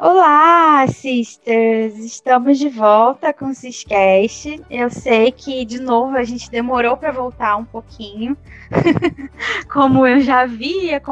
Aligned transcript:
Olá, 0.00 0.86
sisters! 0.86 1.98
Estamos 1.98 2.56
de 2.56 2.68
volta 2.68 3.32
com 3.32 3.46
o 3.46 3.54
Ciscast. 3.54 4.62
Eu 4.70 4.88
sei 4.90 5.32
que, 5.32 5.64
de 5.64 5.80
novo, 5.80 6.16
a 6.16 6.22
gente 6.22 6.48
demorou 6.48 6.96
para 6.96 7.10
voltar 7.10 7.56
um 7.56 7.64
pouquinho. 7.64 8.36
Como 9.68 10.06
eu 10.06 10.20
já 10.20 10.42
havia 10.42 11.02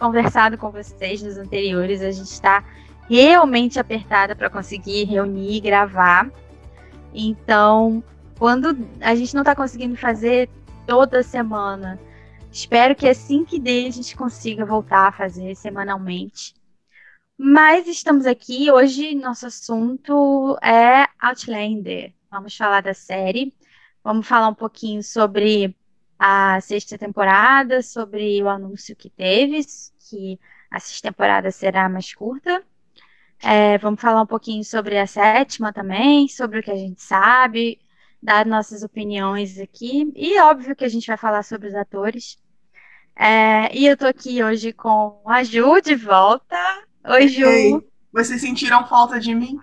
conversado 0.00 0.58
com 0.58 0.68
vocês 0.72 1.22
nos 1.22 1.38
anteriores, 1.38 2.02
a 2.02 2.10
gente 2.10 2.26
está 2.26 2.64
realmente 3.08 3.78
apertada 3.78 4.34
para 4.34 4.50
conseguir 4.50 5.04
reunir 5.04 5.58
e 5.58 5.60
gravar. 5.60 6.28
Então, 7.14 8.02
quando 8.36 8.76
a 9.00 9.14
gente 9.14 9.32
não 9.32 9.42
está 9.42 9.54
conseguindo 9.54 9.94
fazer 9.94 10.50
toda 10.88 11.22
semana, 11.22 12.00
espero 12.50 12.96
que 12.96 13.06
assim 13.06 13.44
que 13.44 13.60
dê 13.60 13.86
a 13.86 13.92
gente 13.92 14.16
consiga 14.16 14.66
voltar 14.66 15.06
a 15.06 15.12
fazer 15.12 15.54
semanalmente. 15.54 16.52
Mas 17.36 17.88
estamos 17.88 18.26
aqui 18.26 18.70
hoje. 18.70 19.14
Nosso 19.14 19.46
assunto 19.46 20.56
é 20.62 21.06
Outlander. 21.20 22.14
Vamos 22.30 22.56
falar 22.56 22.80
da 22.80 22.94
série. 22.94 23.52
Vamos 24.02 24.26
falar 24.26 24.48
um 24.48 24.54
pouquinho 24.54 25.02
sobre 25.02 25.74
a 26.18 26.60
sexta 26.60 26.96
temporada, 26.96 27.82
sobre 27.82 28.42
o 28.42 28.48
anúncio 28.48 28.94
que 28.94 29.10
teve, 29.10 29.64
que 30.08 30.38
a 30.70 30.78
sexta 30.78 31.08
temporada 31.10 31.50
será 31.50 31.88
mais 31.88 32.14
curta. 32.14 32.62
É, 33.42 33.78
vamos 33.78 34.00
falar 34.00 34.22
um 34.22 34.26
pouquinho 34.26 34.64
sobre 34.64 34.98
a 34.98 35.06
sétima 35.06 35.72
também, 35.72 36.28
sobre 36.28 36.60
o 36.60 36.62
que 36.62 36.70
a 36.70 36.76
gente 36.76 37.02
sabe, 37.02 37.80
dar 38.22 38.46
nossas 38.46 38.82
opiniões 38.82 39.58
aqui. 39.58 40.10
E 40.14 40.38
óbvio 40.40 40.76
que 40.76 40.84
a 40.84 40.88
gente 40.88 41.06
vai 41.06 41.16
falar 41.16 41.42
sobre 41.42 41.68
os 41.68 41.74
atores. 41.74 42.38
É, 43.16 43.76
e 43.76 43.86
eu 43.86 43.96
tô 43.96 44.06
aqui 44.06 44.42
hoje 44.42 44.72
com 44.72 45.20
a 45.26 45.42
Ju 45.42 45.80
de 45.80 45.94
volta. 45.96 46.56
Oi, 47.06 47.28
Ju. 47.28 47.46
Ei, 47.46 47.78
vocês 48.12 48.40
sentiram 48.40 48.86
falta 48.86 49.20
de 49.20 49.34
mim? 49.34 49.58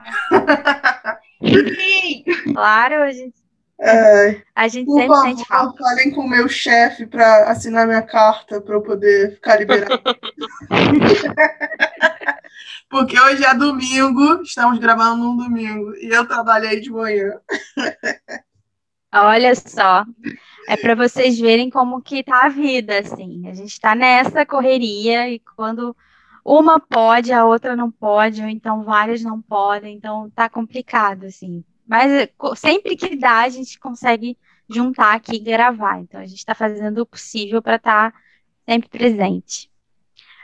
Sim. 1.41 2.23
claro, 2.53 3.01
a 3.01 3.11
gente, 3.11 3.33
é, 3.79 4.43
a 4.55 4.67
gente 4.67 4.91
sempre 4.91 5.07
favor, 5.07 5.23
sente 5.23 5.47
falta. 5.47 5.83
Falem 5.83 6.11
com 6.11 6.21
o 6.21 6.29
meu 6.29 6.47
chefe 6.47 7.07
para 7.07 7.49
assinar 7.49 7.87
minha 7.87 8.03
carta 8.03 8.61
para 8.61 8.75
eu 8.75 8.81
poder 8.81 9.33
ficar 9.35 9.57
liberado. 9.57 9.99
Porque 12.87 13.19
hoje 13.19 13.43
é 13.43 13.55
domingo, 13.55 14.43
estamos 14.43 14.77
gravando 14.77 15.23
num 15.23 15.35
domingo 15.35 15.95
e 15.95 16.09
eu 16.09 16.27
trabalhei 16.27 16.79
de 16.79 16.91
manhã. 16.91 17.39
Olha 19.13 19.55
só, 19.55 20.05
é 20.67 20.77
para 20.77 20.93
vocês 20.93 21.39
verem 21.39 21.71
como 21.71 22.03
que 22.03 22.23
tá 22.23 22.45
a 22.45 22.49
vida, 22.49 22.99
assim. 22.99 23.47
A 23.47 23.53
gente 23.53 23.71
está 23.71 23.95
nessa 23.95 24.45
correria 24.45 25.27
e 25.27 25.39
quando 25.39 25.95
uma 26.43 26.79
pode, 26.79 27.31
a 27.31 27.45
outra 27.45 27.75
não 27.75 27.91
pode, 27.91 28.41
ou 28.41 28.47
então 28.47 28.83
várias 28.83 29.21
não 29.21 29.41
podem, 29.41 29.95
então 29.95 30.29
tá 30.31 30.49
complicado, 30.49 31.25
assim. 31.25 31.63
Mas 31.87 32.11
eh, 32.11 32.29
sempre 32.55 32.95
que 32.95 33.15
dá, 33.15 33.41
a 33.41 33.49
gente 33.49 33.79
consegue 33.79 34.37
juntar 34.69 35.13
aqui 35.13 35.35
e 35.35 35.39
gravar. 35.39 35.99
Então 35.99 36.19
a 36.19 36.25
gente 36.25 36.39
está 36.39 36.55
fazendo 36.55 36.99
o 37.01 37.05
possível 37.05 37.61
para 37.61 37.75
estar 37.75 38.11
tá 38.11 38.19
sempre 38.67 38.89
presente. 38.89 39.69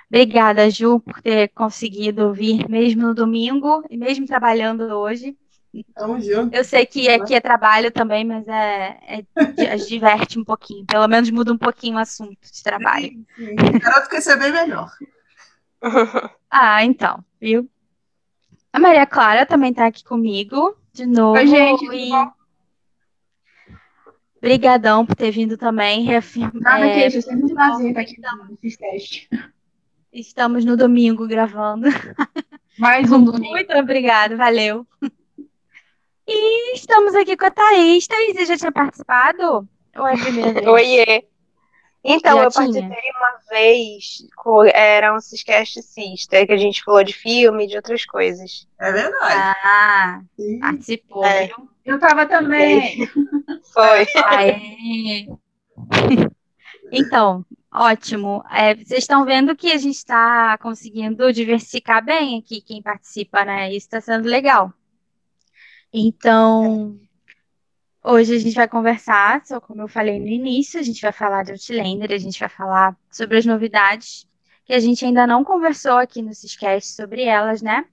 Obrigada, 0.10 0.70
Ju, 0.70 1.00
por 1.00 1.22
ter 1.22 1.50
conseguido 1.50 2.34
vir 2.34 2.70
mesmo 2.70 3.02
no 3.08 3.14
domingo 3.14 3.84
e 3.90 3.98
mesmo 3.98 4.26
trabalhando 4.26 4.84
hoje. 4.84 5.38
Eu 6.52 6.64
sei 6.64 6.86
que 6.86 7.10
aqui 7.10 7.36
é 7.36 7.42
trabalho 7.42 7.92
também, 7.92 8.24
mas 8.24 8.48
é, 8.48 8.98
é, 9.06 9.24
é, 9.58 9.76
diverte 9.76 10.40
um 10.40 10.44
pouquinho. 10.44 10.86
Pelo 10.86 11.08
menos 11.08 11.30
muda 11.30 11.52
um 11.52 11.58
pouquinho 11.58 11.98
o 11.98 12.00
assunto 12.00 12.38
de 12.52 12.64
trabalho. 12.64 13.10
Sim, 13.10 13.26
sim. 13.36 13.80
Garoto 13.80 14.10
quer 14.10 14.22
ser 14.22 14.38
bem 14.40 14.52
melhor. 14.52 14.90
ah, 16.50 16.84
então, 16.84 17.24
viu? 17.40 17.70
A 18.72 18.80
Maria 18.80 19.06
Clara 19.06 19.46
também 19.46 19.72
está 19.72 19.88
aqui 19.88 20.04
comigo, 20.04 20.76
de 20.94 21.06
novo. 21.06 21.38
Oi, 21.38 21.48
gente, 21.48 21.86
e... 21.86 22.12
Obrigadão 24.38 25.06
por 25.06 25.16
ter 25.16 25.32
vindo 25.32 25.58
também. 25.58 26.04
Reafirma, 26.04 26.52
Nada 26.56 26.86
é, 26.86 26.94
que 26.94 27.18
isso, 27.18 27.28
sempre 27.28 27.52
um 27.52 27.56
prazer 27.56 27.88
estar 27.90 28.02
aqui 28.02 28.16
nesse 28.62 28.78
teste. 28.78 29.30
Estamos 30.14 30.64
no 30.64 30.78
domingo 30.78 31.28
gravando. 31.28 31.88
Mais 32.78 33.12
um 33.12 33.24
domingo. 33.24 33.50
Muito 33.50 33.74
obrigada, 33.74 34.36
valeu. 34.36 34.86
E 36.28 36.76
estamos 36.76 37.16
aqui 37.16 37.36
com 37.36 37.46
a 37.46 37.52
Thaís. 37.52 38.06
Thaís, 38.06 38.36
você 38.36 38.46
já 38.46 38.58
tinha 38.58 38.72
participado? 38.72 39.68
Ou 39.96 40.08
é 40.08 40.14
a 40.14 40.18
primeira 40.18 40.54
vez? 40.54 40.68
Oiê. 40.68 41.28
Então, 42.04 42.38
Já 42.38 42.44
eu 42.44 42.52
tinha? 42.52 42.64
participei 42.64 43.12
uma 43.18 43.40
vez, 43.50 44.26
com, 44.38 44.64
era 44.64 45.14
um 45.16 45.20
Ciscast 45.20 45.82
Sister, 45.82 46.46
que 46.46 46.54
a 46.54 46.58
gente 46.58 46.84
falou 46.84 47.04
de 47.04 47.14
filme 47.14 47.66
e 47.66 47.68
de 47.68 47.76
outras 47.76 48.06
coisas. 48.06 48.68
É 48.80 48.92
verdade. 48.92 49.58
Ah, 49.64 50.22
Sim. 50.36 50.60
participou. 50.60 51.26
É. 51.26 51.50
Eu 51.84 52.00
tava 52.00 52.26
também. 52.26 53.08
Foi. 53.74 54.06
Aê. 54.26 55.28
Então, 56.92 57.46
ótimo. 57.74 58.44
É, 58.52 58.76
vocês 58.76 59.04
estão 59.04 59.26
vendo 59.26 59.56
que 59.56 59.72
a 59.72 59.78
gente 59.78 59.96
está 59.96 60.58
conseguindo 60.60 61.32
diversificar 61.34 62.04
bem 62.04 62.40
aqui 62.40 62.62
quem 62.62 62.82
participa, 62.82 63.44
né? 63.44 63.70
Isso 63.70 63.88
está 63.88 64.00
sendo 64.02 64.28
legal. 64.28 64.72
Então, 65.94 67.00
Hoje 68.10 68.34
a 68.34 68.40
gente 68.40 68.56
vai 68.56 68.70
conversar, 68.70 69.46
só 69.46 69.60
como 69.60 69.82
eu 69.82 69.88
falei 69.90 70.18
no 70.18 70.28
início, 70.28 70.80
a 70.80 70.84
gente 70.84 71.02
vai 71.02 71.12
falar 71.12 71.44
de 71.44 71.52
Outlander, 71.52 72.10
a 72.14 72.18
gente 72.18 72.40
vai 72.40 72.48
falar 72.48 72.96
sobre 73.12 73.38
as 73.38 73.46
novidades 73.46 74.26
que 74.64 74.72
a 74.72 74.80
gente 74.80 75.04
ainda 75.04 75.28
não 75.28 75.44
conversou 75.44 75.98
aqui 75.98 76.22
no 76.22 76.34
Ciscast 76.34 76.96
sobre 76.96 77.24
elas, 77.24 77.62
né? 77.62 77.84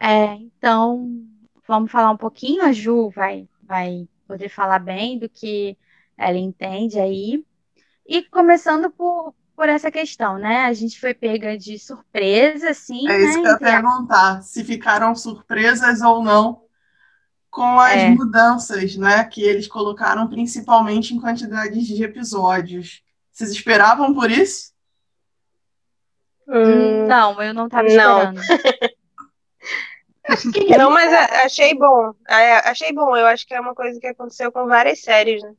É, 0.00 0.24
então, 0.36 1.22
vamos 1.68 1.92
falar 1.92 2.10
um 2.12 2.16
pouquinho, 2.16 2.64
a 2.64 2.72
Ju 2.72 3.10
vai, 3.10 3.46
vai 3.62 4.08
poder 4.26 4.48
falar 4.48 4.78
bem 4.78 5.18
do 5.18 5.28
que 5.28 5.76
ela 6.16 6.38
entende 6.38 6.98
aí. 6.98 7.44
E 8.06 8.22
começando 8.22 8.90
por, 8.90 9.34
por 9.54 9.68
essa 9.68 9.90
questão, 9.90 10.38
né? 10.38 10.64
A 10.64 10.72
gente 10.72 10.98
foi 10.98 11.12
pega 11.12 11.58
de 11.58 11.78
surpresa, 11.78 12.70
assim. 12.70 13.06
É 13.06 13.18
isso 13.22 13.42
né? 13.42 13.42
que 13.42 13.48
eu 13.48 13.52
ia 13.52 13.58
perguntar, 13.58 14.40
se 14.40 14.64
ficaram 14.64 15.14
surpresas 15.14 16.00
ou 16.00 16.24
não 16.24 16.65
com 17.56 17.80
as 17.80 17.94
é. 17.94 18.10
mudanças, 18.10 18.96
né, 18.96 19.24
que 19.24 19.40
eles 19.42 19.66
colocaram 19.66 20.28
principalmente 20.28 21.14
em 21.14 21.18
quantidades 21.18 21.86
de 21.86 22.04
episódios. 22.04 23.02
Vocês 23.32 23.50
esperavam 23.50 24.12
por 24.12 24.30
isso? 24.30 24.74
Hum, 26.46 27.06
não, 27.06 27.42
eu 27.42 27.54
não 27.54 27.64
estava 27.64 27.88
esperando. 27.88 28.38
Não. 30.76 30.90
mas 30.90 31.12
achei 31.44 31.72
bom. 31.72 32.12
Achei 32.64 32.92
bom. 32.92 33.16
Eu 33.16 33.26
acho 33.26 33.46
que 33.46 33.54
é 33.54 33.60
uma 33.60 33.76
coisa 33.76 33.98
que 34.00 34.08
aconteceu 34.08 34.50
com 34.50 34.66
várias 34.66 35.00
séries, 35.00 35.40
né? 35.40 35.54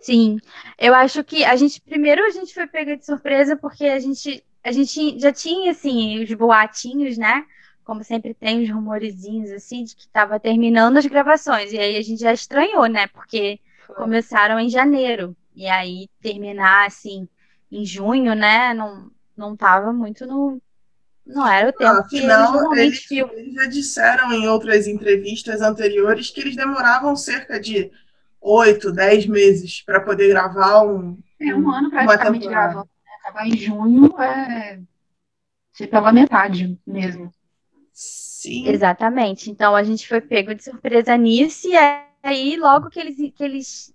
Sim, 0.00 0.38
eu 0.78 0.94
acho 0.94 1.24
que 1.24 1.44
a 1.44 1.56
gente 1.56 1.80
primeiro 1.80 2.22
a 2.26 2.30
gente 2.30 2.52
foi 2.52 2.66
pega 2.66 2.94
de 2.94 3.06
surpresa 3.06 3.56
porque 3.56 3.86
a 3.86 3.98
gente 3.98 4.44
a 4.62 4.70
gente 4.70 5.18
já 5.18 5.32
tinha 5.32 5.70
assim 5.70 6.22
os 6.22 6.32
boatinhos, 6.34 7.16
né? 7.16 7.46
Como 7.84 8.02
sempre 8.02 8.34
tem 8.34 8.62
os 8.62 8.70
rumorzinhos 8.70 9.50
assim 9.50 9.84
de 9.84 9.94
que 9.94 10.02
estava 10.02 10.40
terminando 10.40 10.96
as 10.96 11.06
gravações. 11.06 11.72
E 11.72 11.78
aí 11.78 11.96
a 11.96 12.02
gente 12.02 12.20
já 12.20 12.32
estranhou, 12.32 12.86
né? 12.86 13.06
Porque 13.08 13.60
começaram 13.94 14.58
em 14.58 14.68
janeiro. 14.68 15.36
E 15.54 15.68
aí 15.68 16.08
terminar 16.20 16.86
assim 16.86 17.28
em 17.70 17.84
junho, 17.84 18.34
né? 18.34 18.72
Não, 18.74 19.10
não 19.36 19.56
tava 19.56 19.92
muito 19.92 20.26
no. 20.26 20.60
Não 21.26 21.46
era 21.46 21.70
o 21.70 21.72
tempo 21.72 21.94
não, 21.94 22.06
que 22.06 22.16
eles 22.16 22.28
normalmente 22.28 23.14
eles, 23.14 23.32
eles 23.32 23.54
já 23.54 23.66
disseram 23.66 24.32
em 24.32 24.46
outras 24.46 24.86
entrevistas 24.86 25.62
anteriores 25.62 26.30
que 26.30 26.40
eles 26.40 26.54
demoravam 26.54 27.16
cerca 27.16 27.58
de 27.58 27.90
oito, 28.40 28.92
dez 28.92 29.26
meses 29.26 29.80
para 29.80 30.00
poder 30.00 30.28
gravar 30.28 30.82
um. 30.82 31.18
É 31.40 31.54
um 31.54 31.70
ano 31.70 31.90
praticamente 31.90 32.46
gravando. 32.46 32.88
Né? 33.04 33.10
Acabar 33.20 33.46
em 33.46 33.56
junho 33.56 34.20
é 34.20 34.80
ser 35.72 35.86
pela 35.88 36.12
metade 36.12 36.78
mesmo. 36.86 37.32
Sim. 38.44 38.68
Exatamente. 38.68 39.50
Então 39.50 39.74
a 39.74 39.82
gente 39.82 40.06
foi 40.06 40.20
pego 40.20 40.54
de 40.54 40.62
surpresa 40.62 41.16
nisso, 41.16 41.66
e 41.66 41.74
aí, 42.22 42.56
logo 42.58 42.90
que 42.90 43.00
eles, 43.00 43.16
que 43.34 43.42
eles 43.42 43.94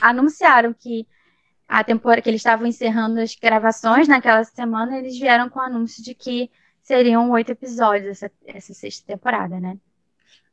anunciaram 0.00 0.74
que 0.74 1.06
a 1.68 1.84
temporada 1.84 2.20
que 2.20 2.28
eles 2.28 2.40
estavam 2.40 2.66
encerrando 2.66 3.20
as 3.20 3.36
gravações 3.36 4.08
naquela 4.08 4.42
semana, 4.42 4.98
eles 4.98 5.16
vieram 5.16 5.48
com 5.48 5.60
o 5.60 5.62
anúncio 5.62 6.02
de 6.02 6.12
que 6.12 6.50
seriam 6.82 7.30
oito 7.30 7.52
episódios 7.52 8.20
essa, 8.20 8.32
essa 8.44 8.74
sexta 8.74 9.06
temporada, 9.06 9.60
né? 9.60 9.78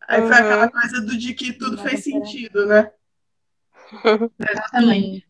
Aí 0.08 0.22
foi 0.22 0.36
aquela 0.36 0.66
uhum. 0.66 0.72
coisa 0.72 1.02
do 1.02 1.18
de 1.18 1.34
que 1.34 1.52
tudo 1.54 1.80
fez 1.80 2.04
sentido, 2.04 2.68
né? 2.68 2.92
Sim. 4.80 5.24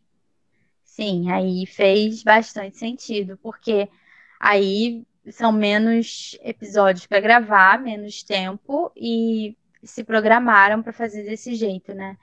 Sim, 0.84 1.32
aí 1.32 1.66
fez 1.66 2.24
bastante 2.24 2.78
sentido, 2.78 3.38
porque 3.42 3.90
aí 4.38 5.06
são 5.30 5.52
menos 5.52 6.38
episódios 6.42 7.06
para 7.06 7.20
gravar, 7.20 7.80
menos 7.80 8.24
tempo 8.24 8.92
e 8.96 9.56
se 9.84 10.04
programaram 10.04 10.82
para 10.82 10.94
fazer 10.94 11.24
desse 11.24 11.56
jeito, 11.56 11.94
né? 11.94 12.18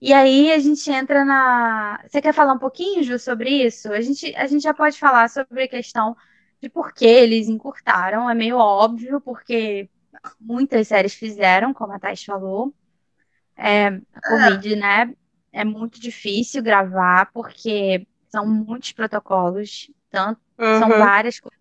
E 0.00 0.12
aí 0.12 0.52
a 0.52 0.58
gente 0.58 0.88
entra 0.90 1.24
na. 1.24 2.00
Você 2.06 2.22
quer 2.22 2.32
falar 2.32 2.52
um 2.52 2.58
pouquinho, 2.58 3.02
Ju, 3.02 3.18
sobre 3.18 3.50
isso? 3.50 3.92
A 3.92 4.00
gente, 4.00 4.34
a 4.36 4.46
gente 4.46 4.62
já 4.62 4.72
pode 4.72 4.96
falar 4.96 5.28
sobre 5.28 5.64
a 5.64 5.68
questão 5.68 6.16
de 6.60 6.68
por 6.68 6.92
que 6.92 7.04
eles 7.04 7.48
encurtaram. 7.48 8.30
É 8.30 8.34
meio 8.34 8.56
óbvio, 8.56 9.20
porque 9.20 9.88
muitas 10.40 10.86
séries 10.88 11.14
fizeram, 11.14 11.74
como 11.74 11.92
a 11.92 11.98
Thais 11.98 12.24
falou. 12.24 12.72
É, 13.56 13.88
a 13.88 14.20
Covid, 14.28 14.72
é. 14.72 14.76
né? 14.76 15.14
É 15.52 15.64
muito 15.64 16.00
difícil 16.00 16.62
gravar, 16.62 17.32
porque 17.32 18.06
são 18.28 18.46
muitos 18.46 18.92
protocolos, 18.92 19.90
tanto, 20.10 20.40
uhum. 20.58 20.78
são 20.78 20.88
várias 20.90 21.40
coisas 21.40 21.57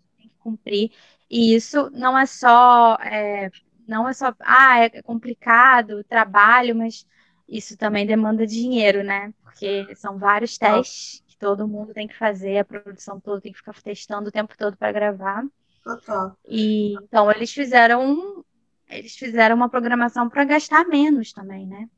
cumprir. 0.47 0.91
E 1.29 1.53
isso 1.53 1.89
não 1.91 2.17
é 2.17 2.25
só, 2.25 2.95
é, 3.01 3.51
não 3.87 4.07
é 4.07 4.13
só, 4.13 4.33
ah, 4.39 4.79
é 4.79 5.01
complicado, 5.01 6.03
trabalho, 6.05 6.75
mas 6.75 7.05
isso 7.47 7.77
também 7.77 8.05
demanda 8.05 8.47
dinheiro, 8.47 9.03
né? 9.03 9.33
Porque 9.43 9.93
são 9.95 10.17
vários 10.17 10.57
testes 10.57 11.23
que 11.27 11.37
todo 11.37 11.67
mundo 11.67 11.93
tem 11.93 12.07
que 12.07 12.17
fazer, 12.17 12.59
a 12.59 12.65
produção 12.65 13.19
toda 13.19 13.41
tem 13.41 13.51
que 13.51 13.57
ficar 13.57 13.73
testando 13.81 14.29
o 14.29 14.31
tempo 14.31 14.57
todo 14.57 14.77
para 14.77 14.91
gravar. 14.91 15.43
Total. 15.83 16.37
E 16.47 16.93
então 16.93 17.29
eles 17.31 17.51
fizeram 17.51 18.43
eles 18.89 19.15
fizeram 19.17 19.55
uma 19.55 19.69
programação 19.69 20.29
para 20.29 20.45
gastar 20.45 20.85
menos 20.85 21.33
também, 21.33 21.67
né? 21.67 21.89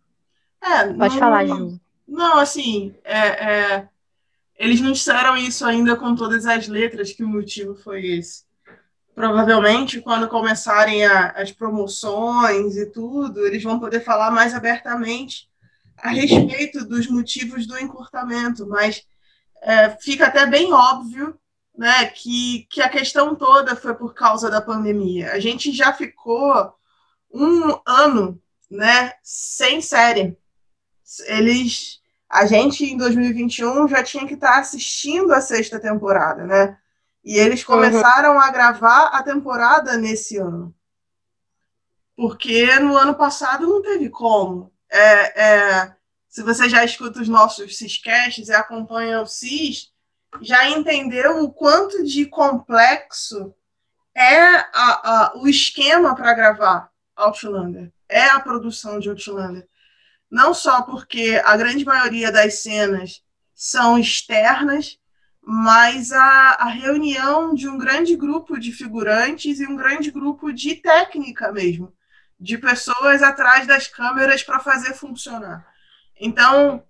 É, 0.61 0.91
Pode 0.93 1.13
não, 1.13 1.19
falar, 1.19 1.45
Ju. 1.45 1.79
Não, 2.07 2.39
assim, 2.39 2.95
é, 3.03 3.27
é, 3.27 3.89
eles 4.59 4.81
não 4.81 4.91
disseram 4.91 5.37
isso 5.37 5.65
ainda 5.65 5.95
com 5.95 6.13
todas 6.13 6.45
as 6.45 6.67
letras 6.67 7.13
que 7.13 7.23
o 7.23 7.27
motivo 7.27 7.75
foi 7.75 8.05
esse. 8.05 8.43
Provavelmente, 9.15 10.01
quando 10.01 10.27
começarem 10.27 11.05
a, 11.05 11.29
as 11.31 11.51
promoções 11.51 12.75
e 12.77 12.85
tudo, 12.85 13.45
eles 13.47 13.63
vão 13.63 13.79
poder 13.79 14.01
falar 14.01 14.29
mais 14.31 14.53
abertamente 14.53 15.49
a 15.97 16.09
respeito 16.09 16.85
dos 16.85 17.07
motivos 17.07 17.65
do 17.65 17.77
encurtamento, 17.77 18.67
mas 18.67 19.05
é, 19.61 19.89
fica 20.01 20.27
até 20.27 20.45
bem 20.45 20.71
óbvio 20.71 21.37
né, 21.77 22.05
que, 22.07 22.67
que 22.69 22.81
a 22.81 22.89
questão 22.89 23.35
toda 23.35 23.75
foi 23.75 23.93
por 23.93 24.13
causa 24.13 24.49
da 24.49 24.61
pandemia. 24.61 25.31
A 25.31 25.39
gente 25.39 25.71
já 25.71 25.93
ficou 25.93 26.73
um 27.33 27.79
ano 27.85 28.41
né, 28.69 29.13
sem 29.23 29.81
série. 29.81 30.37
Eles, 31.25 32.01
a 32.29 32.45
gente 32.45 32.85
em 32.85 32.95
2021 32.95 33.87
já 33.87 34.03
tinha 34.03 34.27
que 34.27 34.35
estar 34.35 34.59
assistindo 34.59 35.33
a 35.33 35.41
sexta 35.41 35.79
temporada, 35.79 36.45
né? 36.45 36.77
E 37.23 37.37
eles 37.37 37.63
começaram 37.63 38.33
uhum. 38.33 38.39
a 38.39 38.51
gravar 38.51 39.07
a 39.07 39.23
temporada 39.23 39.97
nesse 39.97 40.37
ano. 40.37 40.73
Porque 42.15 42.79
no 42.79 42.95
ano 42.95 43.15
passado 43.15 43.65
não 43.65 43.81
teve 43.81 44.09
como. 44.09 44.71
É, 44.89 45.43
é, 45.43 45.95
se 46.27 46.43
você 46.43 46.69
já 46.69 46.83
escuta 46.83 47.21
os 47.21 47.27
nossos 47.27 47.77
Ciscasts 47.77 48.47
e 48.47 48.53
acompanha 48.53 49.21
o 49.21 49.25
Cis, 49.25 49.91
já 50.41 50.69
entendeu 50.69 51.43
o 51.43 51.51
quanto 51.51 52.03
de 52.03 52.25
complexo 52.25 53.53
é 54.15 54.37
a, 54.37 54.67
a, 54.73 55.33
o 55.37 55.47
esquema 55.47 56.15
para 56.15 56.33
gravar 56.33 56.91
Outlander. 57.15 57.91
É 58.07 58.25
a 58.25 58.39
produção 58.39 58.99
de 58.99 59.09
Outlander. 59.09 59.67
Não 60.29 60.53
só 60.53 60.83
porque 60.83 61.41
a 61.43 61.57
grande 61.57 61.83
maioria 61.83 62.31
das 62.31 62.61
cenas 62.61 63.23
são 63.55 63.97
externas, 63.97 64.99
mas 65.41 66.11
a, 66.11 66.57
a 66.59 66.67
reunião 66.67 67.53
de 67.53 67.67
um 67.67 67.77
grande 67.77 68.15
grupo 68.15 68.59
de 68.59 68.71
figurantes 68.71 69.59
e 69.59 69.65
um 69.65 69.75
grande 69.75 70.11
grupo 70.11 70.51
de 70.51 70.75
técnica 70.75 71.51
mesmo, 71.51 71.91
de 72.39 72.57
pessoas 72.57 73.23
atrás 73.23 73.65
das 73.65 73.87
câmeras 73.87 74.43
para 74.43 74.59
fazer 74.59 74.93
funcionar. 74.93 75.67
Então, 76.19 76.83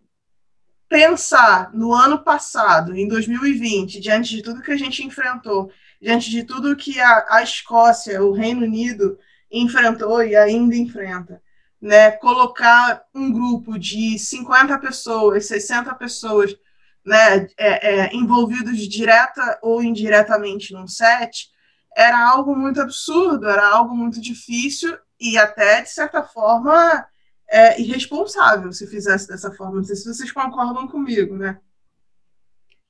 pensar 0.90 1.72
no 1.74 1.94
ano 1.94 2.20
passado, 2.24 2.96
em 2.96 3.08
2020, 3.08 4.00
diante 4.00 4.36
de 4.36 4.42
tudo 4.42 4.62
que 4.62 4.72
a 4.72 4.78
gente 4.78 5.06
enfrentou, 5.06 5.72
diante 6.02 6.30
de 6.30 6.44
tudo 6.44 6.76
que 6.76 7.00
a, 7.00 7.26
a 7.30 7.44
Escócia, 7.44 8.22
o 8.24 8.34
Reino 8.34 8.64
Unido 8.64 9.18
enfrentou 9.52 10.24
e 10.24 10.36
ainda 10.36 10.76
enfrenta, 10.76 11.42
né, 11.82 12.12
colocar 12.12 13.04
um 13.14 13.32
grupo 13.32 13.78
de 13.78 14.18
50 14.20 14.78
pessoas, 14.80 15.46
60 15.48 15.94
pessoas 15.96 16.56
né, 17.06 17.48
é, 17.58 18.08
é, 18.08 18.16
envolvidos 18.16 18.78
direta 18.88 19.60
ou 19.62 19.82
indiretamente 19.82 20.74
num 20.74 20.88
set, 20.88 21.50
era 21.96 22.20
algo 22.30 22.56
muito 22.56 22.82
absurdo, 22.82 23.48
era 23.48 23.68
algo 23.68 23.96
muito 23.96 24.22
difícil 24.22 24.98
e 25.20 25.38
até, 25.38 25.82
de 25.82 25.90
certa 25.90 26.24
forma, 26.24 27.06
é, 27.50 27.82
irresponsável 27.82 28.72
se 28.72 28.88
fizesse 28.88 29.28
dessa 29.28 29.52
forma. 29.52 29.78
Não 29.78 29.84
sei 29.84 29.96
se 29.96 30.06
vocês 30.06 30.32
concordam 30.32 30.88
comigo, 30.88 31.36
né? 31.36 31.60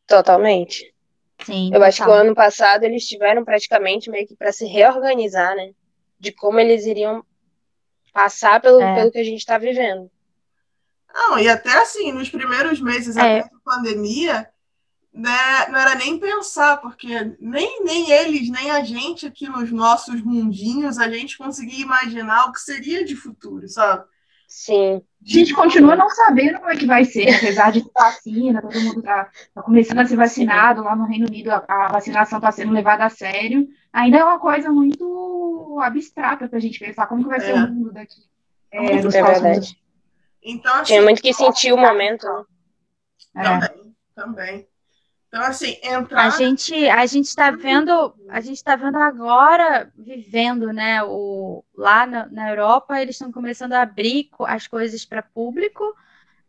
Totalmente. 0.05 0.93
Sim, 1.45 1.71
Eu 1.73 1.81
acho 1.83 2.03
que 2.03 2.09
o 2.09 2.13
ano 2.13 2.35
passado 2.35 2.83
eles 2.83 3.07
tiveram 3.07 3.45
praticamente 3.45 4.09
meio 4.09 4.27
que 4.27 4.35
para 4.35 4.51
se 4.51 4.65
reorganizar, 4.65 5.55
né? 5.55 5.71
De 6.19 6.33
como 6.33 6.59
eles 6.59 6.85
iriam 6.85 7.23
passar 8.19 8.59
pelo, 8.59 8.81
é. 8.81 8.95
pelo 8.95 9.11
que 9.11 9.17
a 9.17 9.23
gente 9.23 9.39
está 9.39 9.57
vivendo. 9.57 10.11
Não, 11.13 11.39
e 11.39 11.47
até 11.47 11.71
assim, 11.77 12.11
nos 12.11 12.29
primeiros 12.29 12.81
meses 12.81 13.15
é. 13.15 13.39
da 13.43 13.49
pandemia, 13.63 14.49
né, 15.13 15.67
não 15.69 15.79
era 15.79 15.95
nem 15.95 16.19
pensar, 16.19 16.77
porque 16.77 17.07
nem, 17.39 17.81
nem 17.83 18.11
eles, 18.11 18.49
nem 18.49 18.71
a 18.71 18.83
gente 18.83 19.25
aqui 19.25 19.47
nos 19.47 19.71
nossos 19.71 20.21
mundinhos, 20.21 20.99
a 20.99 21.09
gente 21.09 21.37
conseguia 21.37 21.81
imaginar 21.81 22.45
o 22.45 22.51
que 22.51 22.59
seria 22.59 23.05
de 23.05 23.15
futuro, 23.15 23.67
sabe? 23.69 24.03
Sim. 24.45 25.01
A 25.25 25.29
gente 25.31 25.53
continua 25.53 25.95
não 25.95 26.09
sabendo 26.09 26.59
como 26.59 26.71
é 26.71 26.75
que 26.75 26.85
vai 26.85 27.05
ser, 27.05 27.33
apesar 27.35 27.71
de 27.71 27.85
vacina, 27.97 28.61
todo 28.61 28.81
mundo 28.81 29.01
tá, 29.01 29.29
tá 29.53 29.61
começando 29.61 29.99
a 29.99 30.05
ser 30.05 30.17
vacinado, 30.17 30.83
lá 30.83 30.93
no 30.93 31.05
Reino 31.05 31.27
Unido 31.27 31.51
a, 31.51 31.63
a 31.67 31.87
vacinação 31.87 32.39
está 32.39 32.51
sendo 32.51 32.73
levada 32.73 33.05
a 33.05 33.09
sério. 33.09 33.65
Ainda 33.91 34.17
é 34.17 34.23
uma 34.23 34.39
coisa 34.39 34.69
muito 34.69 35.79
abstrata 35.81 36.47
para 36.47 36.57
a 36.57 36.61
gente 36.61 36.79
pensar 36.79 37.07
como 37.07 37.23
que 37.23 37.29
vai 37.29 37.39
é. 37.39 37.41
ser 37.41 37.53
o 37.53 37.67
mundo 37.67 37.91
daqui. 37.91 38.21
É, 38.71 38.85
é 38.85 39.01
verdade. 39.01 39.79
Então, 40.43 40.73
assim, 40.75 40.85
Tinha 40.85 41.01
muito 41.01 41.21
que 41.21 41.33
sentir 41.33 41.73
o 41.73 41.77
momento. 41.77 42.27
Né? 43.33 43.43
Também, 43.43 43.95
também. 44.15 44.67
Então, 45.27 45.43
assim, 45.43 45.77
entrar. 45.83 46.25
A 46.25 46.29
gente, 46.31 46.89
a 46.89 47.05
gente 47.05 47.25
está 47.25 47.51
vendo, 47.51 48.13
a 48.29 48.41
gente 48.41 48.57
está 48.57 48.75
vendo 48.75 48.97
agora, 48.97 49.91
vivendo, 49.95 50.73
né? 50.73 51.03
O, 51.03 51.63
lá 51.75 52.07
na, 52.07 52.25
na 52.27 52.49
Europa, 52.49 52.99
eles 52.99 53.15
estão 53.15 53.31
começando 53.31 53.73
a 53.73 53.81
abrir 53.81 54.29
as 54.45 54.67
coisas 54.67 55.05
para 55.05 55.21
público. 55.21 55.95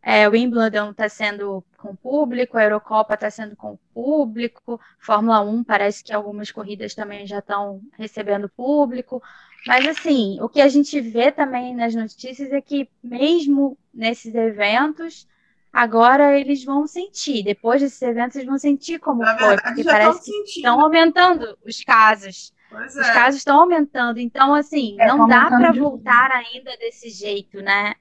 É, 0.03 0.27
o 0.27 0.33
Wimbledon 0.33 0.93
está 0.93 1.09
sendo 1.09 1.63
com 1.77 1.95
público, 1.95 2.57
a 2.57 2.65
Eurocopa 2.65 3.15
está 3.15 3.31
sendo 3.31 3.55
com 3.55 3.79
público, 3.93 4.81
Fórmula 4.99 5.41
1 5.43 5.63
parece 5.65 6.03
que 6.03 6.13
algumas 6.13 6.51
corridas 6.51 6.95
também 6.95 7.27
já 7.27 7.41
estão 7.41 7.81
recebendo 7.99 8.49
público. 8.49 9.23
Mas 9.67 9.87
assim, 9.87 10.39
o 10.41 10.49
que 10.49 10.61
a 10.63 10.69
gente 10.69 10.99
vê 11.01 11.31
também 11.31 11.75
nas 11.75 11.95
notícias 11.95 12.51
é 12.51 12.61
que 12.63 12.89
mesmo 13.03 13.77
nesses 13.93 14.35
eventos, 14.35 15.29
agora 15.71 16.39
eles 16.39 16.65
vão 16.65 16.87
sentir, 16.87 17.43
depois 17.43 17.83
desses 17.83 18.01
eventos, 18.01 18.37
eles 18.37 18.49
vão 18.49 18.59
sentir 18.59 18.99
como 18.99 19.21
Na 19.21 19.37
foi, 19.39 19.61
porque 19.61 19.85
parece 19.85 20.25
que 20.25 20.51
estão 20.51 20.81
aumentando 20.81 21.59
os 21.65 21.85
casos. 21.85 22.55
Pois 22.71 22.95
os 22.95 23.07
é. 23.07 23.13
casos 23.13 23.41
estão 23.41 23.61
aumentando, 23.61 24.19
então 24.19 24.55
assim, 24.55 24.97
é, 24.99 25.09
não 25.09 25.29
dá 25.29 25.47
para 25.47 25.73
voltar 25.73 26.31
ainda 26.31 26.75
desse 26.79 27.11
jeito, 27.11 27.61
né? 27.61 27.95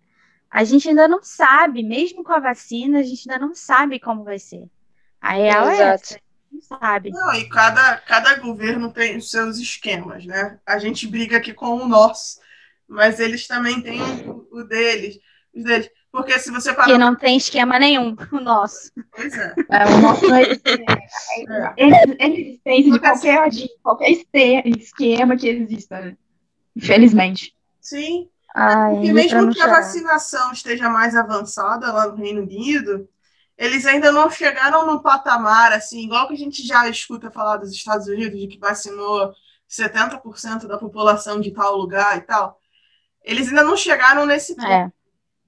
A 0.50 0.64
gente 0.64 0.90
ainda 0.90 1.08
não 1.08 1.22
sabe, 1.22 1.84
mesmo 1.84 2.24
com 2.24 2.34
a 2.34 2.40
vacina, 2.40 3.00
a 3.00 3.04
gente 3.04 3.30
ainda 3.30 3.46
não 3.46 3.54
sabe 3.54 4.00
como 4.00 4.24
vai 4.24 4.40
ser. 4.40 4.68
A 5.22 5.34
real 5.34 5.70
Exato. 5.70 5.82
é 5.82 5.94
essa 5.94 6.20
não 6.52 6.62
sabe. 6.62 7.12
Não, 7.12 7.34
e 7.34 7.48
cada, 7.48 7.98
cada 7.98 8.36
governo 8.36 8.92
tem 8.92 9.18
os 9.18 9.30
seus 9.30 9.58
esquemas, 9.58 10.26
né? 10.26 10.60
A 10.66 10.78
gente 10.80 11.08
briga 11.08 11.38
aqui 11.38 11.54
com 11.54 11.76
o 11.78 11.88
nosso, 11.88 12.40
mas 12.88 13.20
eles 13.20 13.48
também 13.48 13.82
têm 13.82 14.02
o, 14.52 14.64
deles, 14.64 15.20
os 15.54 15.64
deles. 15.64 15.90
Porque 16.12 16.40
se 16.40 16.52
você 16.52 16.74
parar. 16.74 16.88
Que 16.88 16.98
não 16.98 17.16
tem 17.16 17.38
esquema 17.38 17.78
nenhum, 17.78 18.16
o 18.32 18.40
nosso. 18.40 18.92
Pois 19.12 19.38
é. 19.38 19.54
é 19.70 19.86
o 19.86 20.02
nosso 20.02 20.34
é, 20.34 20.42
é, 21.78 22.30
existência 22.30 22.92
de 22.92 23.00
qualquer, 23.00 23.50
de 23.50 23.70
qualquer 23.84 24.12
esquema 24.66 25.38
que 25.38 25.48
exista, 25.48 26.02
né? 26.02 26.18
Infelizmente. 26.76 27.54
Sim. 27.80 28.28
Ai, 28.56 28.96
Porque 28.96 29.14
mesmo 29.14 29.54
que 29.54 29.62
a 29.62 29.68
vacinação 29.68 30.52
esteja 30.52 30.90
mais 30.90 31.16
avançada 31.16 31.92
lá 31.92 32.08
no 32.08 32.16
Reino 32.16 32.42
Unido, 32.42 33.08
eles 33.58 33.86
ainda 33.86 34.12
não 34.12 34.30
chegaram 34.30 34.86
no 34.86 35.02
patamar, 35.02 35.74
assim, 35.74 36.06
igual 36.06 36.28
que 36.28 36.34
a 36.34 36.38
gente 36.38 36.66
já 36.66 36.88
escuta 36.88 37.30
falar 37.30 37.58
dos 37.58 37.72
Estados 37.72 38.08
Unidos, 38.08 38.40
de 38.40 38.48
que 38.48 38.58
vacinou 38.58 39.34
70% 39.68 40.68
da 40.68 40.78
população 40.78 41.40
de 41.40 41.52
tal 41.52 41.78
lugar 41.78 42.18
e 42.18 42.22
tal. 42.22 42.58
Eles 43.24 43.50
ainda 43.50 43.64
não 43.64 43.76
chegaram 43.76 44.26
nesse 44.26 44.56
ponto. 44.56 44.68
É. 44.68 44.92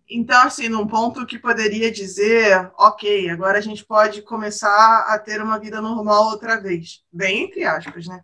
Então, 0.09 0.41
assim, 0.41 0.67
num 0.67 0.85
ponto 0.85 1.25
que 1.25 1.39
poderia 1.39 1.89
dizer, 1.89 2.69
ok, 2.77 3.29
agora 3.29 3.57
a 3.57 3.61
gente 3.61 3.85
pode 3.85 4.21
começar 4.21 5.05
a 5.07 5.17
ter 5.17 5.41
uma 5.41 5.57
vida 5.57 5.81
normal 5.81 6.25
outra 6.25 6.59
vez. 6.59 7.01
Bem 7.11 7.45
entre 7.45 7.63
aspas, 7.63 8.07
né? 8.07 8.21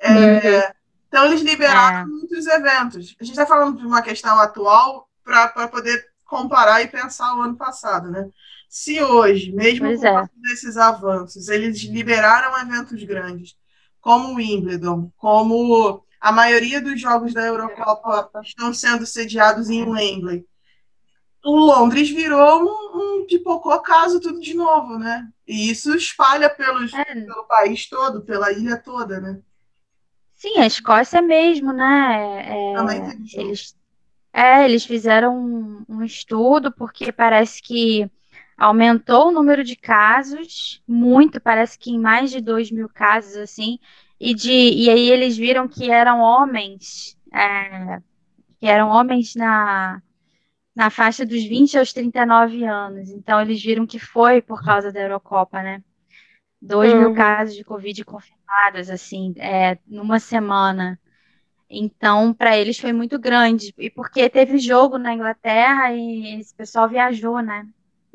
É, 0.00 0.08
uhum. 0.08 0.72
Então, 1.12 1.26
eles 1.26 1.42
liberaram 1.42 1.98
é. 1.98 2.04
muitos 2.06 2.46
eventos. 2.46 3.14
A 3.20 3.24
gente 3.24 3.34
está 3.34 3.44
falando 3.44 3.76
de 3.76 3.86
uma 3.86 4.00
questão 4.00 4.38
atual 4.38 5.06
para 5.22 5.68
poder 5.68 6.02
comparar 6.24 6.80
e 6.80 6.88
pensar 6.88 7.36
o 7.36 7.42
ano 7.42 7.54
passado, 7.54 8.10
né? 8.10 8.30
Se 8.66 9.02
hoje, 9.02 9.52
mesmo 9.52 9.84
pois 9.84 10.00
com 10.00 10.06
é. 10.06 10.26
desses 10.36 10.78
avanços, 10.78 11.48
eles 11.48 11.82
liberaram 11.82 12.58
eventos 12.58 13.04
grandes, 13.04 13.54
como 14.00 14.28
o 14.28 14.34
Wimbledon, 14.36 15.12
como 15.18 16.02
a 16.18 16.32
maioria 16.32 16.80
dos 16.80 16.98
jogos 16.98 17.34
da 17.34 17.42
Eurocopa 17.42 18.30
estão 18.42 18.72
sendo 18.72 19.04
sediados 19.04 19.68
em 19.68 19.84
Wembley. 19.84 20.46
O 21.44 21.58
Londres 21.58 22.08
virou 22.08 22.62
um, 22.62 23.20
um 23.20 23.26
pipocou 23.26 23.78
caso 23.80 24.18
tudo 24.18 24.40
de 24.40 24.54
novo, 24.54 24.98
né? 24.98 25.28
E 25.46 25.70
isso 25.70 25.94
espalha 25.94 26.48
pelos, 26.48 26.94
é. 26.94 27.04
pelo 27.04 27.44
país 27.44 27.86
todo, 27.86 28.22
pela 28.22 28.50
ilha 28.50 28.78
toda, 28.78 29.20
né? 29.20 29.42
Sim, 30.42 30.58
a 30.58 30.66
Escócia 30.66 31.22
mesmo, 31.22 31.72
né? 31.72 32.48
É, 32.50 32.74
eles, 33.32 33.76
é, 34.32 34.64
eles 34.64 34.84
fizeram 34.84 35.38
um, 35.38 35.84
um 35.88 36.02
estudo 36.02 36.72
porque 36.72 37.12
parece 37.12 37.62
que 37.62 38.10
aumentou 38.58 39.28
o 39.28 39.30
número 39.30 39.62
de 39.62 39.76
casos 39.76 40.82
muito, 40.84 41.40
parece 41.40 41.78
que 41.78 41.92
em 41.92 41.98
mais 42.00 42.32
de 42.32 42.40
2 42.40 42.72
mil 42.72 42.88
casos, 42.88 43.36
assim, 43.36 43.78
e, 44.18 44.34
de, 44.34 44.50
e 44.50 44.90
aí 44.90 45.10
eles 45.12 45.36
viram 45.36 45.68
que 45.68 45.88
eram 45.92 46.18
homens, 46.18 47.16
é, 47.32 48.00
que 48.58 48.66
eram 48.66 48.88
homens 48.88 49.36
na, 49.36 50.02
na 50.74 50.90
faixa 50.90 51.24
dos 51.24 51.44
20 51.44 51.78
aos 51.78 51.92
39 51.92 52.64
anos. 52.64 53.10
Então 53.10 53.40
eles 53.40 53.62
viram 53.62 53.86
que 53.86 54.00
foi 54.00 54.42
por 54.42 54.60
causa 54.64 54.90
da 54.90 55.02
Eurocopa, 55.02 55.62
né? 55.62 55.84
2 56.62 56.92
uhum. 56.92 57.00
mil 57.00 57.14
casos 57.14 57.56
de 57.56 57.64
Covid 57.64 58.04
confirmados, 58.04 58.88
assim, 58.88 59.34
é, 59.36 59.76
numa 59.86 60.20
semana. 60.20 60.98
Então, 61.68 62.32
para 62.32 62.56
eles 62.56 62.78
foi 62.78 62.92
muito 62.92 63.18
grande. 63.18 63.74
E 63.76 63.90
porque 63.90 64.30
teve 64.30 64.58
jogo 64.58 64.96
na 64.96 65.12
Inglaterra 65.12 65.92
e 65.92 66.38
esse 66.38 66.54
pessoal 66.54 66.88
viajou, 66.88 67.40
né? 67.40 67.66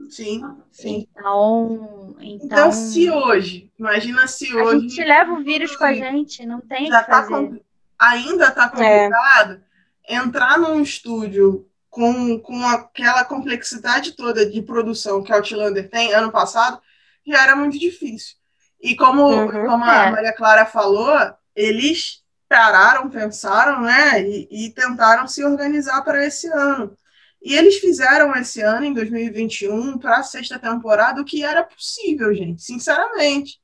Sim, 0.10 0.44
sim. 0.72 1.08
Então, 1.12 2.16
então, 2.22 2.46
então 2.46 2.72
se 2.72 3.10
hoje, 3.10 3.72
imagina 3.78 4.28
se 4.28 4.56
hoje. 4.56 4.78
A 4.78 4.80
gente 4.80 5.04
leva 5.04 5.34
o 5.34 5.44
vírus 5.44 5.76
com 5.76 5.84
a 5.84 5.94
gente, 5.94 6.46
não 6.46 6.62
tem 6.62 6.88
já 6.88 7.04
tá. 7.04 7.28
Com, 7.28 7.60
ainda 8.00 8.48
está 8.48 8.70
complicado 8.70 9.60
é. 10.08 10.16
entrar 10.16 10.60
num 10.60 10.80
estúdio 10.80 11.68
com, 11.90 12.40
com 12.40 12.64
aquela 12.68 13.26
complexidade 13.26 14.12
toda 14.12 14.48
de 14.48 14.62
produção 14.62 15.24
que 15.24 15.34
a 15.34 15.38
Outlander 15.38 15.90
tem 15.90 16.14
ano 16.14 16.32
passado, 16.32 16.80
já 17.28 17.44
era 17.44 17.56
muito 17.56 17.78
difícil. 17.78 18.36
E 18.82 18.96
como, 18.96 19.28
uhum, 19.28 19.66
como 19.66 19.84
a 19.84 20.06
é. 20.06 20.12
Maria 20.12 20.34
Clara 20.34 20.66
falou, 20.66 21.14
eles 21.56 22.24
pararam, 22.48 23.10
pensaram, 23.10 23.82
né, 23.82 24.22
e, 24.22 24.48
e 24.68 24.70
tentaram 24.72 25.28
se 25.28 25.44
organizar 25.44 26.02
para 26.04 26.26
esse 26.26 26.48
ano. 26.48 26.96
E 27.42 27.56
eles 27.56 27.78
fizeram 27.78 28.36
esse 28.36 28.62
ano, 28.62 28.86
em 28.86 28.94
2021, 28.94 29.98
para 29.98 30.18
a 30.18 30.24
sexta 30.24 30.58
temporada, 30.58 31.22
o 31.22 31.26
que 31.26 31.44
era 31.44 31.64
possível, 31.64 32.34
gente, 32.34 32.62
sinceramente. 32.62 33.60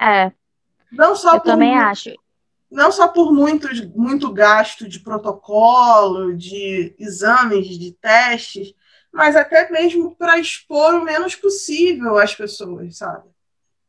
É. 0.00 0.32
Não 0.90 1.14
só 1.14 1.34
eu 1.34 1.40
por, 1.40 1.50
também 1.50 1.76
acho. 1.76 2.10
Não 2.70 2.90
só 2.90 3.08
por 3.08 3.32
muito, 3.32 3.68
muito 3.96 4.32
gasto 4.32 4.88
de 4.88 5.00
protocolo, 5.00 6.36
de 6.36 6.94
exames, 6.98 7.78
de 7.78 7.92
testes, 7.92 8.74
mas 9.14 9.36
até 9.36 9.70
mesmo 9.70 10.14
para 10.16 10.40
expor 10.40 10.96
o 10.96 11.04
menos 11.04 11.36
possível 11.36 12.18
as 12.18 12.34
pessoas, 12.34 12.98
sabe? 12.98 13.28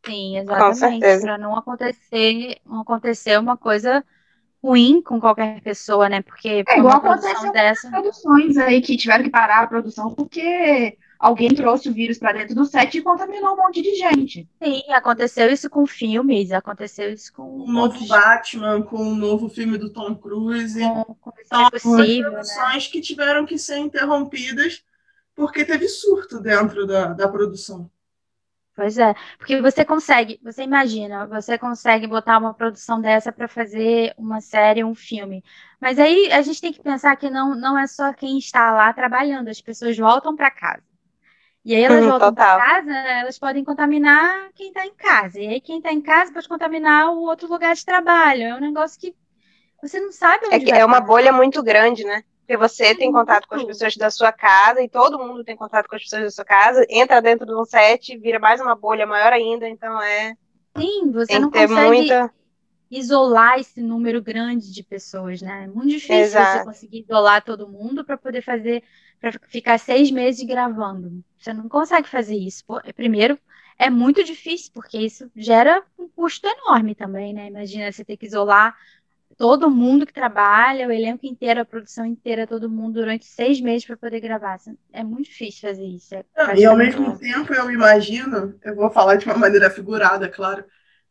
Sim, 0.06 0.38
exatamente. 0.38 1.22
Para 1.22 1.38
não 1.40 1.58
acontecer, 1.58 2.58
não 2.64 2.82
acontecer 2.82 3.40
uma 3.40 3.58
coisa 3.58 4.06
ruim 4.64 5.02
com 5.02 5.20
qualquer 5.20 5.62
pessoa, 5.62 6.08
né? 6.08 6.22
Porque 6.22 6.64
é 6.68 6.78
igual 6.78 6.98
aconteceu 6.98 7.52
dessa... 7.52 7.90
produções 7.90 8.56
aí 8.58 8.82
que 8.82 8.96
tiveram 8.96 9.24
que 9.24 9.32
parar 9.32 9.64
a 9.64 9.68
produção 9.68 10.14
porque 10.14 10.96
alguém 11.18 11.50
trouxe 11.50 11.90
o 11.90 11.94
vírus 11.94 12.20
para 12.20 12.34
dentro 12.34 12.54
do 12.54 12.66
set 12.66 12.96
e 12.96 13.02
contaminou 13.02 13.54
um 13.54 13.58
monte 13.58 13.82
de 13.82 13.96
gente. 13.96 14.48
Sim, 14.64 14.84
aconteceu 14.92 15.50
isso 15.50 15.68
com 15.72 15.88
filmes, 15.88 16.52
aconteceu 16.52 17.12
isso 17.12 17.34
com 17.34 17.62
o 17.62 17.68
novo. 17.68 18.08
Batman, 18.08 18.84
com 18.84 18.98
o 18.98 19.16
novo 19.16 19.50
filme 19.50 19.76
do 19.76 19.90
Tom 19.90 20.14
Cruise. 20.14 20.80
Com, 20.80 21.04
com 21.16 21.34
então, 21.44 21.70
possível, 21.72 22.32
produções 22.32 22.86
né? 22.86 22.92
que 22.92 23.02
tiveram 23.02 23.44
que 23.44 23.58
ser 23.58 23.80
interrompidas 23.80 24.84
porque 25.36 25.66
teve 25.66 25.88
surto 25.90 26.40
dentro 26.40 26.86
da, 26.88 27.14
da 27.14 27.28
produção. 27.28 27.90
Pois 28.76 28.98
é, 28.98 29.14
porque 29.38 29.62
você 29.62 29.86
consegue, 29.86 30.38
você 30.44 30.64
imagina, 30.64 31.26
você 31.28 31.58
consegue 31.58 32.08
botar 32.08 32.38
uma 32.38 32.54
produção 32.54 33.00
dessa 33.00 33.32
para 33.32 33.48
fazer 33.48 34.14
uma 34.18 34.42
série, 34.42 34.84
um 34.84 34.94
filme. 34.94 35.42
Mas 35.80 35.98
aí 35.98 36.30
a 36.34 36.42
gente 36.42 36.60
tem 36.60 36.74
que 36.74 36.82
pensar 36.84 37.16
que 37.16 37.30
não, 37.30 37.56
não 37.56 37.78
é 37.80 37.88
só 37.88 38.14
quem 38.14 38.38
está 38.38 38.74
lá 38.74 38.92
trabalhando, 38.94 39.48
as 39.48 39.62
pessoas 39.62 39.98
voltam 39.98 40.36
para 40.36 40.52
casa. 40.52 40.84
E 41.66 41.76
aí 41.76 41.84
elas 41.84 42.06
uhum, 42.06 42.08
voltam 42.08 42.34
para 42.34 42.46
casa, 42.48 42.92
elas 42.94 43.40
podem 43.40 43.64
contaminar 43.64 44.52
quem 44.56 44.70
está 44.70 44.86
em 44.86 44.96
casa. 44.96 45.40
E 45.42 45.48
aí 45.48 45.62
quem 45.62 45.78
está 45.80 45.92
em 45.94 46.02
casa 46.02 46.34
pode 46.34 46.50
contaminar 46.50 47.12
o 47.12 47.22
outro 47.24 47.48
lugar 47.50 47.76
de 47.76 47.86
trabalho. 47.86 48.44
É 48.44 48.56
um 48.56 48.62
negócio 48.62 49.00
que 49.00 49.16
você 49.82 50.00
não 50.00 50.12
sabe 50.12 50.48
onde 50.48 50.66
É, 50.66 50.80
é 50.80 50.86
uma 50.86 51.00
bolha 51.02 51.32
muito 51.32 51.62
grande, 51.64 52.04
né? 52.04 52.24
Porque 52.46 52.58
você 52.58 52.94
tem 52.94 53.12
contato 53.12 53.48
com 53.48 53.56
as 53.56 53.64
pessoas 53.64 53.98
da 53.98 54.12
sua 54.12 54.32
casa 54.32 54.80
e 54.80 54.88
todo 54.88 55.18
mundo 55.18 55.44
tem 55.44 55.56
contato 55.56 55.88
com 55.88 55.96
as 55.96 56.04
pessoas 56.04 56.24
da 56.26 56.30
sua 56.30 56.46
casa, 56.46 56.86
entra 56.88 57.20
dentro 57.20 57.44
de 57.44 57.56
um 57.56 57.66
set, 57.66 58.16
vira 58.20 58.38
mais 58.38 58.62
uma 58.62 58.76
bolha 58.76 59.08
maior 59.08 59.34
ainda, 59.34 59.68
então 59.68 60.00
é. 60.00 60.36
Sim, 60.78 61.12
você 61.12 61.40
não 61.40 61.50
consegue 61.50 61.74
muita... 61.74 62.32
isolar 62.92 63.60
esse 63.60 63.82
número 63.82 64.22
grande 64.22 64.72
de 64.72 64.84
pessoas, 64.84 65.42
né? 65.42 65.64
É 65.64 65.68
muito 65.68 65.88
difícil 65.88 66.18
Exato. 66.18 66.60
você 66.60 66.66
conseguir 66.66 67.00
isolar 67.00 67.44
todo 67.44 67.68
mundo 67.68 68.06
para 68.06 68.16
poder 68.16 68.44
fazer, 68.44 68.84
para 69.20 69.32
ficar 69.48 69.80
seis 69.80 70.12
meses 70.12 70.46
gravando. 70.46 71.24
Você 71.40 71.52
não 71.52 71.68
consegue 71.68 72.08
fazer 72.08 72.36
isso. 72.36 72.64
Primeiro, 72.96 73.40
é 73.80 73.90
muito 73.90 74.24
difícil, 74.24 74.72
porque 74.72 75.00
isso 75.00 75.32
gera 75.36 75.84
um 75.98 76.08
custo 76.08 76.48
enorme 76.48 76.94
também, 76.94 77.34
né? 77.34 77.48
Imagina 77.48 77.92
você 77.92 78.06
ter 78.06 78.18
que 78.18 78.28
isolar 78.28 78.76
todo 79.38 79.70
mundo 79.70 80.06
que 80.06 80.14
trabalha, 80.14 80.88
o 80.88 80.92
elenco 80.92 81.26
inteiro, 81.26 81.62
a 81.62 81.66
produção 81.66 82.06
inteira, 82.06 82.48
todo 82.48 82.70
mundo 82.70 82.94
durante 82.94 83.26
seis 83.26 83.60
meses 83.60 83.86
para 83.86 83.98
poder 83.98 84.20
gravar. 84.20 84.58
É 84.94 85.04
muito 85.04 85.30
difícil 85.30 85.70
fazer 85.70 85.86
isso. 85.86 86.16
É 86.16 86.26
e 86.56 86.66
ao 86.66 86.76
mesmo 86.76 87.18
tempo, 87.18 87.54
eu 87.54 87.70
imagino, 87.70 88.58
eu 88.64 88.76
vou 88.76 88.90
falar 88.90 89.16
de 89.16 89.26
uma 89.26 89.38
maneira 89.38 89.70
figurada, 89.70 90.30
claro, 90.30 90.64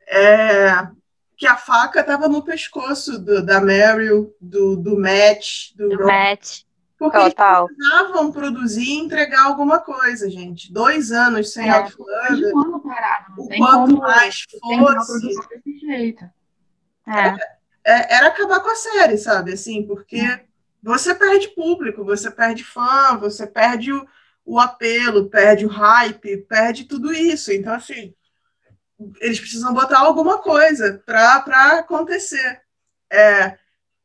é, 0.08 0.88
que 1.36 1.46
a 1.46 1.56
faca 1.56 2.00
estava 2.00 2.28
no 2.28 2.42
pescoço 2.42 3.18
do, 3.18 3.44
da 3.44 3.60
Meryl, 3.60 4.34
do, 4.40 4.76
do 4.76 4.98
Matt, 4.98 5.74
do, 5.76 5.88
do 5.90 6.06
Matt. 6.06 6.62
Porque 6.96 7.18
Total. 7.18 7.66
eles 7.66 7.76
precisavam 7.76 8.32
produzir 8.32 8.84
e 8.84 8.98
entregar 9.00 9.44
alguma 9.46 9.80
coisa, 9.80 10.30
gente. 10.30 10.72
Dois 10.72 11.10
anos 11.10 11.52
sem 11.52 11.68
é. 11.68 11.72
Outlander. 11.72 12.56
Um 12.56 12.80
parado, 12.80 13.34
o 13.36 13.48
quanto 13.48 13.98
mais 13.98 14.44
fosse. 14.48 15.28
É 15.90 16.34
é, 17.06 17.36
era 17.84 18.28
acabar 18.28 18.60
com 18.60 18.70
a 18.70 18.76
série, 18.76 19.18
sabe? 19.18 19.52
Assim, 19.52 19.86
porque 19.86 20.40
você 20.82 21.14
perde 21.14 21.48
público, 21.48 22.04
você 22.04 22.30
perde 22.30 22.64
fã, 22.64 23.16
você 23.18 23.46
perde 23.46 23.92
o, 23.92 24.06
o 24.44 24.58
apelo, 24.58 25.28
perde 25.28 25.66
o 25.66 25.70
hype, 25.70 26.38
perde 26.48 26.84
tudo 26.84 27.12
isso. 27.12 27.52
Então, 27.52 27.74
assim, 27.74 28.14
eles 29.20 29.40
precisam 29.40 29.72
botar 29.72 30.00
alguma 30.00 30.38
coisa 30.38 31.02
para 31.04 31.78
acontecer. 31.78 32.60
É, 33.10 33.58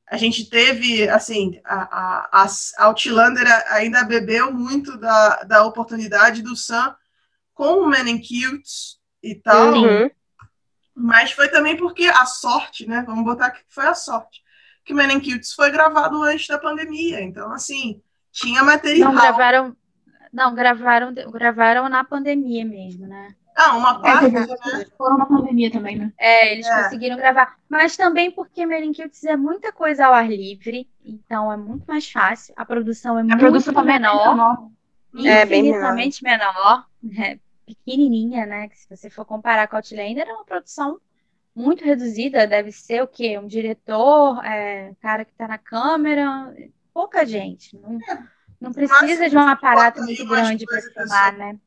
a 0.07 0.17
gente 0.17 0.49
teve, 0.49 1.07
assim, 1.07 1.61
a, 1.63 2.41
a, 2.43 2.45
a 2.45 2.85
Outlander 2.85 3.45
ainda 3.71 4.03
bebeu 4.03 4.51
muito 4.51 4.97
da, 4.97 5.43
da 5.43 5.63
oportunidade 5.65 6.41
do 6.41 6.55
Sam 6.55 6.95
com 7.53 7.81
o 7.81 7.87
Men 7.87 8.09
in 8.09 8.19
Kilts 8.19 8.99
e 9.21 9.35
tal. 9.35 9.73
Uhum. 9.73 10.09
Mas 10.99 11.31
foi 11.31 11.47
também 11.47 11.77
porque 11.77 12.05
a 12.07 12.25
sorte, 12.25 12.85
né? 12.85 13.03
Vamos 13.07 13.23
botar 13.23 13.51
que 13.51 13.61
foi 13.69 13.87
a 13.87 13.93
sorte. 13.93 14.43
Que 14.83 14.93
Men 14.93 15.13
in 15.13 15.19
Kilts 15.21 15.53
foi 15.53 15.71
gravado 15.71 16.21
antes 16.23 16.47
da 16.47 16.57
pandemia. 16.57 17.21
Então, 17.21 17.51
assim, 17.53 18.01
tinha 18.31 18.63
material. 18.63 19.13
Não, 19.13 19.21
gravaram. 19.21 19.77
Não, 20.31 20.53
gravaram, 20.53 21.13
gravaram 21.13 21.87
na 21.87 22.03
pandemia 22.03 22.65
mesmo, 22.65 23.07
né? 23.07 23.33
Ah, 23.55 23.75
uma 23.75 24.01
parte. 24.01 24.25
É, 24.25 24.29
né? 24.29 24.85
Foram 24.97 25.17
na 25.17 25.25
pandemia 25.25 25.71
também, 25.71 25.97
né? 25.97 26.13
É, 26.17 26.53
eles 26.53 26.67
é. 26.67 26.83
conseguiram 26.83 27.17
gravar. 27.17 27.57
Mas 27.69 27.95
também 27.95 28.29
porque 28.29 28.65
Men 28.65 28.91
Kilts 28.91 29.23
é 29.23 29.37
muita 29.37 29.71
coisa 29.71 30.05
ao 30.05 30.13
ar 30.13 30.29
livre, 30.29 30.87
então 31.03 31.51
é 31.51 31.57
muito 31.57 31.85
mais 31.85 32.09
fácil. 32.09 32.53
A 32.57 32.65
produção 32.65 33.17
é 33.17 33.21
a 33.21 33.23
muito 33.23 33.39
produção 33.39 33.83
menor. 33.83 34.69
É, 35.25 35.45
bem 35.45 35.63
menor. 35.63 35.95
menor. 36.21 36.85
É, 37.17 37.39
pequenininha, 37.75 38.45
né? 38.45 38.67
Que 38.67 38.77
se 38.77 38.89
você 38.89 39.09
for 39.09 39.25
comparar 39.25 39.67
com 39.67 39.75
Outlander, 39.75 40.27
é 40.27 40.33
uma 40.33 40.45
produção 40.45 40.99
muito 41.55 41.83
reduzida. 41.83 42.47
Deve 42.47 42.71
ser 42.71 43.03
o 43.03 43.07
quê? 43.07 43.37
Um 43.37 43.47
diretor, 43.47 44.43
é, 44.45 44.93
cara 45.01 45.25
que 45.25 45.31
está 45.31 45.47
na 45.47 45.57
câmera, 45.57 46.53
pouca 46.93 47.25
gente. 47.25 47.77
Não, 47.77 47.99
não 48.59 48.73
precisa 48.73 49.29
de 49.29 49.37
um 49.37 49.47
aparato 49.47 50.01
muito 50.01 50.27
grande 50.27 50.65
para 50.65 50.81
filmar, 50.81 51.37
né? 51.37 51.59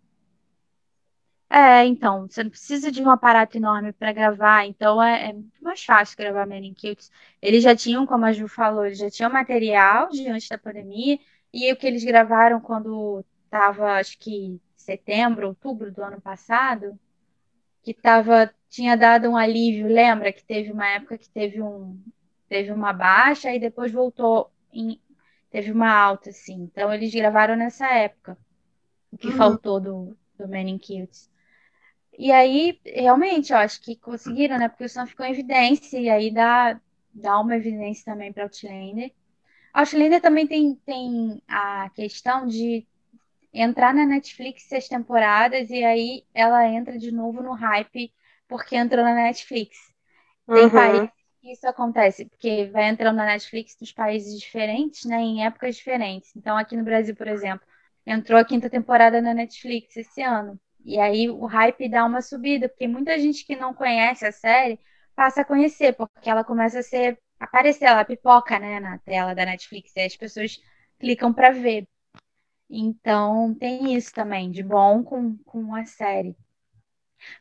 É, 1.48 1.84
então, 1.84 2.26
você 2.26 2.42
não 2.42 2.50
precisa 2.50 2.90
de 2.90 3.02
um 3.02 3.10
aparato 3.10 3.58
enorme 3.58 3.92
para 3.92 4.10
gravar, 4.10 4.64
então 4.64 5.02
é, 5.02 5.28
é, 5.28 5.32
muito 5.34 5.62
mais 5.62 5.84
fácil 5.84 6.16
gravar 6.16 6.46
Men 6.46 6.68
in 6.68 6.72
Kills. 6.72 7.10
Eles 7.42 7.62
já 7.62 7.76
tinham, 7.76 8.06
como 8.06 8.24
a 8.24 8.32
Ju 8.32 8.48
falou, 8.48 8.86
eles 8.86 8.96
já 8.96 9.10
tinham 9.10 9.30
material 9.30 10.08
de 10.08 10.26
antes 10.28 10.48
da 10.48 10.56
pandemia, 10.56 11.18
e 11.52 11.70
o 11.70 11.76
que 11.76 11.86
eles 11.86 12.04
gravaram 12.04 12.58
quando 12.58 13.22
estava, 13.44 13.98
acho 13.98 14.18
que 14.18 14.58
setembro, 14.82 15.48
outubro 15.48 15.92
do 15.92 16.02
ano 16.02 16.20
passado, 16.20 16.98
que 17.82 17.94
tava, 17.94 18.52
tinha 18.68 18.96
dado 18.96 19.28
um 19.28 19.36
alívio. 19.36 19.86
Lembra 19.86 20.32
que 20.32 20.44
teve 20.44 20.70
uma 20.70 20.88
época 20.88 21.18
que 21.18 21.28
teve 21.28 21.60
um 21.60 22.00
teve 22.48 22.70
uma 22.70 22.92
baixa 22.92 23.50
e 23.54 23.58
depois 23.58 23.90
voltou 23.90 24.52
em, 24.70 25.00
teve 25.50 25.72
uma 25.72 25.90
alta, 25.90 26.28
assim. 26.28 26.64
Então 26.64 26.92
eles 26.92 27.12
gravaram 27.14 27.56
nessa 27.56 27.86
época 27.94 28.36
o 29.10 29.16
que 29.16 29.28
uhum. 29.28 29.36
faltou 29.36 29.80
do, 29.80 30.16
do 30.38 30.46
Men 30.46 30.78
Kills. 30.78 31.30
E 32.18 32.30
aí, 32.30 32.78
realmente, 32.84 33.52
eu 33.52 33.58
acho 33.58 33.80
que 33.80 33.96
conseguiram, 33.96 34.58
né? 34.58 34.68
Porque 34.68 34.84
o 34.84 34.88
som 34.88 35.06
ficou 35.06 35.24
em 35.24 35.32
evidência, 35.32 35.98
e 35.98 36.10
aí 36.10 36.30
dá, 36.30 36.78
dá 37.12 37.40
uma 37.40 37.56
evidência 37.56 38.04
também 38.04 38.30
para 38.30 38.42
Outlander. 38.44 39.10
Outlander 39.72 40.20
também 40.20 40.46
tem, 40.46 40.74
tem 40.84 41.42
a 41.48 41.88
questão 41.94 42.46
de 42.46 42.86
entrar 43.52 43.94
na 43.94 44.06
Netflix 44.06 44.64
seis 44.64 44.88
temporadas 44.88 45.70
e 45.70 45.84
aí 45.84 46.24
ela 46.34 46.66
entra 46.68 46.98
de 46.98 47.12
novo 47.12 47.42
no 47.42 47.52
hype 47.52 48.12
porque 48.48 48.76
entrou 48.76 49.04
na 49.04 49.14
Netflix. 49.14 49.76
Tem 50.46 50.64
uhum. 50.64 50.70
países 50.70 51.10
que 51.40 51.52
isso 51.52 51.66
acontece, 51.66 52.24
porque 52.26 52.66
vai 52.66 52.88
entrando 52.88 53.16
na 53.16 53.26
Netflix 53.26 53.76
dos 53.76 53.92
países 53.92 54.38
diferentes, 54.40 55.04
né, 55.04 55.20
em 55.20 55.44
épocas 55.44 55.76
diferentes. 55.76 56.34
Então, 56.36 56.56
aqui 56.56 56.76
no 56.76 56.84
Brasil, 56.84 57.16
por 57.16 57.26
exemplo, 57.26 57.66
entrou 58.06 58.38
a 58.38 58.44
quinta 58.44 58.70
temporada 58.70 59.20
na 59.20 59.34
Netflix 59.34 59.96
esse 59.96 60.22
ano. 60.22 60.58
E 60.84 60.98
aí 60.98 61.28
o 61.30 61.46
hype 61.46 61.88
dá 61.88 62.04
uma 62.04 62.20
subida, 62.22 62.68
porque 62.68 62.86
muita 62.88 63.18
gente 63.18 63.44
que 63.44 63.56
não 63.56 63.74
conhece 63.74 64.24
a 64.26 64.32
série 64.32 64.78
passa 65.14 65.42
a 65.42 65.44
conhecer, 65.44 65.94
porque 65.94 66.30
ela 66.30 66.44
começa 66.44 66.78
a 66.80 66.82
ser 66.82 67.18
aparecer, 67.38 67.86
ela 67.86 68.04
pipoca, 68.04 68.58
né, 68.58 68.80
na 68.80 68.98
tela 68.98 69.34
da 69.34 69.44
Netflix, 69.44 69.94
e 69.96 70.00
as 70.00 70.16
pessoas 70.16 70.60
clicam 70.98 71.32
para 71.32 71.50
ver. 71.50 71.86
Então, 72.74 73.54
tem 73.54 73.94
isso 73.94 74.14
também, 74.14 74.50
de 74.50 74.62
bom 74.62 75.02
com, 75.04 75.36
com 75.44 75.74
a 75.74 75.84
série. 75.84 76.34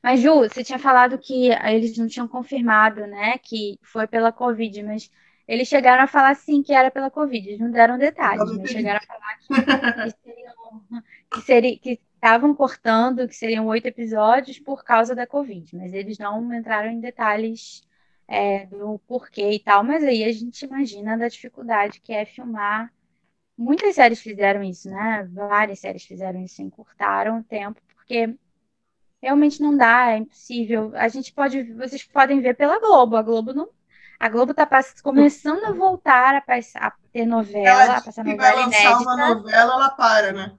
Mas, 0.03 0.19
Ju, 0.19 0.39
você 0.41 0.63
tinha 0.63 0.77
falado 0.77 1.17
que 1.17 1.49
eles 1.49 1.97
não 1.97 2.07
tinham 2.07 2.27
confirmado, 2.27 3.07
né, 3.07 3.37
que 3.37 3.79
foi 3.81 4.05
pela 4.07 4.31
Covid, 4.31 4.83
mas 4.83 5.09
eles 5.47 5.67
chegaram 5.69 6.03
a 6.03 6.07
falar 6.07 6.35
sim 6.35 6.61
que 6.61 6.73
era 6.73 6.91
pela 6.91 7.09
Covid, 7.09 7.47
eles 7.47 7.59
não 7.59 7.71
deram 7.71 7.97
detalhes, 7.97 8.57
mas 8.57 8.69
chegaram 8.69 8.99
a 9.01 9.07
falar 9.07 9.37
que, 9.37 9.47
que 9.47 10.17
seriam, 10.21 11.03
que 11.31 11.41
seria, 11.41 11.79
que 11.79 11.99
estavam 12.15 12.53
cortando, 12.53 13.27
que 13.27 13.35
seriam 13.35 13.65
oito 13.67 13.87
episódios 13.87 14.59
por 14.59 14.83
causa 14.83 15.15
da 15.15 15.25
Covid, 15.25 15.75
mas 15.75 15.93
eles 15.93 16.17
não 16.19 16.53
entraram 16.53 16.91
em 16.91 16.99
detalhes 16.99 17.81
é, 18.27 18.65
do 18.65 18.99
porquê 19.07 19.51
e 19.51 19.59
tal, 19.59 19.83
mas 19.83 20.03
aí 20.03 20.23
a 20.23 20.31
gente 20.31 20.63
imagina 20.65 21.17
da 21.17 21.27
dificuldade 21.27 22.01
que 22.01 22.13
é 22.13 22.25
filmar 22.25 22.91
muitas 23.57 23.95
séries 23.95 24.21
fizeram 24.21 24.63
isso, 24.63 24.89
né? 24.89 25.27
Várias 25.31 25.79
séries 25.79 26.03
fizeram 26.03 26.43
isso, 26.43 26.61
encurtaram 26.61 27.39
o 27.39 27.43
tempo, 27.43 27.81
porque 27.95 28.35
realmente 29.21 29.61
não 29.61 29.75
dá, 29.75 30.11
é 30.11 30.17
impossível. 30.17 30.91
A 30.95 31.07
gente 31.07 31.33
pode, 31.33 31.63
vocês 31.73 32.03
podem 32.03 32.41
ver 32.41 32.55
pela 32.55 32.79
Globo, 32.79 33.15
a 33.15 33.21
Globo 33.21 33.53
não 33.53 33.69
a 34.21 34.29
Globo 34.29 34.51
está 34.51 34.67
começando 35.01 35.65
a 35.65 35.71
voltar 35.71 36.35
a, 36.35 36.41
passar, 36.41 36.85
a 36.85 36.93
ter 37.11 37.25
novela, 37.25 37.67
ela, 37.67 37.97
a 37.97 38.01
passar 38.03 38.23
novela 38.23 38.53
vai 38.53 38.63
inédita. 38.65 38.99
uma 38.99 39.17
novela, 39.17 39.73
ela 39.73 39.89
para, 39.89 40.31
né? 40.31 40.51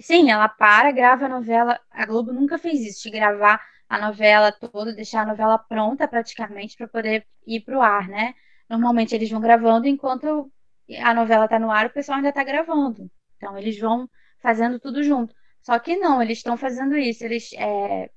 Sim, 0.00 0.30
ela 0.30 0.48
para, 0.48 0.90
grava 0.90 1.26
a 1.26 1.28
novela. 1.28 1.78
A 1.90 2.06
Globo 2.06 2.32
nunca 2.32 2.56
fez 2.56 2.80
isso, 2.80 3.02
de 3.02 3.10
gravar 3.10 3.60
a 3.86 3.98
novela 3.98 4.50
toda, 4.50 4.94
deixar 4.94 5.20
a 5.20 5.26
novela 5.26 5.58
pronta 5.58 6.08
praticamente 6.08 6.78
para 6.78 6.88
poder 6.88 7.26
ir 7.46 7.60
para 7.60 7.76
o 7.76 7.82
ar, 7.82 8.08
né? 8.08 8.34
Normalmente 8.70 9.14
eles 9.14 9.30
vão 9.30 9.38
gravando 9.38 9.86
enquanto 9.86 10.50
a 10.98 11.12
novela 11.14 11.44
está 11.46 11.58
no 11.58 11.70
ar, 11.70 11.86
o 11.86 11.90
pessoal 11.90 12.16
ainda 12.16 12.28
está 12.28 12.44
gravando. 12.44 13.10
Então, 13.36 13.58
eles 13.58 13.78
vão 13.78 14.08
fazendo 14.40 14.78
tudo 14.78 15.02
junto. 15.02 15.34
Só 15.62 15.78
que 15.78 15.96
não, 15.96 16.22
eles 16.22 16.38
estão 16.38 16.56
fazendo 16.56 16.96
isso. 16.96 17.24
Eles 17.24 17.50
é, 17.54 18.08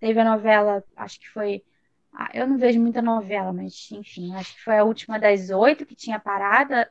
teve 0.00 0.20
a 0.20 0.24
novela, 0.24 0.82
acho 0.96 1.20
que 1.20 1.28
foi. 1.28 1.62
Ah, 2.14 2.30
eu 2.34 2.46
não 2.46 2.58
vejo 2.58 2.80
muita 2.80 3.00
novela, 3.00 3.52
mas 3.52 3.90
enfim, 3.90 4.34
acho 4.34 4.54
que 4.54 4.62
foi 4.62 4.78
a 4.78 4.84
última 4.84 5.18
das 5.18 5.50
oito 5.50 5.86
que 5.86 5.94
tinha 5.94 6.18
parada 6.18 6.90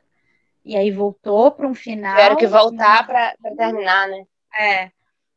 e 0.64 0.76
aí 0.76 0.90
voltou 0.90 1.50
para 1.50 1.66
um 1.66 1.74
final. 1.74 2.14
Tiveram 2.14 2.36
que 2.36 2.46
voltar 2.46 3.06
para 3.06 3.34
terminar, 3.56 4.08
né? 4.08 4.24
É. 4.56 4.90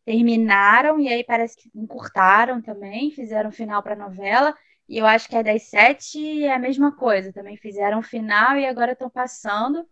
Terminaram 0.04 1.00
e 1.00 1.08
aí 1.08 1.24
parece 1.24 1.58
que 1.58 1.72
encurtaram 1.74 2.62
também, 2.62 3.12
fizeram 3.12 3.52
final 3.52 3.82
para 3.82 3.94
a 3.94 4.08
novela. 4.08 4.56
E 4.88 4.98
eu 4.98 5.06
acho 5.06 5.28
que 5.28 5.36
é 5.36 5.43
das 5.43 5.63
sete 5.63 6.43
é 6.43 6.54
a 6.54 6.60
mesma 6.60 6.91
coisa. 6.91 7.34
Também 7.34 7.58
fizeram 7.58 8.02
final 8.02 8.58
e 8.58 8.65
agora 8.65 8.91
estão 8.91 9.10
passando. 9.10 9.86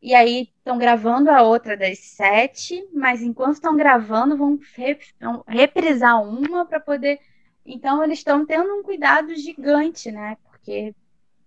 E 0.00 0.14
aí 0.14 0.52
estão 0.58 0.78
gravando 0.78 1.30
a 1.30 1.42
outra 1.42 1.76
das 1.76 1.98
sete, 1.98 2.86
mas 2.92 3.20
enquanto 3.20 3.54
estão 3.54 3.76
gravando, 3.76 4.36
vão, 4.36 4.58
vão 5.20 5.44
reprisar 5.46 6.22
uma 6.22 6.64
para 6.64 6.78
poder. 6.78 7.18
Então 7.66 8.02
eles 8.04 8.18
estão 8.18 8.46
tendo 8.46 8.72
um 8.74 8.82
cuidado 8.82 9.34
gigante, 9.34 10.12
né? 10.12 10.36
Porque 10.44 10.94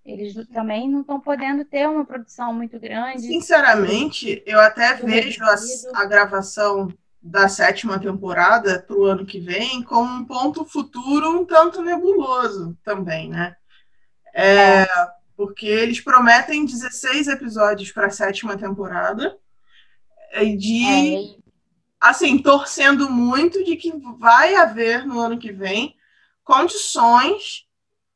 eles 0.03 0.33
também 0.47 0.89
não 0.89 1.01
estão 1.01 1.19
podendo 1.19 1.63
ter 1.63 1.87
uma 1.87 2.03
produção 2.03 2.53
muito 2.53 2.79
grande. 2.79 3.21
Sinceramente, 3.21 4.43
eu 4.45 4.59
até 4.59 4.95
vejo 4.95 5.43
a, 5.43 5.55
a 6.01 6.05
gravação 6.05 6.91
da 7.21 7.47
sétima 7.47 7.99
temporada 7.99 8.81
para 8.81 8.95
o 8.95 9.05
ano 9.05 9.25
que 9.25 9.39
vem 9.39 9.83
como 9.83 10.11
um 10.11 10.25
ponto 10.25 10.65
futuro 10.65 11.29
um 11.29 11.45
tanto 11.45 11.81
nebuloso 11.81 12.75
também, 12.83 13.29
né? 13.29 13.55
É, 14.33 14.87
porque 15.35 15.67
eles 15.67 15.99
prometem 15.99 16.65
16 16.65 17.27
episódios 17.27 17.91
para 17.91 18.07
a 18.07 18.11
sétima 18.11 18.57
temporada 18.57 19.37
de 20.57 20.85
é. 20.85 21.35
assim 21.99 22.41
torcendo 22.41 23.09
muito 23.09 23.63
de 23.63 23.75
que 23.75 23.91
vai 24.17 24.55
haver 24.55 25.05
no 25.05 25.19
ano 25.19 25.37
que 25.37 25.51
vem 25.51 25.95
condições 26.43 27.67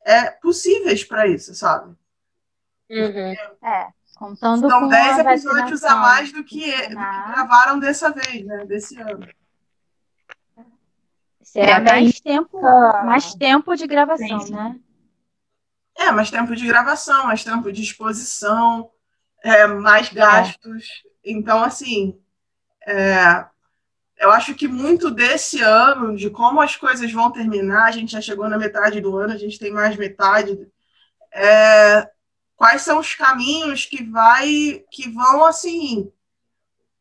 é, 0.04 0.30
possíveis 0.30 1.04
para 1.04 1.26
isso, 1.26 1.54
sabe? 1.54 1.94
Uhum. 2.90 3.34
É. 3.62 3.95
Contando 4.16 4.66
São 4.66 4.88
10 4.88 5.18
episódios 5.18 5.84
a 5.84 5.94
mais 5.94 6.32
do 6.32 6.42
que, 6.42 6.72
do 6.72 6.88
que 6.88 6.94
gravaram 6.94 7.78
dessa 7.78 8.10
vez, 8.10 8.46
né? 8.46 8.64
Desse 8.64 8.98
ano. 8.98 9.28
Será 11.42 11.72
é 11.72 11.80
mais 11.80 12.18
tempo, 12.18 12.60
mais 12.60 13.34
tempo 13.34 13.76
de 13.76 13.86
gravação, 13.86 14.40
Sim. 14.40 14.54
né? 14.54 14.80
É, 15.98 16.10
mais 16.10 16.30
tempo 16.30 16.56
de 16.56 16.66
gravação, 16.66 17.26
mais 17.26 17.44
tempo 17.44 17.70
de 17.70 17.82
exposição, 17.82 18.90
é, 19.44 19.66
mais 19.66 20.10
é. 20.10 20.14
gastos. 20.14 20.84
É. 21.04 21.30
Então, 21.32 21.62
assim, 21.62 22.18
é, 22.86 23.44
eu 24.16 24.30
acho 24.32 24.54
que 24.54 24.66
muito 24.66 25.10
desse 25.10 25.60
ano, 25.60 26.16
de 26.16 26.30
como 26.30 26.62
as 26.62 26.74
coisas 26.74 27.12
vão 27.12 27.30
terminar, 27.30 27.84
a 27.84 27.90
gente 27.90 28.12
já 28.12 28.20
chegou 28.22 28.48
na 28.48 28.56
metade 28.56 28.98
do 28.98 29.14
ano, 29.14 29.34
a 29.34 29.38
gente 29.38 29.58
tem 29.58 29.70
mais 29.70 29.94
metade. 29.94 30.58
É, 31.30 32.15
quais 32.56 32.82
são 32.82 32.98
os 32.98 33.14
caminhos 33.14 33.86
que 33.86 34.02
vai 34.02 34.82
que 34.90 35.10
vão 35.10 35.44
assim 35.44 36.10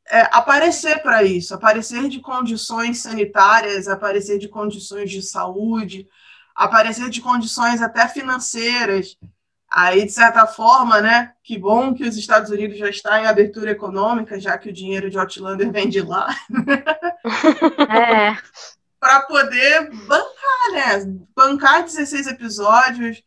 é, 0.08 0.22
aparecer 0.32 1.02
para 1.02 1.24
isso, 1.24 1.56
aparecer 1.56 2.08
de 2.10 2.20
condições 2.20 3.02
sanitárias, 3.02 3.88
aparecer 3.88 4.38
de 4.38 4.48
condições 4.48 5.10
de 5.10 5.22
saúde, 5.24 6.08
aparecer 6.54 7.10
de 7.10 7.22
condições 7.22 7.82
até 7.82 8.08
financeiras. 8.08 9.18
Aí, 9.72 10.06
de 10.06 10.12
certa 10.12 10.46
forma, 10.46 11.02
né? 11.02 11.34
Que 11.44 11.58
bom 11.58 11.94
que 11.94 12.04
os 12.08 12.16
Estados 12.16 12.52
Unidos 12.52 12.78
já 12.78 12.88
está 12.88 13.20
em 13.20 13.26
abertura 13.26 13.72
econômica, 13.72 14.40
já 14.40 14.58
que 14.58 14.70
o 14.70 14.74
dinheiro 14.74 15.10
de 15.10 15.18
Outlander 15.18 15.72
vem 15.72 15.90
de 15.90 16.02
lá. 16.02 16.34
É. 17.90 18.38
para 19.00 19.22
poder 19.24 19.90
bancar, 20.08 20.72
né? 20.72 21.18
Bancar 21.36 21.84
16 21.84 22.28
episódios, 22.28 23.22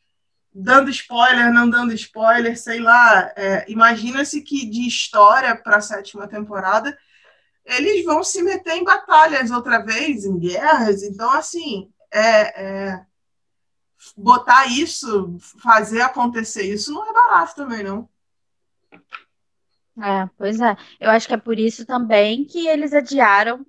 dando 0.59 0.91
spoiler, 0.91 1.53
não 1.53 1.71
dando 1.71 1.93
spoiler, 1.93 2.59
sei 2.59 2.81
lá. 2.81 3.33
É, 3.37 3.65
Imagina-se 3.71 4.43
que 4.43 4.69
de 4.69 4.87
história 4.87 5.55
para 5.57 5.77
a 5.77 5.81
sétima 5.81 6.27
temporada 6.27 6.99
eles 7.65 8.05
vão 8.05 8.25
se 8.25 8.43
meter 8.43 8.77
em 8.77 8.85
batalhas 8.85 9.51
outra 9.51 9.79
vez, 9.85 10.25
em 10.25 10.39
guerras. 10.39 11.03
Então, 11.03 11.31
assim, 11.31 11.93
é, 12.11 12.91
é, 12.91 13.07
botar 14.17 14.67
isso, 14.67 15.37
fazer 15.63 16.01
acontecer 16.01 16.63
isso, 16.63 16.93
não 16.93 17.09
é 17.09 17.13
barato 17.13 17.55
também, 17.55 17.85
não. 17.85 18.09
É, 20.01 20.29
pois 20.37 20.61
é. 20.61 20.77
Eu 20.99 21.11
acho 21.11 21.29
que 21.29 21.35
é 21.35 21.39
por 21.39 21.59
isso 21.59 21.85
também 21.85 22.45
que 22.45 22.67
eles 22.67 22.93
adiaram 22.93 23.67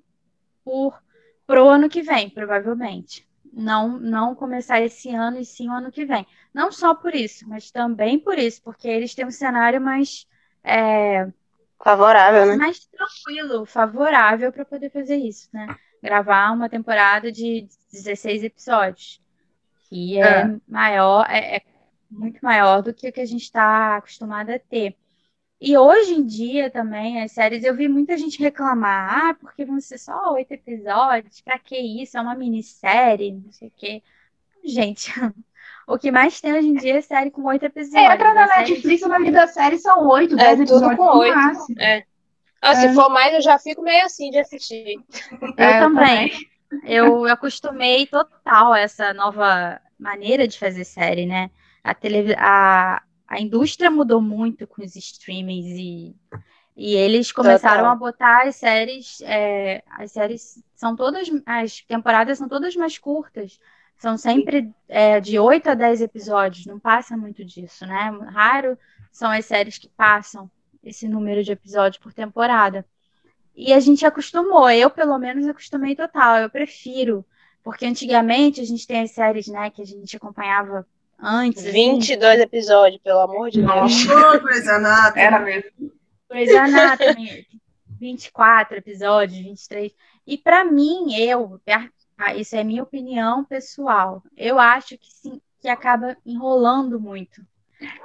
por 0.64 0.98
pro 1.46 1.68
ano 1.68 1.90
que 1.90 2.04
vem, 2.04 2.30
provavelmente 2.30 3.28
não, 3.54 4.00
não 4.00 4.36
começar 4.36 4.82
esse 4.82 5.14
ano 5.14 5.40
e 5.40 5.46
sim 5.46 5.70
o 5.70 5.74
ano 5.74 5.92
que 5.92 6.06
vem. 6.06 6.26
Não 6.54 6.72
só 6.72 6.96
por 6.96 7.14
isso, 7.14 7.48
mas 7.48 7.72
também 7.72 8.20
por 8.20 8.38
isso, 8.38 8.62
porque 8.64 8.88
eles 8.88 9.14
têm 9.14 9.26
um 9.26 9.32
cenário 9.32 9.80
mais 9.80 10.28
é, 10.64 11.28
favorável, 11.84 12.46
né? 12.46 12.56
Mais 12.56 12.86
tranquilo, 12.86 13.66
favorável 13.66 14.52
para 14.52 14.66
poder 14.66 14.90
fazer 14.90 15.16
isso, 15.16 15.50
né? 15.54 15.76
Gravar 16.02 16.52
uma 16.52 16.70
temporada 16.70 17.32
de 17.32 17.68
16 17.92 18.44
episódios, 18.44 19.22
que 19.88 20.20
é, 20.20 20.42
é. 20.42 20.58
maior, 20.68 21.26
é, 21.30 21.58
é, 21.58 21.62
muito 22.10 22.40
maior 22.42 22.82
do 22.82 22.94
que 22.94 23.10
o 23.10 23.14
que 23.14 23.22
a 23.22 23.26
gente 23.26 23.44
está 23.44 23.98
acostumado 23.98 24.50
a 24.50 24.60
ter. 24.60 24.96
E 25.62 25.78
hoje 25.78 26.14
em 26.14 26.26
dia 26.26 26.70
também, 26.70 27.22
as 27.22 27.34
séries, 27.34 27.64
eu 27.64 27.76
vi 27.76 27.90
muita 27.90 28.18
gente 28.18 28.40
reclamar, 28.40 29.30
ah, 29.30 29.34
porque 29.34 29.66
vão 29.66 29.80
ser 29.82 29.98
só 29.98 30.34
oito 30.34 30.54
episódios, 30.54 31.42
pra 31.42 31.60
que 31.60 31.78
isso? 31.78 32.18
É 32.18 32.22
uma 32.22 32.36
minissérie, 32.36 33.34
não 33.34 33.52
sei 33.52 33.68
o 33.68 33.74
quê. 33.76 34.02
Gente, 34.64 35.12
o 35.94 35.98
que 36.00 36.12
mais 36.12 36.40
tem 36.40 36.54
hoje 36.54 36.68
em 36.68 36.76
dia 36.76 36.98
é 36.98 37.02
série 37.02 37.32
com 37.32 37.44
oito 37.46 37.66
episódios. 37.66 38.14
Entra 38.14 38.34
na 38.34 38.44
A 38.44 38.48
série- 38.48 38.72
Netflix, 38.72 39.02
o 39.04 39.08
nome 39.10 39.32
da 39.32 39.48
série 39.48 39.78
são 39.80 40.08
oito, 40.08 40.36
É, 40.36 40.38
dez 40.56 40.70
tudo 40.70 40.86
episódios 40.92 40.98
com 40.98 41.18
oito. 41.18 41.80
É. 41.80 42.04
Ah, 42.62 42.76
se 42.76 42.88
É. 42.88 42.94
for 42.94 43.10
mais, 43.10 43.34
eu 43.34 43.42
já 43.42 43.58
fico 43.58 43.82
meio 43.82 44.06
assim 44.06 44.30
de 44.32 44.38
assistir. 44.40 45.00
Eu 45.42 45.54
É, 45.58 45.80
também. 45.80 46.32
Eu 46.84 47.26
acostumei 47.26 48.06
total 48.06 48.74
a 48.74 48.80
essa 48.80 49.14
nova 49.14 49.80
maneira 49.98 50.48
de 50.48 50.60
fazer 50.60 50.84
série, 50.84 51.26
né? 51.26 51.50
A, 51.84 51.94
televi 51.96 52.36
a, 52.38 53.02
a 53.28 53.40
indústria 53.40 53.90
mudou 53.90 54.22
muito 54.22 54.68
com 54.68 54.84
os 54.84 54.96
streamings 54.96 55.66
e, 55.68 56.16
e 56.76 56.96
eles 56.96 57.32
começaram 57.32 57.78
Total. 57.78 57.92
a 57.92 57.96
botar 57.96 58.48
as 58.48 58.56
séries. 58.58 59.20
é, 59.22 59.82
as 59.98 60.12
séries 60.12 60.62
são 60.76 60.96
todas. 60.96 61.28
As 61.46 61.82
temporadas 61.82 62.38
são 62.38 62.48
todas 62.48 62.76
mais 62.76 62.98
curtas. 62.98 63.58
São 64.00 64.18
sempre 64.18 64.72
é, 64.88 65.20
de 65.20 65.38
8 65.38 65.72
a 65.72 65.74
10 65.74 66.02
episódios, 66.02 66.66
não 66.66 66.80
passa 66.80 67.18
muito 67.18 67.44
disso, 67.44 67.86
né? 67.86 68.18
Raro 68.34 68.78
são 69.12 69.30
as 69.30 69.46
séries 69.46 69.78
que 69.78 69.90
passam 69.90 70.50
esse 70.82 71.06
número 71.06 71.44
de 71.44 71.52
episódios 71.52 72.02
por 72.02 72.14
temporada. 72.14 72.86
E 73.54 73.74
a 73.74 73.80
gente 73.82 74.06
acostumou, 74.06 74.70
eu 74.70 74.90
pelo 74.90 75.20
menos 75.20 75.46
acostumei 75.46 75.98
total, 75.98 76.38
eu 76.38 76.50
prefiro, 76.50 77.26
porque 77.62 77.86
antigamente 77.86 78.62
a 78.62 78.64
gente 78.64 78.88
tem 78.88 79.02
as 79.02 79.12
séries, 79.12 79.48
né, 79.48 79.70
que 79.70 79.82
a 79.82 79.86
gente 79.86 80.16
acompanhava 80.16 80.88
antes, 81.22 81.66
assim, 81.66 82.00
22 82.00 82.40
episódios, 82.40 83.02
pelo 83.02 83.20
amor 83.20 83.52
de 83.52 83.62
Deus. 83.62 84.06
Grey's 84.42 84.68
Anatomy. 84.70 85.22
era 85.22 85.40
mesmo. 85.40 85.92
Grey's 86.30 86.56
Anatomy, 86.56 87.46
24 88.00 88.78
episódios, 88.78 89.38
23. 89.38 89.92
E 90.26 90.38
pra 90.38 90.64
mim, 90.64 91.14
eu, 91.16 91.60
ah, 92.20 92.36
isso 92.36 92.56
é 92.56 92.64
minha 92.64 92.84
opinião 92.84 93.44
pessoal, 93.46 94.22
eu 94.38 94.60
acho 94.60 94.98
que 94.98 95.08
sim, 95.12 95.42
que 95.62 95.68
acaba 95.70 96.16
enrolando 96.26 97.00
muito. 97.00 97.42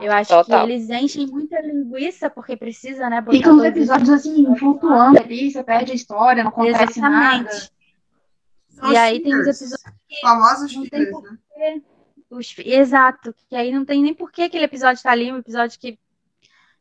Eu 0.01 0.13
acho 0.13 0.31
Total. 0.31 0.65
que 0.67 0.73
eles 0.73 0.89
enchem 0.89 1.27
muita 1.27 1.61
linguiça 1.61 2.31
porque 2.31 2.57
precisa, 2.57 3.11
né, 3.11 3.21
botar 3.21 3.37
Fica 3.37 3.51
uns 3.53 3.57
todos 3.57 3.71
os 3.71 3.77
episódios 3.77 4.09
assim, 4.11 4.57
flutuando 4.57 5.19
ali, 5.19 5.51
você 5.51 5.65
perde 5.65 5.91
a 5.91 5.95
história, 5.97 6.45
não 6.45 6.51
acontece 6.51 7.01
nada. 7.01 7.49
Exatamente. 7.51 7.73
São 8.69 8.93
E 8.93 8.97
aí 8.97 9.21
tem 9.21 9.35
os 9.35 9.47
episódios 9.47 9.83
Famosos 10.21 10.75
não 10.77 10.83
tem 10.89 11.07
fillers, 11.07 11.11
por- 11.11 11.23
né? 11.59 11.83
Os 12.31 12.55
Exato, 12.59 13.35
que 13.49 13.55
aí 13.57 13.73
não 13.73 13.85
tem 13.85 14.01
nem 14.03 14.15
por 14.15 14.31
que 14.33 14.43
aquele 14.43 14.65
episódio 14.65 15.03
tá 15.03 15.11
ali, 15.11 15.33
um 15.33 15.39
episódio 15.39 15.79
que 15.79 15.99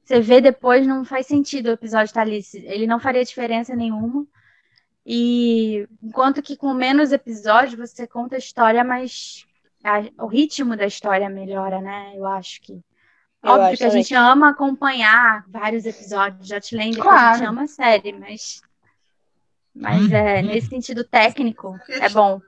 você 0.03 0.19
vê 0.19 0.39
depois 0.41 0.85
não 0.85 1.03
faz 1.05 1.25
sentido 1.27 1.67
o 1.67 1.71
episódio 1.73 2.13
tá 2.13 2.21
ali, 2.21 2.43
se- 2.43 2.65
ele 2.65 2.85
não 2.85 2.99
faria 2.99 3.23
diferença 3.23 3.75
nenhuma. 3.75 4.25
E 5.05 5.87
enquanto 6.01 6.41
que 6.41 6.55
com 6.55 6.73
menos 6.73 7.11
episódios 7.11 7.75
você 7.89 8.07
conta 8.07 8.35
a 8.35 8.39
história, 8.39 8.83
mas 8.83 9.45
a- 9.83 10.23
o 10.23 10.27
ritmo 10.27 10.77
da 10.77 10.85
história 10.85 11.29
melhora, 11.29 11.81
né? 11.81 12.13
Eu 12.15 12.25
acho 12.25 12.61
que. 12.61 12.73
Eu 13.43 13.51
Óbvio 13.51 13.65
acho 13.67 13.77
que 13.77 13.83
a 13.83 13.87
também. 13.89 14.03
gente 14.03 14.15
ama 14.15 14.49
acompanhar 14.51 15.43
vários 15.49 15.85
episódios 15.85 16.47
de 16.47 16.53
Outlander, 16.55 16.95
porque 16.95 17.09
a 17.09 17.11
gente 17.25 17.37
Claro. 17.39 17.49
ama 17.49 17.63
a 17.63 17.67
série, 17.67 18.13
mas. 18.13 18.61
Mas 19.75 20.09
é, 20.11 20.41
nesse 20.41 20.67
sentido 20.67 21.03
técnico, 21.03 21.77
é 21.89 22.07
bom. 22.07 22.39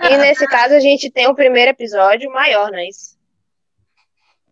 E 0.00 0.16
nesse 0.18 0.46
caso 0.48 0.74
a 0.74 0.80
gente 0.80 1.10
tem 1.10 1.28
o 1.28 1.34
primeiro 1.34 1.70
episódio 1.70 2.30
maior, 2.32 2.70
não 2.72 2.78
é 2.78 2.88
isso? 2.88 3.16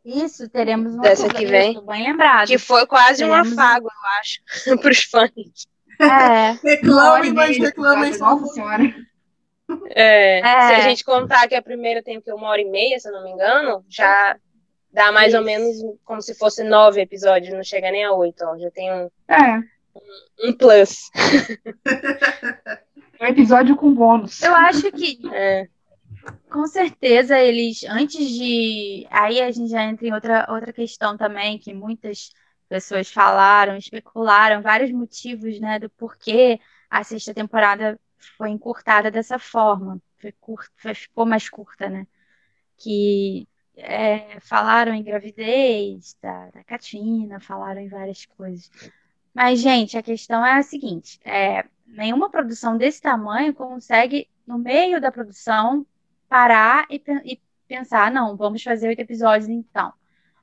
Isso, 0.04 0.48
teremos 0.48 0.94
um 0.94 1.00
Dessa 1.00 1.28
que 1.28 1.44
vem. 1.46 1.72
isso, 1.72 1.82
bem 1.82 2.04
lembrado. 2.04 2.46
Que 2.46 2.58
foi 2.58 2.86
quase 2.86 3.24
um 3.24 3.28
Teremos 3.30 3.50
um- 3.52 3.60
afago, 3.60 3.86
eu 3.88 4.20
acho, 4.20 4.40
pros 4.80 5.02
fãs. 5.02 5.32
É, 6.00 6.86
Uma 6.88 7.12
hora 7.12 7.22
Reclamem, 7.24 7.24
e 7.24 7.32
mas 7.32 7.58
reclamem 7.58 8.12
só 8.12 8.34
um 8.34 8.40
Nossa 8.40 8.52
senhora. 8.54 8.94
É, 9.90 10.38
É. 10.38 10.68
Se 10.68 10.74
a 10.74 10.80
gente 10.80 11.04
contar 11.04 11.48
que 11.48 11.54
a 11.54 11.62
primeira 11.62 12.02
tem 12.02 12.18
o 12.18 12.22
quê? 12.22 12.32
uma 12.32 12.48
hora 12.48 12.60
e 12.60 12.64
meia, 12.70 12.98
se 12.98 13.08
eu 13.08 13.12
não 13.12 13.24
me 13.24 13.30
engano, 13.30 13.84
já 13.88 14.36
dá 14.92 15.10
mais 15.12 15.34
ou 15.34 15.40
Isso. 15.40 15.46
menos 15.46 15.76
como 16.04 16.22
se 16.22 16.34
fosse 16.34 16.62
nove 16.64 17.00
episódios, 17.00 17.52
não 17.52 17.62
chega 17.64 17.90
nem 17.90 18.04
a 18.04 18.12
oito, 18.12 18.44
ó. 18.44 18.56
Já 18.58 18.70
tem 18.70 18.92
um, 18.92 19.10
É, 19.28 19.60
um 20.48 20.52
plus. 20.52 21.10
um 23.20 23.26
episódio 23.26 23.76
com 23.76 23.92
bônus. 23.94 24.42
eu 24.42 24.54
acho 24.54 24.90
que 24.92 25.18
É, 25.32 25.66
com 26.50 26.66
certeza 26.66 27.38
eles, 27.38 27.84
antes 27.88 28.28
de. 28.28 29.06
Aí 29.10 29.40
a 29.40 29.50
gente 29.50 29.70
já 29.70 29.84
entra 29.84 30.06
em 30.06 30.12
outra, 30.14 30.46
outra 30.50 30.72
questão 30.72 31.16
também, 31.16 31.58
que 31.58 31.72
muitas 31.74 32.30
pessoas 32.68 33.10
falaram, 33.10 33.76
especularam 33.76 34.62
vários 34.62 34.90
motivos, 34.90 35.58
né, 35.60 35.78
do 35.78 35.90
porquê 35.90 36.60
a 36.90 37.02
sexta 37.04 37.34
temporada 37.34 37.98
foi 38.36 38.50
encurtada 38.50 39.10
dessa 39.10 39.38
forma. 39.38 40.00
Foi 40.18 40.32
curta, 40.32 40.94
ficou 40.94 41.26
mais 41.26 41.48
curta, 41.48 41.88
né? 41.88 42.06
Que 42.78 43.46
é, 43.76 44.40
falaram 44.40 44.94
em 44.94 45.02
gravidez 45.02 46.16
da, 46.22 46.50
da 46.50 46.64
Katina, 46.64 47.40
falaram 47.40 47.80
em 47.80 47.88
várias 47.88 48.24
coisas. 48.26 48.70
Mas, 49.34 49.60
gente, 49.60 49.98
a 49.98 50.02
questão 50.02 50.44
é 50.44 50.54
a 50.58 50.62
seguinte: 50.62 51.20
é, 51.24 51.64
nenhuma 51.86 52.30
produção 52.30 52.76
desse 52.76 53.00
tamanho 53.00 53.54
consegue, 53.54 54.28
no 54.46 54.58
meio 54.58 55.00
da 55.00 55.12
produção, 55.12 55.86
parar 56.28 56.86
e, 56.90 57.02
e 57.24 57.40
pensar, 57.68 58.10
não, 58.10 58.36
vamos 58.36 58.62
fazer 58.62 58.88
oito 58.88 59.00
episódios 59.00 59.48
então. 59.48 59.92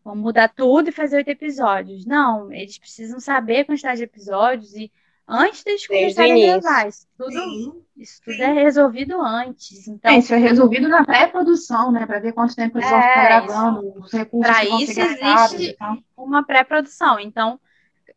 Vamos 0.03 0.21
mudar 0.23 0.49
tudo 0.49 0.89
e 0.89 0.91
fazer 0.91 1.17
oito 1.17 1.29
episódios. 1.29 2.05
Não, 2.05 2.51
eles 2.51 2.77
precisam 2.77 3.19
saber 3.19 3.61
a 3.61 3.65
quantidade 3.65 3.97
de 3.97 4.03
episódios 4.03 4.73
e 4.75 4.91
antes 5.27 5.63
deles 5.63 5.87
começarem 5.87 6.51
a 6.51 6.59
gravar. 6.59 6.87
Isso 6.89 7.07
tudo, 7.17 7.31
Sim. 7.31 7.81
isso 7.95 8.21
tudo 8.23 8.41
é 8.41 8.51
resolvido 8.51 9.21
antes. 9.21 9.87
Então, 9.87 10.11
É, 10.11 10.17
isso 10.17 10.33
é 10.33 10.37
resolvido 10.37 10.89
na 10.89 11.05
pré-produção, 11.05 11.91
né? 11.91 12.05
Pra 12.05 12.19
ver 12.19 12.33
quanto 12.33 12.55
tempo 12.55 12.77
eles 12.77 12.89
vão 12.89 12.99
É, 12.99 13.01
ficar 13.07 13.23
gravando, 13.23 13.93
os 13.99 14.11
recursos 14.11 14.67
vão 14.69 14.79
isso 14.81 14.99
existe- 14.99 15.77
uma 16.17 16.43
pré-produção. 16.43 17.17
Então, 17.19 17.57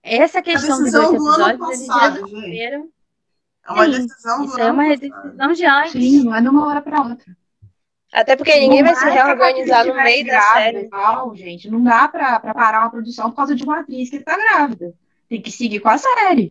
essa 0.02 0.42
questão 0.42 0.78
dos 0.78 0.90
decisão 0.92 1.10
oito 1.12 1.18
do 1.22 1.28
ano 1.28 1.44
episódios, 1.44 1.68
eles 1.80 1.86
já 1.86 1.92
passado, 1.94 2.14
resolveram. 2.24 2.88
É 3.68 3.72
uma 3.72 3.84
Sim, 3.84 3.90
decisão 3.92 4.46
do 4.46 4.60
é 4.60 4.70
uma 4.72 4.84
passado. 4.84 5.00
decisão 5.00 5.52
de 5.52 5.66
antes. 5.66 5.92
Sim, 5.92 6.24
não 6.24 6.34
é 6.34 6.40
de 6.40 6.48
uma 6.48 6.66
hora 6.66 6.82
pra 6.82 7.02
outra. 7.02 7.36
Até 8.16 8.34
porque 8.34 8.58
ninguém 8.58 8.82
vai 8.82 8.94
se 8.94 9.04
reorganizar 9.10 9.86
no 9.86 9.94
meio 9.94 10.24
da 10.26 10.40
série. 10.40 10.78
e 10.78 10.88
tal, 10.88 11.36
gente, 11.36 11.70
não 11.70 11.82
dá 11.84 12.08
pra, 12.08 12.40
pra 12.40 12.54
parar 12.54 12.80
uma 12.80 12.90
produção 12.90 13.28
por 13.30 13.36
causa 13.36 13.54
de 13.54 13.62
uma 13.62 13.80
atriz 13.80 14.08
que 14.08 14.20
tá 14.20 14.34
grávida. 14.36 14.94
Tem 15.28 15.42
que 15.42 15.50
seguir 15.50 15.80
com 15.80 15.90
a 15.90 15.98
série. 15.98 16.50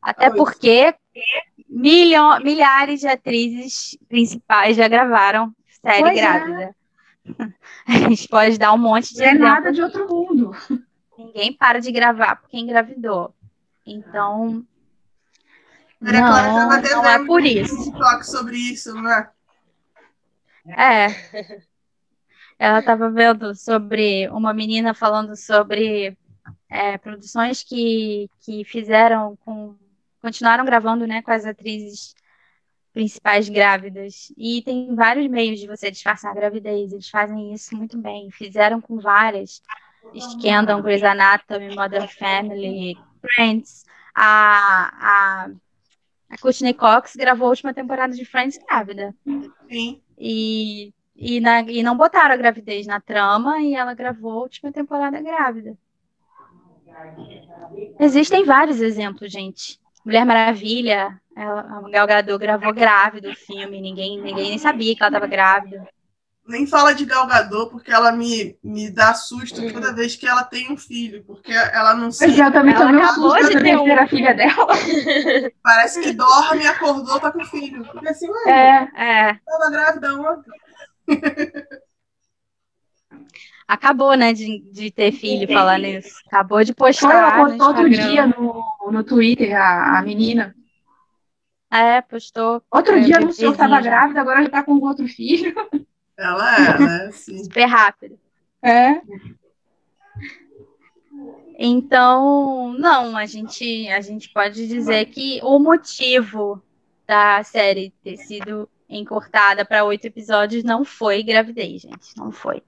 Até 0.00 0.30
Pois. 0.30 0.38
porque 0.38 0.94
milho- 1.68 2.38
milhares 2.44 3.00
de 3.00 3.08
atrizes 3.08 3.98
principais 4.08 4.76
já 4.76 4.86
gravaram 4.86 5.52
série 5.84 6.00
Pois 6.02 6.16
é. 6.18 6.20
grávida. 6.20 6.76
A 7.88 7.92
gente 7.92 8.28
pode 8.28 8.56
dar 8.58 8.72
um 8.72 8.78
monte 8.78 9.14
de 9.14 9.20
Não 9.20 9.26
é 9.28 9.34
nada 9.34 9.72
de 9.72 9.82
outro 9.82 10.08
mundo. 10.08 10.52
Ninguém 11.18 11.52
para 11.52 11.80
de 11.80 11.90
gravar 11.90 12.36
porque 12.36 12.56
engravidou. 12.56 13.34
Então, 13.84 14.64
Maria 16.00 16.20
Clara 16.20 16.48
não, 16.48 16.68
não 17.02 17.04
é 17.10 17.24
por 17.26 17.40
um 17.42 17.44
isso. 17.46 17.92
toque 17.92 18.26
sobre 18.26 18.56
isso, 18.56 18.94
né? 19.02 19.28
É. 19.28 19.41
Ela 22.58 22.78
estava 22.78 23.10
vendo 23.10 23.54
sobre 23.54 24.28
uma 24.28 24.54
menina 24.54 24.94
falando 24.94 25.34
sobre 25.36 26.16
é, 26.68 26.96
produções 26.98 27.62
que, 27.62 28.28
que 28.40 28.64
fizeram 28.64 29.36
com. 29.44 29.76
continuaram 30.20 30.64
gravando 30.64 31.06
né, 31.06 31.22
com 31.22 31.30
as 31.30 31.44
atrizes 31.44 32.14
principais 32.92 33.48
grávidas. 33.48 34.32
E 34.36 34.62
tem 34.62 34.94
vários 34.94 35.28
meios 35.28 35.58
de 35.58 35.66
você 35.66 35.90
disfarçar 35.90 36.30
a 36.30 36.34
gravidez. 36.34 36.92
Eles 36.92 37.08
fazem 37.08 37.52
isso 37.52 37.76
muito 37.76 37.98
bem. 37.98 38.30
Fizeram 38.30 38.80
com 38.80 38.98
várias. 38.98 39.62
Scandal, 40.18 40.82
Grey's 40.82 41.02
Anatomy, 41.02 41.74
Modern 41.74 42.08
Family, 42.08 42.98
Friends. 43.20 43.84
A, 44.14 45.46
a, 45.46 45.50
a 46.28 46.38
Courtney 46.38 46.74
Cox 46.74 47.16
gravou 47.16 47.46
a 47.46 47.50
última 47.50 47.72
temporada 47.72 48.14
de 48.14 48.24
Friends 48.24 48.58
grávida. 48.58 49.14
Sim. 49.70 50.01
E, 50.22 50.94
e, 51.16 51.40
na- 51.40 51.62
e 51.62 51.82
não 51.82 51.96
botaram 51.98 52.34
a 52.34 52.38
gravidez 52.38 52.86
na 52.86 53.00
trama 53.00 53.60
e 53.62 53.74
ela 53.74 53.94
gravou 53.94 54.32
a 54.32 54.42
última 54.42 54.72
temporada 54.72 55.20
grávida. 55.22 55.76
Existem 57.98 58.44
vários 58.44 58.80
exemplos, 58.80 59.30
gente. 59.32 59.78
Mulher 60.04 60.24
Maravilha, 60.26 61.20
ela, 61.36 61.60
a 61.60 61.90
Gal 61.90 62.06
Gadot 62.06 62.38
gravou 62.38 62.72
grávida 62.74 63.30
o 63.30 63.34
filme, 63.34 63.80
ninguém, 63.80 64.20
ninguém 64.20 64.50
nem 64.50 64.58
sabia 64.58 64.94
que 64.96 65.02
ela 65.02 65.08
estava 65.10 65.26
grávida. 65.26 65.88
Nem 66.46 66.66
fala 66.66 66.92
de 66.92 67.04
Galgador, 67.04 67.70
porque 67.70 67.92
ela 67.92 68.10
me, 68.10 68.56
me 68.64 68.90
dá 68.90 69.14
susto 69.14 69.60
toda 69.72 69.94
vez 69.94 70.16
que 70.16 70.26
ela 70.26 70.42
tem 70.42 70.72
um 70.72 70.76
filho, 70.76 71.22
porque 71.24 71.52
ela 71.52 71.94
não 71.94 72.08
é, 72.08 72.26
eu 72.26 72.52
também 72.52 72.74
Ela 72.74 72.86
um 72.90 72.98
acabou 72.98 73.30
susto 73.30 73.52
de 73.52 73.62
ter 73.62 73.76
um. 73.76 73.84
terceira 73.84 74.06
filha 74.08 74.34
dela. 74.34 74.66
parece 75.62 76.00
que 76.00 76.12
dorme, 76.12 76.66
acordou, 76.66 77.20
tá 77.20 77.30
com 77.30 77.44
filho. 77.44 77.84
Porque 77.84 78.08
assim, 78.08 78.28
ué, 78.28 78.50
É, 78.50 79.28
É, 79.30 79.34
tava 79.34 79.70
grávida 79.70 80.14
ontem. 80.14 80.50
acabou, 83.68 84.14
né, 84.14 84.32
de, 84.32 84.60
de 84.70 84.90
ter 84.90 85.12
filho 85.12 85.46
falando 85.52 85.86
isso. 85.86 86.20
Acabou 86.26 86.64
de 86.64 86.74
postar. 86.74 87.12
Ela 87.12 87.44
postou 87.46 87.68
outro 87.68 87.88
dia 87.88 88.26
no, 88.26 88.64
no 88.90 89.04
Twitter, 89.04 89.56
a, 89.56 89.98
a 89.98 90.02
menina. 90.02 90.54
É, 91.70 92.02
postou. 92.02 92.62
Outro 92.70 93.00
dia 93.00 93.16
anunciou 93.16 93.52
que 93.52 93.62
estava 93.62 93.80
grávida, 93.80 94.20
agora 94.20 94.42
já 94.42 94.50
tá 94.50 94.62
com 94.62 94.72
outro 94.72 95.06
filho. 95.08 95.54
Ela 96.22 96.56
é, 96.56 96.78
né? 96.78 97.10
Sim. 97.12 97.42
Super 97.44 97.66
rápido. 97.66 98.18
É. 98.62 99.00
Então, 101.58 102.74
não, 102.78 103.16
a 103.16 103.26
gente, 103.26 103.88
a 103.88 104.00
gente 104.00 104.28
pode 104.32 104.66
dizer 104.66 105.06
que 105.06 105.40
o 105.42 105.58
motivo 105.58 106.62
da 107.06 107.42
série 107.42 107.92
ter 108.02 108.16
sido 108.16 108.68
encurtada 108.88 109.64
para 109.64 109.84
oito 109.84 110.06
episódios 110.06 110.64
não 110.64 110.84
foi 110.84 111.22
gravidez, 111.22 111.82
gente. 111.82 112.16
Não 112.16 112.30
foi. 112.30 112.62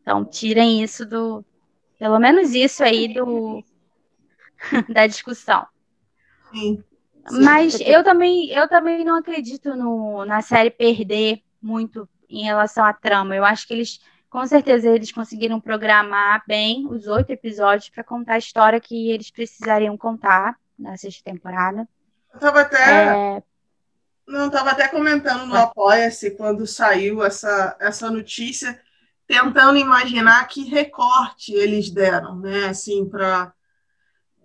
Então, 0.00 0.24
tirem 0.24 0.82
isso 0.82 1.04
do. 1.04 1.44
Pelo 1.98 2.18
menos 2.18 2.54
isso 2.54 2.82
aí 2.82 3.12
do 3.12 3.62
da 4.92 5.06
discussão. 5.06 5.66
Sim. 6.50 6.82
Mas 7.30 7.80
eu 7.80 8.04
também, 8.04 8.50
eu 8.50 8.68
também 8.68 9.04
não 9.04 9.16
acredito 9.16 9.74
no, 9.74 10.24
na 10.24 10.40
série 10.42 10.70
perder 10.70 11.42
muito 11.60 12.08
em 12.28 12.44
relação 12.44 12.84
à 12.84 12.92
trama. 12.92 13.34
Eu 13.34 13.44
acho 13.44 13.66
que 13.66 13.74
eles, 13.74 14.00
com 14.28 14.46
certeza, 14.46 14.88
eles 14.88 15.12
conseguiram 15.12 15.60
programar 15.60 16.42
bem 16.46 16.86
os 16.88 17.06
oito 17.06 17.30
episódios 17.30 17.88
para 17.88 18.04
contar 18.04 18.34
a 18.34 18.38
história 18.38 18.80
que 18.80 19.10
eles 19.10 19.30
precisariam 19.30 19.96
contar 19.96 20.56
na 20.78 20.96
sexta 20.96 21.30
temporada. 21.30 21.88
Eu 22.32 22.40
tava 22.40 22.60
até. 22.60 23.36
É... 23.36 23.42
Não, 24.26 24.50
tava 24.50 24.70
até 24.70 24.88
comentando 24.88 25.46
no 25.46 25.56
Apoia-se 25.56 26.32
quando 26.32 26.66
saiu 26.66 27.24
essa, 27.24 27.76
essa 27.78 28.10
notícia, 28.10 28.80
tentando 29.26 29.78
imaginar 29.78 30.46
que 30.48 30.64
recorte 30.64 31.52
eles 31.54 31.90
deram, 31.90 32.36
né? 32.40 32.66
Assim, 32.66 33.08
para 33.08 33.52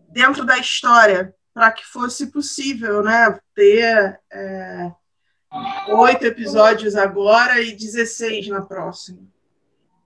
dentro 0.08 0.46
da 0.46 0.58
história, 0.58 1.34
para 1.54 1.72
que 1.72 1.86
fosse 1.86 2.32
possível, 2.32 3.02
né? 3.02 3.40
Ter 3.56 4.20
é, 4.32 4.92
oito 5.90 6.26
episódios 6.26 6.96
agora 6.96 7.62
e 7.62 7.74
16 7.74 8.48
na 8.48 8.62
próxima. 8.62 9.20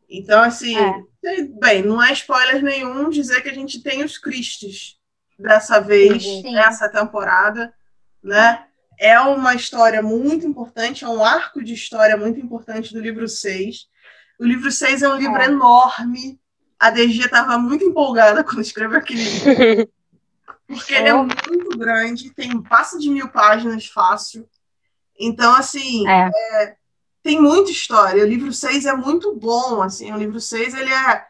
Então, 0.09 0.41
assim, 0.41 0.75
é. 0.77 1.03
bem, 1.59 1.83
não 1.83 2.01
é 2.01 2.11
spoiler 2.13 2.63
nenhum 2.63 3.09
dizer 3.09 3.41
que 3.41 3.49
a 3.49 3.53
gente 3.53 3.81
tem 3.81 4.03
os 4.03 4.17
Cristos 4.17 4.99
dessa 5.37 5.79
vez, 5.79 6.23
Sim. 6.23 6.53
nessa 6.53 6.89
temporada, 6.89 7.73
né? 8.23 8.65
É 8.97 9.19
uma 9.19 9.53
história 9.53 10.01
muito 10.01 10.47
importante, 10.47 11.03
é 11.03 11.09
um 11.09 11.23
arco 11.23 11.61
de 11.61 11.73
história 11.73 12.15
muito 12.15 12.39
importante 12.39 12.93
do 12.93 13.01
livro 13.01 13.27
6. 13.27 13.87
O 14.39 14.45
livro 14.45 14.71
6 14.71 15.03
é 15.03 15.09
um 15.09 15.17
livro 15.17 15.41
é. 15.41 15.45
enorme. 15.45 16.39
A 16.79 16.89
DG 16.89 17.25
estava 17.25 17.57
muito 17.57 17.83
empolgada 17.83 18.41
quando 18.45 18.61
escreveu 18.61 18.97
aquele 18.97 19.23
livro. 19.23 19.89
Porque 20.67 20.95
é. 20.95 20.99
ele 20.99 21.09
é 21.09 21.13
muito 21.13 21.77
grande, 21.77 22.33
tem 22.33 22.59
passa 22.63 22.97
de 22.97 23.09
mil 23.09 23.27
páginas 23.27 23.85
fácil. 23.85 24.49
Então, 25.19 25.55
assim, 25.55 26.07
é. 26.07 26.29
É, 26.29 26.75
tem 27.23 27.41
muita 27.41 27.71
história. 27.71 28.23
O 28.23 28.27
livro 28.27 28.51
6 28.51 28.85
é 28.85 28.93
muito 28.93 29.35
bom, 29.35 29.81
assim. 29.81 30.11
O 30.11 30.17
livro 30.17 30.39
6, 30.39 30.73
ele 30.73 30.93
é 30.93 31.25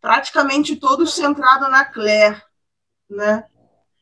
praticamente 0.00 0.76
todo 0.76 1.06
centrado 1.06 1.68
na 1.68 1.84
Claire, 1.84 2.40
né? 3.08 3.44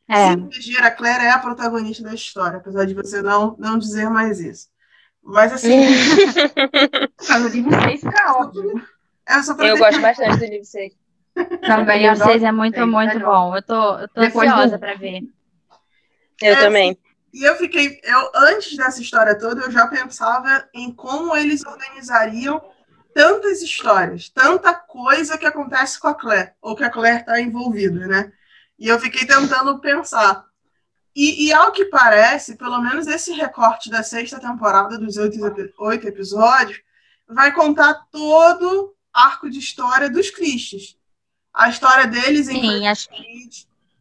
É. 0.09 0.33
Sim, 0.33 0.77
a 0.79 0.91
Claire 0.91 1.25
é 1.25 1.31
a 1.31 1.39
protagonista 1.39 2.03
da 2.03 2.15
história, 2.15 2.59
apesar 2.59 2.85
de 2.85 2.95
você 2.95 3.23
não, 3.23 3.57
não 3.59 3.79
dizer 3.79 4.09
mais 4.11 4.39
isso. 4.39 4.69
Mas, 5.23 5.53
assim... 5.53 5.71
Mas 7.29 7.45
o 7.45 7.49
livro 7.49 7.71
6 7.83 8.01
fica 8.01 8.33
óbvio. 8.39 8.83
É, 9.27 9.71
eu 9.71 9.79
gosto 9.79 10.01
bastante 10.01 10.39
do 10.39 10.45
livro 10.45 10.65
6. 10.65 10.93
Também, 11.67 12.11
o 12.11 12.17
6 12.17 12.43
é 12.43 12.53
muito, 12.53 12.87
muito 12.87 13.19
bom. 13.21 13.57
Eu 13.57 13.63
tô, 13.63 13.99
eu 13.99 14.09
tô 14.09 14.21
ansiosa 14.21 14.77
do... 14.77 14.79
para 14.79 14.95
ver. 14.95 15.23
Eu 16.43 16.53
é, 16.53 16.57
também. 16.57 16.99
E 17.35 17.43
eu 17.43 17.57
fiquei, 17.57 18.01
eu 18.05 18.31
antes 18.33 18.77
dessa 18.77 19.03
história 19.03 19.37
toda, 19.37 19.63
eu 19.63 19.71
já 19.71 19.89
pensava 19.89 20.69
em 20.73 20.93
como 20.93 21.37
eles 21.37 21.67
organizariam 21.67 22.63
tantas 23.13 23.61
histórias, 23.61 24.29
tanta 24.29 24.73
coisa 24.73 25.37
que 25.37 25.45
acontece 25.45 25.99
com 25.99 26.07
a 26.07 26.15
Claire, 26.15 26.53
ou 26.63 26.77
que 26.77 26.85
a 26.85 26.91
Claire 26.91 27.23
está 27.23 27.41
envolvida, 27.41 28.07
né? 28.07 28.33
E 28.79 28.87
eu 28.87 29.01
fiquei 29.01 29.27
tentando 29.27 29.81
pensar. 29.81 30.45
E, 31.15 31.49
e, 31.49 31.53
ao 31.53 31.73
que 31.73 31.87
parece, 31.87 32.57
pelo 32.57 32.81
menos 32.81 33.09
esse 33.09 33.33
recorte 33.33 33.91
da 33.91 34.05
sexta 34.05 34.39
temporada 34.39 34.97
dos 34.97 35.17
oito, 35.17 35.39
oito 35.79 36.07
episódios 36.07 36.81
vai 37.27 37.53
contar 37.53 37.95
todo 38.13 38.95
arco 39.13 39.51
de 39.51 39.59
história 39.59 40.09
dos 40.09 40.31
Cristos. 40.31 40.97
A 41.53 41.69
história 41.69 42.07
deles 42.07 42.49
em 42.49 42.61
Sim, 42.61 42.87
acho 42.87 43.09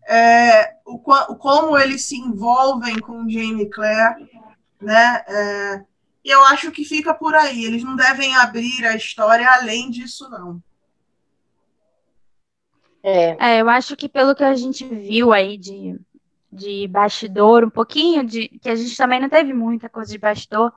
é, 0.08 0.76
o, 0.86 0.98
como 1.00 1.78
eles 1.78 2.04
se 2.04 2.18
envolvem 2.18 3.00
com 3.00 3.30
Jamie 3.30 3.70
Clare, 3.70 4.30
né? 4.82 5.24
É, 5.28 5.86
e 6.24 6.30
eu 6.30 6.44
acho 6.46 6.72
que 6.72 6.86
fica 6.86 7.14
por 7.14 7.36
aí. 7.36 7.66
Eles 7.66 7.84
não 7.84 7.96
devem 7.96 8.36
abrir 8.36 8.86
a 8.86 8.96
história 8.96 9.48
além 9.50 9.90
disso, 9.90 10.30
não. 10.30 10.62
É. 13.04 13.56
é, 13.56 13.62
eu 13.62 13.70
acho 13.70 13.98
que 13.98 14.08
pelo 14.08 14.34
que 14.34 14.44
a 14.44 14.56
gente 14.56 14.86
viu 14.86 15.34
aí 15.34 15.58
de, 15.58 16.00
de 16.50 16.88
bastidor, 16.88 17.66
um 17.66 17.70
pouquinho 17.70 18.24
de. 18.24 18.48
que 18.48 18.70
a 18.70 18.76
gente 18.76 18.96
também 18.96 19.20
não 19.20 19.28
teve 19.28 19.54
muita 19.54 19.90
coisa 19.90 20.10
de 20.10 20.18
bastidor, 20.18 20.72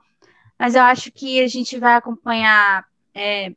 mas 0.59 0.75
eu 0.75 0.81
acho 0.81 1.09
que 1.09 1.41
a 1.41 1.47
gente 1.47 1.79
vai 1.79 1.95
acompanhar 1.95 2.85
é, 3.13 3.53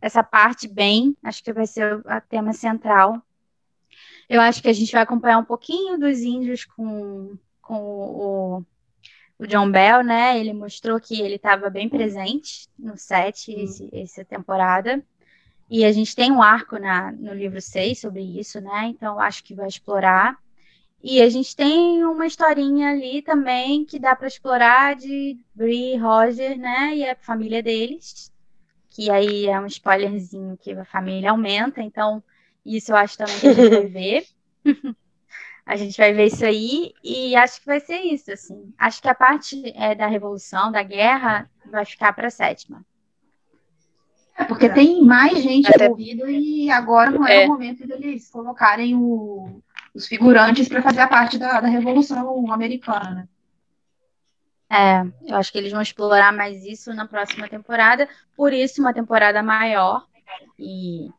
essa 0.00 0.24
parte 0.24 0.66
bem, 0.66 1.16
acho 1.22 1.44
que 1.44 1.52
vai 1.52 1.66
ser 1.66 1.94
o 1.94 2.20
tema 2.28 2.52
central. 2.52 3.22
Eu 4.28 4.40
acho 4.40 4.60
que 4.60 4.68
a 4.68 4.72
gente 4.72 4.92
vai 4.92 5.02
acompanhar 5.02 5.38
um 5.38 5.44
pouquinho 5.44 5.98
dos 5.98 6.20
índios 6.20 6.64
com, 6.64 7.36
com 7.62 7.74
o, 7.74 8.64
o 9.38 9.46
John 9.46 9.70
Bell, 9.70 10.04
né? 10.04 10.38
Ele 10.38 10.52
mostrou 10.52 11.00
que 11.00 11.20
ele 11.20 11.36
estava 11.36 11.70
bem 11.70 11.88
presente 11.88 12.68
no 12.78 12.96
set 12.98 13.50
esse, 13.50 13.88
essa 13.92 14.24
temporada. 14.24 15.02
E 15.70 15.84
a 15.84 15.92
gente 15.92 16.14
tem 16.14 16.32
um 16.32 16.42
arco 16.42 16.78
na, 16.78 17.12
no 17.12 17.32
livro 17.32 17.60
6 17.60 17.98
sobre 18.00 18.22
isso, 18.22 18.60
né? 18.60 18.86
Então 18.86 19.18
acho 19.18 19.42
que 19.44 19.54
vai 19.54 19.68
explorar. 19.68 20.38
E 21.02 21.22
a 21.22 21.28
gente 21.30 21.54
tem 21.54 22.04
uma 22.04 22.26
historinha 22.26 22.90
ali 22.90 23.22
também 23.22 23.84
que 23.84 23.98
dá 23.98 24.16
para 24.16 24.26
explorar 24.26 24.96
de 24.96 25.38
Brie 25.54 25.96
Roger, 25.96 26.58
né? 26.58 26.96
E 26.96 27.08
a 27.08 27.16
família 27.16 27.62
deles. 27.62 28.32
Que 28.90 29.10
aí 29.10 29.46
é 29.46 29.60
um 29.60 29.66
spoilerzinho 29.66 30.56
que 30.58 30.72
a 30.72 30.84
família 30.84 31.30
aumenta. 31.30 31.80
Então 31.80 32.22
isso 32.64 32.92
eu 32.92 32.96
acho 32.96 33.16
também 33.16 33.38
que 33.38 33.46
a 33.46 33.54
gente 33.54 33.70
vai 33.70 33.86
ver. 33.86 34.26
a 35.66 35.76
gente 35.76 35.96
vai 35.96 36.12
ver 36.12 36.26
isso 36.26 36.44
aí 36.44 36.94
e 37.04 37.36
acho 37.36 37.60
que 37.60 37.66
vai 37.66 37.80
ser 37.80 37.98
isso, 37.98 38.32
assim. 38.32 38.72
Acho 38.78 39.02
que 39.02 39.08
a 39.08 39.14
parte 39.14 39.72
é, 39.76 39.94
da 39.94 40.06
revolução, 40.06 40.72
da 40.72 40.82
guerra, 40.82 41.50
vai 41.70 41.84
ficar 41.84 42.12
para 42.12 42.28
a 42.28 42.30
sétima. 42.30 42.84
É 44.36 44.44
porque 44.44 44.66
é. 44.66 44.72
tem 44.72 45.04
mais 45.04 45.42
gente 45.42 45.68
Até... 45.68 45.86
envolvida 45.86 46.30
e 46.30 46.70
agora 46.70 47.10
não 47.10 47.26
é, 47.26 47.42
é, 47.42 47.46
o 47.46 47.48
momento 47.48 47.86
deles 47.86 48.30
colocarem 48.30 48.94
o, 48.94 49.60
os 49.92 50.06
figurantes 50.06 50.68
para 50.68 50.80
fazer 50.80 51.00
a 51.00 51.08
parte 51.08 51.36
da, 51.36 51.60
da 51.60 51.68
revolução 51.68 52.50
americana, 52.52 53.10
né? 53.10 53.28
É, 54.70 55.02
eu 55.26 55.36
acho 55.36 55.50
que 55.50 55.56
eles 55.56 55.72
vão 55.72 55.80
explorar 55.80 56.30
mais 56.30 56.64
isso 56.64 56.92
na 56.92 57.06
próxima 57.06 57.48
temporada, 57.48 58.06
por 58.36 58.52
isso 58.52 58.82
uma 58.82 58.92
temporada 58.92 59.42
maior 59.42 60.06
e 60.58 61.10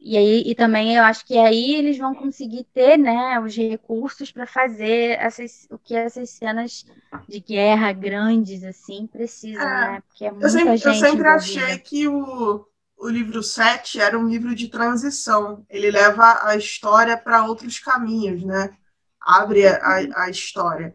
e 0.00 0.16
aí 0.16 0.42
e 0.46 0.54
também 0.54 0.96
eu 0.96 1.04
acho 1.04 1.26
que 1.26 1.36
aí 1.36 1.74
eles 1.74 1.98
vão 1.98 2.14
conseguir 2.14 2.64
ter, 2.72 2.96
né, 2.96 3.38
os 3.38 3.54
recursos 3.54 4.32
para 4.32 4.46
fazer 4.46 5.18
essas, 5.20 5.66
o 5.70 5.78
que 5.78 5.94
essas 5.94 6.30
cenas 6.30 6.86
de 7.28 7.38
guerra 7.40 7.92
grandes 7.92 8.64
assim 8.64 9.06
precisam, 9.06 9.60
é, 9.62 9.92
né? 9.92 10.02
Porque 10.08 10.24
é 10.24 10.30
muita 10.30 10.46
eu 10.46 10.50
sempre, 10.50 10.76
gente 10.76 10.86
eu 10.86 10.94
sempre 10.94 11.28
envolvida. 11.28 11.34
achei 11.34 11.78
que 11.78 12.08
o, 12.08 12.66
o 12.96 13.08
livro 13.08 13.42
7 13.42 14.00
era 14.00 14.18
um 14.18 14.26
livro 14.26 14.54
de 14.54 14.68
transição. 14.68 15.66
Ele 15.68 15.90
leva 15.90 16.40
a 16.42 16.56
história 16.56 17.16
para 17.16 17.44
outros 17.44 17.78
caminhos, 17.78 18.42
né? 18.42 18.76
Abre 19.20 19.66
a, 19.66 20.24
a 20.24 20.30
história. 20.30 20.94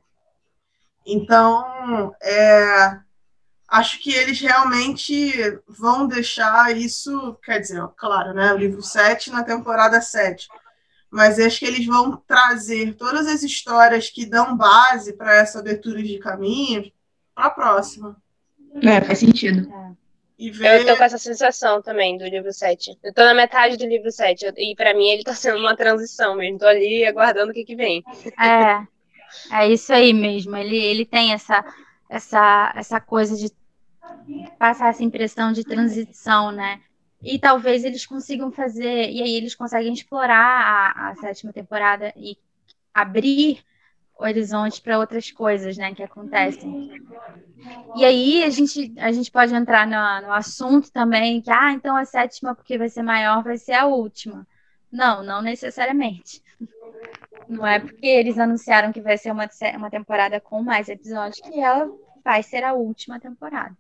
Então, 1.06 2.16
é, 2.22 3.00
acho 3.76 4.00
que 4.00 4.14
eles 4.14 4.40
realmente 4.40 5.60
vão 5.68 6.08
deixar 6.08 6.76
isso, 6.76 7.38
quer 7.44 7.60
dizer, 7.60 7.82
claro, 7.98 8.34
né, 8.34 8.54
o 8.54 8.58
livro 8.58 8.82
7 8.82 9.32
na 9.32 9.44
temporada 9.44 10.00
7, 10.00 10.48
mas 11.10 11.40
acho 11.40 11.60
que 11.60 11.66
eles 11.66 11.86
vão 11.86 12.16
trazer 12.26 12.96
todas 12.96 13.28
as 13.28 13.44
histórias 13.44 14.10
que 14.10 14.26
dão 14.26 14.56
base 14.56 15.14
para 15.14 15.36
essa 15.36 15.60
abertura 15.60 16.02
de 16.02 16.18
caminhos 16.20 16.92
para 17.34 17.48
a 17.48 17.50
próxima. 17.50 18.16
É, 18.82 19.02
faz 19.02 19.20
sentido. 19.20 19.68
E 20.38 20.52
ver... 20.52 20.82
Eu 20.82 20.88
tô 20.88 20.98
com 20.98 21.04
essa 21.04 21.18
sensação 21.18 21.82
também 21.82 22.18
do 22.18 22.26
livro 22.26 22.52
7. 22.52 22.98
Eu 23.04 23.14
tô 23.14 23.24
na 23.24 23.34
metade 23.34 23.78
do 23.78 23.86
livro 23.86 24.12
7 24.12 24.54
e 24.58 24.76
para 24.76 24.94
mim 24.94 25.08
ele 25.08 25.24
tá 25.24 25.34
sendo 25.34 25.60
uma 25.60 25.76
transição 25.76 26.36
mesmo. 26.36 26.60
Tô 26.60 26.68
ali 26.68 27.06
aguardando 27.06 27.52
o 27.52 27.54
que 27.54 27.64
que 27.64 27.76
vem. 27.76 28.04
É. 28.38 28.86
É 29.52 29.70
isso 29.70 29.94
aí 29.94 30.14
mesmo. 30.14 30.56
Ele, 30.58 30.78
ele 30.78 31.06
tem 31.06 31.32
essa 31.32 31.64
essa, 32.10 32.74
essa 32.76 33.00
coisa 33.00 33.36
de 33.36 33.52
passar 34.58 34.90
essa 34.90 35.04
impressão 35.04 35.52
de 35.52 35.64
transição, 35.64 36.52
né? 36.52 36.82
e 37.26 37.40
talvez 37.40 37.84
eles 37.84 38.06
consigam 38.06 38.52
fazer, 38.52 39.10
e 39.10 39.22
aí 39.22 39.36
eles 39.36 39.56
conseguem 39.56 39.92
explorar 39.92 40.36
a, 40.38 41.10
a 41.10 41.16
sétima 41.16 41.52
temporada 41.52 42.14
e 42.16 42.38
abrir 42.94 43.64
horizontes 44.18 44.80
para 44.80 45.00
outras 45.00 45.32
coisas, 45.32 45.76
né, 45.76 45.94
que 45.94 46.04
acontecem. 46.04 47.04
E 47.96 48.06
aí 48.06 48.44
a 48.44 48.50
gente, 48.50 48.94
a 48.98 49.12
gente 49.12 49.32
pode 49.32 49.54
entrar 49.54 49.88
no, 49.88 50.28
no 50.28 50.34
assunto 50.34 50.92
também 50.92 51.42
que, 51.42 51.50
ah, 51.50 51.72
então 51.72 51.98
a 51.98 52.06
sétima, 52.06 52.54
porque 52.54 52.78
vai 52.78 52.90
ser 52.90 53.02
maior, 53.02 53.44
vai 53.44 53.58
ser 53.58 53.74
a 53.74 53.88
última. 53.88 54.48
Não, 54.92 55.24
não 55.24 55.42
necessariamente. 55.42 56.42
Não 57.50 57.66
é 57.66 57.80
porque 57.80 58.08
eles 58.08 58.38
anunciaram 58.38 58.94
que 58.94 59.02
vai 59.02 59.18
ser 59.18 59.32
uma, 59.32 59.50
uma 59.76 59.90
temporada 59.90 60.40
com 60.40 60.62
mais 60.62 60.88
episódios 60.88 61.42
que 61.42 61.60
ela 61.60 61.92
vai 62.24 62.44
ser 62.44 62.64
a 62.64 62.74
última 62.74 63.20
temporada. 63.20 63.76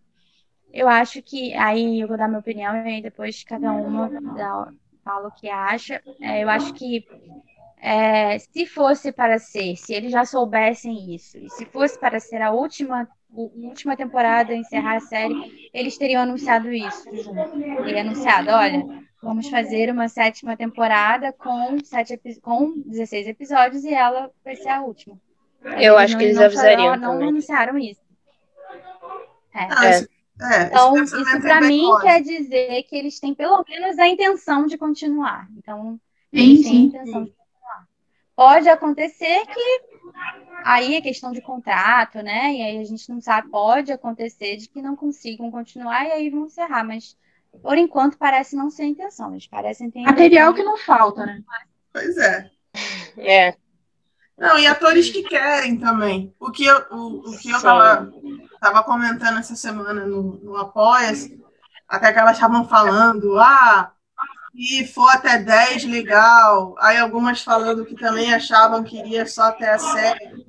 Eu 0.75 0.89
acho 0.89 1.21
que, 1.21 1.53
aí 1.53 2.01
eu 2.01 2.07
vou 2.09 2.17
dar 2.17 2.27
minha 2.27 2.41
opinião 2.41 2.85
e 2.85 3.01
depois 3.01 3.45
cada 3.45 3.71
uma 3.71 4.09
dá, 4.09 4.67
fala 5.05 5.29
o 5.29 5.31
que 5.31 5.47
acha. 5.47 6.03
É, 6.19 6.43
eu 6.43 6.49
acho 6.49 6.73
que 6.73 7.07
é, 7.77 8.38
se 8.39 8.65
fosse 8.65 9.13
para 9.13 9.39
ser, 9.39 9.77
se 9.77 9.93
eles 9.93 10.11
já 10.11 10.25
soubessem 10.25 11.15
isso, 11.15 11.38
e 11.38 11.49
se 11.49 11.65
fosse 11.67 11.97
para 11.97 12.19
ser 12.19 12.41
a 12.41 12.51
última, 12.51 13.07
última 13.31 13.95
temporada, 13.95 14.53
encerrar 14.53 14.97
a 14.97 14.99
série, 14.99 15.69
eles 15.73 15.97
teriam 15.97 16.23
anunciado 16.23 16.69
isso 16.73 17.09
junto. 17.23 17.57
E 17.88 17.97
anunciado, 17.97 18.49
olha, 18.51 18.85
vamos 19.23 19.47
fazer 19.47 19.89
uma 19.89 20.09
sétima 20.09 20.57
temporada 20.57 21.31
com, 21.31 21.77
sete, 21.85 22.19
com 22.41 22.81
16 22.85 23.29
episódios 23.29 23.85
e 23.85 23.93
ela 23.93 24.29
vai 24.43 24.57
ser 24.57 24.69
a 24.69 24.81
última. 24.81 25.17
Eu 25.63 25.71
eles 25.73 25.95
acho 25.95 26.13
não, 26.13 26.19
que 26.19 26.25
eles 26.25 26.38
avisariam. 26.38 26.97
Não, 26.97 27.17
não 27.17 27.29
anunciaram 27.29 27.77
isso. 27.77 28.01
É. 29.53 29.67
Ah, 29.69 29.85
é. 29.85 30.14
É, 30.41 30.63
então, 30.63 31.02
isso 31.02 31.41
para 31.41 31.58
é 31.58 31.62
mim 31.62 31.89
quer 32.02 32.21
dizer 32.21 32.84
que 32.84 32.95
eles 32.95 33.19
têm 33.19 33.34
pelo 33.34 33.63
menos 33.67 33.98
a 33.98 34.08
intenção 34.08 34.65
de 34.65 34.78
continuar. 34.78 35.48
Então, 35.58 36.00
eles 36.32 36.60
sim, 36.60 36.63
têm 36.63 36.78
a 36.78 36.84
intenção 36.84 37.26
sim. 37.26 37.32
de 37.32 37.36
Pode 38.36 38.67
acontecer 38.67 39.45
que 39.45 39.82
aí 40.65 40.95
é 40.95 41.02
questão 41.02 41.32
de 41.32 41.41
contrato, 41.41 42.21
né? 42.21 42.54
E 42.54 42.62
aí 42.62 42.80
a 42.80 42.84
gente 42.84 43.10
não 43.10 43.21
sabe, 43.21 43.50
pode 43.50 43.93
acontecer 43.93 44.58
de 44.58 44.67
que 44.67 44.82
não 44.82 44.95
consigam 44.95 45.50
continuar 45.50 46.06
e 46.06 46.12
aí 46.12 46.30
vão 46.30 46.45
encerrar, 46.45 46.84
mas 46.84 47.17
por 47.62 47.78
enquanto 47.78 48.17
parece 48.17 48.56
não 48.56 48.69
ser 48.69 48.84
a 48.84 48.88
intenção. 48.88 49.32
Eles 49.32 49.48
parecem 49.48 49.89
ter 49.89 50.02
material 50.02 50.54
que 50.54 50.63
não 50.63 50.78
falta, 50.78 51.26
né? 51.26 51.41
Pois 51.93 52.17
é. 52.17 52.52
É. 53.17 53.56
Não, 54.38 54.60
e 54.60 54.67
atores 54.67 55.10
que 55.10 55.24
querem 55.24 55.78
também. 55.78 56.34
O 56.39 56.52
que 56.52 56.65
eu, 56.65 56.86
o, 56.91 57.30
o 57.30 57.38
que 57.38 57.50
eu 57.50 57.62
tava, 57.62 58.12
tava 58.60 58.84
comentando 58.84 59.39
essa 59.39 59.56
semana 59.56 60.06
no, 60.06 60.39
no 60.43 60.58
Apoia-se, 60.58 61.41
até 61.88 62.12
que 62.12 62.19
elas 62.19 62.34
estavam 62.34 62.67
falando, 62.67 63.39
ah, 63.39 63.93
se 64.56 64.88
for 64.88 65.10
até 65.10 65.38
10, 65.38 65.86
legal. 65.86 66.76
Aí 66.80 66.98
algumas 66.98 67.41
falando 67.41 67.86
que 67.86 67.95
também 67.95 68.34
achavam 68.34 68.84
que 68.84 68.98
iria 68.98 69.26
só 69.26 69.43
até 69.43 69.74
a 69.74 69.80
série. 69.80 70.45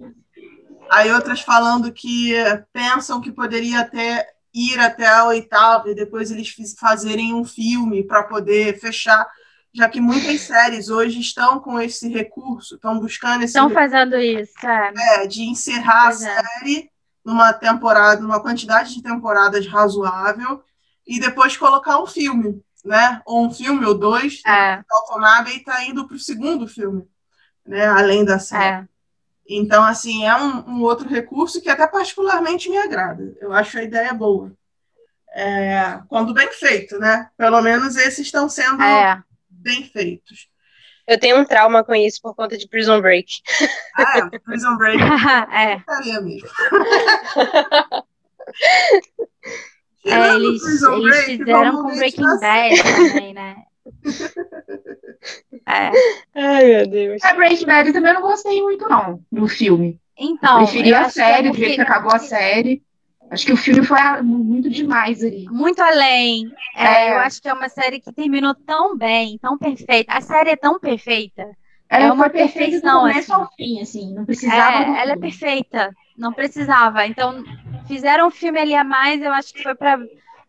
Aí 0.90 1.12
outras 1.12 1.40
falando 1.40 1.92
que 1.92 2.33
pensam 2.72 3.20
que 3.20 3.33
poderia 3.33 3.81
até 3.81 4.27
ir 4.55 4.79
até 4.79 5.07
a 5.07 5.27
oitava 5.27 5.90
e 5.90 5.94
depois 5.94 6.31
eles 6.31 6.55
fazerem 6.79 7.35
um 7.35 7.44
filme 7.44 8.03
para 8.05 8.22
poder 8.22 8.79
fechar, 8.81 9.27
já 9.76 9.88
que 9.88 10.00
muitas 10.00 10.40
séries 10.40 10.88
hoje 10.88 11.20
estão 11.20 11.60
com 11.60 11.78
esse 11.78 12.08
recurso, 12.08 12.76
estão 12.76 12.98
buscando 12.98 13.44
esse 13.44 13.56
estão 13.56 13.70
fazendo 13.70 14.16
isso, 14.16 14.66
é. 14.66 15.22
é 15.22 15.26
de 15.26 15.42
encerrar 15.42 16.06
pois 16.06 16.22
a 16.22 16.30
é. 16.30 16.42
série 16.42 16.90
numa 17.24 17.52
temporada, 17.52 18.20
numa 18.20 18.40
quantidade 18.40 18.94
de 18.94 19.02
temporadas 19.02 19.66
razoável 19.66 20.62
e 21.06 21.20
depois 21.20 21.56
colocar 21.56 22.00
um 22.00 22.06
filme 22.06 22.62
né? 22.86 23.20
Ou 23.26 23.44
um 23.44 23.50
filme 23.50 23.84
ou 23.84 23.98
dois, 23.98 24.40
é. 24.46 24.82
Autonabe 24.90 25.50
e 25.50 25.56
está 25.56 25.84
indo 25.84 26.06
para 26.06 26.16
o 26.16 26.20
segundo 26.20 26.66
filme, 26.68 27.06
né? 27.66 27.86
Além 27.86 28.24
da 28.24 28.38
série. 28.38 28.84
É. 28.84 28.88
Então, 29.48 29.84
assim, 29.84 30.24
é 30.24 30.34
um, 30.36 30.70
um, 30.70 30.82
outro 30.82 31.08
recurso 31.08 31.60
que 31.60 31.68
até 31.68 31.86
particularmente 31.86 32.70
me 32.70 32.78
agrada. 32.78 33.36
Eu 33.40 33.52
acho 33.52 33.78
a 33.78 33.82
ideia 33.82 34.12
boa. 34.14 34.52
É, 35.32 36.00
quando 36.08 36.32
bem 36.32 36.50
feito, 36.52 36.98
né? 36.98 37.28
Pelo 37.36 37.60
menos 37.60 37.96
esses 37.96 38.26
estão 38.26 38.48
sendo 38.48 38.82
é. 38.82 39.22
Bem 39.66 39.85
feitos. 39.85 40.48
Eu 41.07 41.18
tenho 41.18 41.38
um 41.38 41.44
trauma 41.44 41.85
com 41.85 41.94
isso 41.94 42.20
por 42.22 42.35
conta 42.35 42.57
de 42.57 42.68
Prison 42.68 43.00
Break. 43.00 43.26
Ah, 43.96 44.31
é? 44.33 44.38
Prison 44.38 44.76
Break. 44.76 44.98
é. 45.52 46.20
mesmo. 46.20 46.48
É, 50.05 50.35
eles, 50.35 50.83
eles 50.83 51.24
fizeram 51.24 51.83
com 51.83 51.96
Breaking 51.96 52.40
Bad 52.40 52.83
também, 52.83 53.35
né? 53.35 53.57
É. 55.68 55.90
Ai, 56.35 56.64
meu 56.64 56.87
Deus. 56.87 57.24
A 57.24 57.35
Breaking 57.35 57.66
Bad 57.66 57.92
também 57.92 58.14
não 58.14 58.22
gostei 58.22 58.62
muito, 58.62 58.88
não, 58.88 59.20
do 59.33 59.48
filme. 59.48 60.00
Então. 60.16 60.61
Eu 60.61 60.66
preferi 60.66 60.94
a 60.94 61.09
série, 61.09 61.50
do 61.50 61.57
jeito 61.57 61.74
que 61.74 61.81
acabou 61.81 62.12
a 62.12 62.18
série. 62.20 62.83
Acho 63.30 63.46
que 63.46 63.52
o 63.52 63.56
filme 63.56 63.84
foi 63.84 63.98
muito 64.22 64.70
demais 64.70 65.22
ali. 65.22 65.46
Muito 65.50 65.80
além. 65.80 66.50
É, 66.76 66.84
é. 66.84 67.14
Eu 67.14 67.18
acho 67.18 67.42
que 67.42 67.48
é 67.48 67.52
uma 67.52 67.68
série 67.68 68.00
que 68.00 68.12
terminou 68.12 68.54
tão 68.54 68.96
bem, 68.96 69.38
tão 69.38 69.58
perfeita. 69.58 70.12
A 70.12 70.20
série 70.20 70.50
é 70.50 70.56
tão 70.56 70.78
perfeita. 70.78 71.44
Ela 71.88 72.06
é 72.06 72.12
uma 72.12 72.30
perfeição. 72.30 73.04
Do 73.04 73.08
começo 73.08 73.32
assim. 73.32 73.42
ao 73.42 73.50
fim, 73.56 73.80
assim. 73.80 74.14
Não 74.14 74.24
precisava. 74.24 74.78
É, 74.78 75.02
ela 75.02 75.12
é 75.12 75.16
perfeita. 75.16 75.94
Não 76.16 76.32
precisava. 76.32 77.06
Então, 77.06 77.42
fizeram 77.86 78.28
um 78.28 78.30
filme 78.30 78.58
ali 78.60 78.74
a 78.74 78.84
mais, 78.84 79.20
eu 79.22 79.32
acho 79.32 79.52
que 79.52 79.62
foi 79.62 79.74
para 79.74 79.98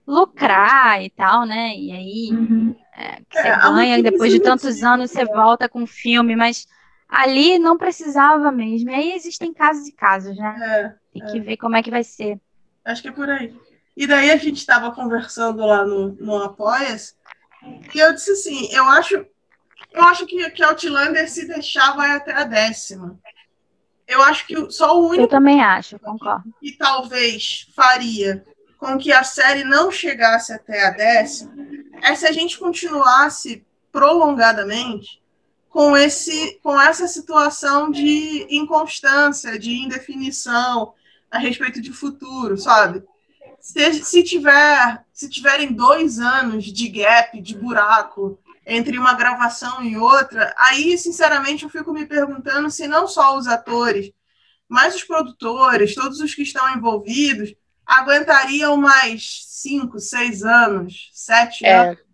lucrar 0.06 1.04
e 1.04 1.10
tal, 1.10 1.46
né? 1.46 1.76
E 1.76 1.92
aí 1.92 2.30
uhum. 2.32 2.76
é, 2.96 3.20
você 3.30 3.48
é, 3.48 3.60
ganha, 3.60 4.04
depois 4.04 4.32
de 4.32 4.40
tantos 4.40 4.82
anos 4.82 5.12
você 5.12 5.26
volta 5.26 5.68
com 5.68 5.84
o 5.84 5.88
filme, 5.88 6.36
mas 6.36 6.66
ali 7.10 7.60
não 7.60 7.78
precisava 7.78 8.52
mesmo. 8.52 8.90
E 8.90 8.94
aí 8.94 9.14
existem 9.14 9.54
casos 9.54 9.88
e 9.88 9.92
casos, 9.92 10.38
né? 10.38 10.96
É, 11.14 11.20
Tem 11.20 11.32
que 11.32 11.40
ver 11.42 11.58
como 11.58 11.76
é 11.76 11.84
que 11.84 11.92
vai 11.92 12.04
ser. 12.04 12.40
Acho 12.88 13.02
que 13.02 13.10
é 13.10 13.12
por 13.12 13.30
aí. 13.30 13.54
E 13.96 14.08
daí 14.08 14.32
a 14.32 14.38
gente 14.38 14.58
estava 14.58 14.92
conversando 14.92 15.66
lá 15.66 15.86
no, 15.86 16.14
no 16.14 16.42
Apoias, 16.42 17.18
e 17.94 18.00
eu 18.00 18.14
disse 18.14 18.32
assim, 18.32 18.70
eu 18.72 18.86
acho, 18.86 19.26
eu 19.92 20.04
acho 20.04 20.26
que, 20.26 20.50
que 20.52 20.64
Outlander 20.64 21.30
se 21.30 21.46
deixar 21.48 21.96
vai 21.96 22.12
até 22.12 22.32
a 22.34 22.46
décima. 22.46 23.20
Eu 24.08 24.22
acho 24.24 24.48
que 24.48 24.72
só 24.72 24.98
o 24.98 25.08
único. 25.08 25.24
Eu 25.24 25.28
também 25.28 25.62
acho, 25.62 26.00
concordo. 26.00 26.54
Que 26.62 26.78
talvez 26.78 27.68
faria 27.76 28.46
com 28.78 28.98
que 28.98 29.12
a 29.12 29.24
série 29.24 29.66
não 29.66 29.92
chegasse 29.92 30.54
até 30.54 30.86
a 30.86 30.92
décima 30.92 31.54
é 32.02 32.16
se 32.16 32.26
a 32.26 32.32
gente 32.32 32.58
continuasse 32.58 33.66
prolongadamente 33.92 35.22
com 35.68 35.98
esse 35.98 36.60
com 36.64 36.80
essa 36.80 37.08
situação 37.08 37.92
de 37.92 38.48
inconstância, 38.50 39.60
de 39.60 39.74
indefinição 39.74 40.94
a 41.32 41.38
respeito 41.38 41.82
de 41.82 41.92
futuro, 41.92 42.58
sabe? 42.58 43.04
Se, 43.60 43.94
se 44.04 44.24
tiver 44.24 45.04
se 45.12 45.30
tiverem 45.30 45.74
dois 45.74 46.20
anos 46.20 46.66
de 46.66 46.88
gap, 46.90 47.42
de 47.42 47.56
buraco 47.56 48.40
entre 48.66 48.98
uma 48.98 49.14
gravação 49.14 49.84
e 49.84 49.98
outra, 49.98 50.54
aí, 50.58 50.98
sinceramente, 50.98 51.64
eu 51.64 51.70
fico 51.70 51.92
me 51.92 52.06
perguntando 52.06 52.70
se 52.70 52.88
não 52.88 53.08
só 53.08 53.36
os 53.38 53.48
atores, 53.48 54.12
mas 54.68 54.94
os 54.94 55.04
produtores, 55.04 55.96
todos 55.96 56.20
os 56.20 56.36
que 56.36 56.44
estão 56.44 56.72
envolvidos, 56.76 57.56
aguentariam 57.86 58.76
mais 58.78 59.46
cinco, 59.48 60.00
seis 60.00 60.44
anos, 60.44 61.10
sete 61.14 61.66
é. 61.66 61.78
anos 61.78 62.08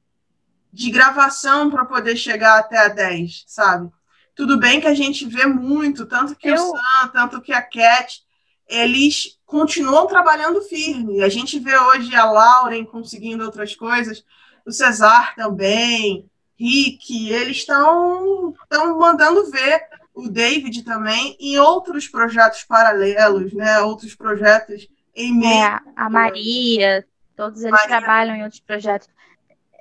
de 0.73 0.89
gravação 0.89 1.69
para 1.69 1.85
poder 1.85 2.15
chegar 2.15 2.57
até 2.57 2.77
a 2.79 2.87
10, 2.87 3.43
sabe? 3.47 3.91
Tudo 4.35 4.57
bem 4.57 4.81
que 4.81 4.87
a 4.87 4.95
gente 4.95 5.25
vê 5.27 5.45
muito, 5.45 6.07
tanto 6.07 6.35
que 6.35 6.49
eu... 6.49 6.55
o 6.55 6.57
Sam, 6.57 7.07
tanto 7.09 7.39
que 7.41 7.53
a 7.53 7.61
Cat, 7.61 8.23
eles 8.67 9.39
continuam 9.45 10.07
trabalhando 10.07 10.61
firme. 10.61 11.21
A 11.21 11.29
gente 11.29 11.59
vê 11.59 11.77
hoje 11.77 12.15
a 12.15 12.25
Lauren 12.25 12.85
conseguindo 12.85 13.43
outras 13.43 13.75
coisas, 13.75 14.23
o 14.65 14.71
Cesar 14.71 15.35
também, 15.35 16.29
Rick, 16.57 17.29
eles 17.29 17.57
estão 17.57 18.53
mandando 18.97 19.49
ver 19.51 19.81
o 20.13 20.29
David 20.29 20.83
também 20.83 21.35
em 21.39 21.57
outros 21.57 22.07
projetos 22.07 22.63
paralelos, 22.63 23.51
né? 23.53 23.79
Outros 23.81 24.15
projetos 24.15 24.87
em 25.15 25.37
meio. 25.37 25.53
É, 25.53 25.79
a 25.95 26.09
Maria, 26.09 27.05
todos 27.35 27.61
eles 27.61 27.71
Maria. 27.71 27.87
trabalham 27.87 28.35
em 28.35 28.43
outros 28.43 28.61
projetos. 28.61 29.09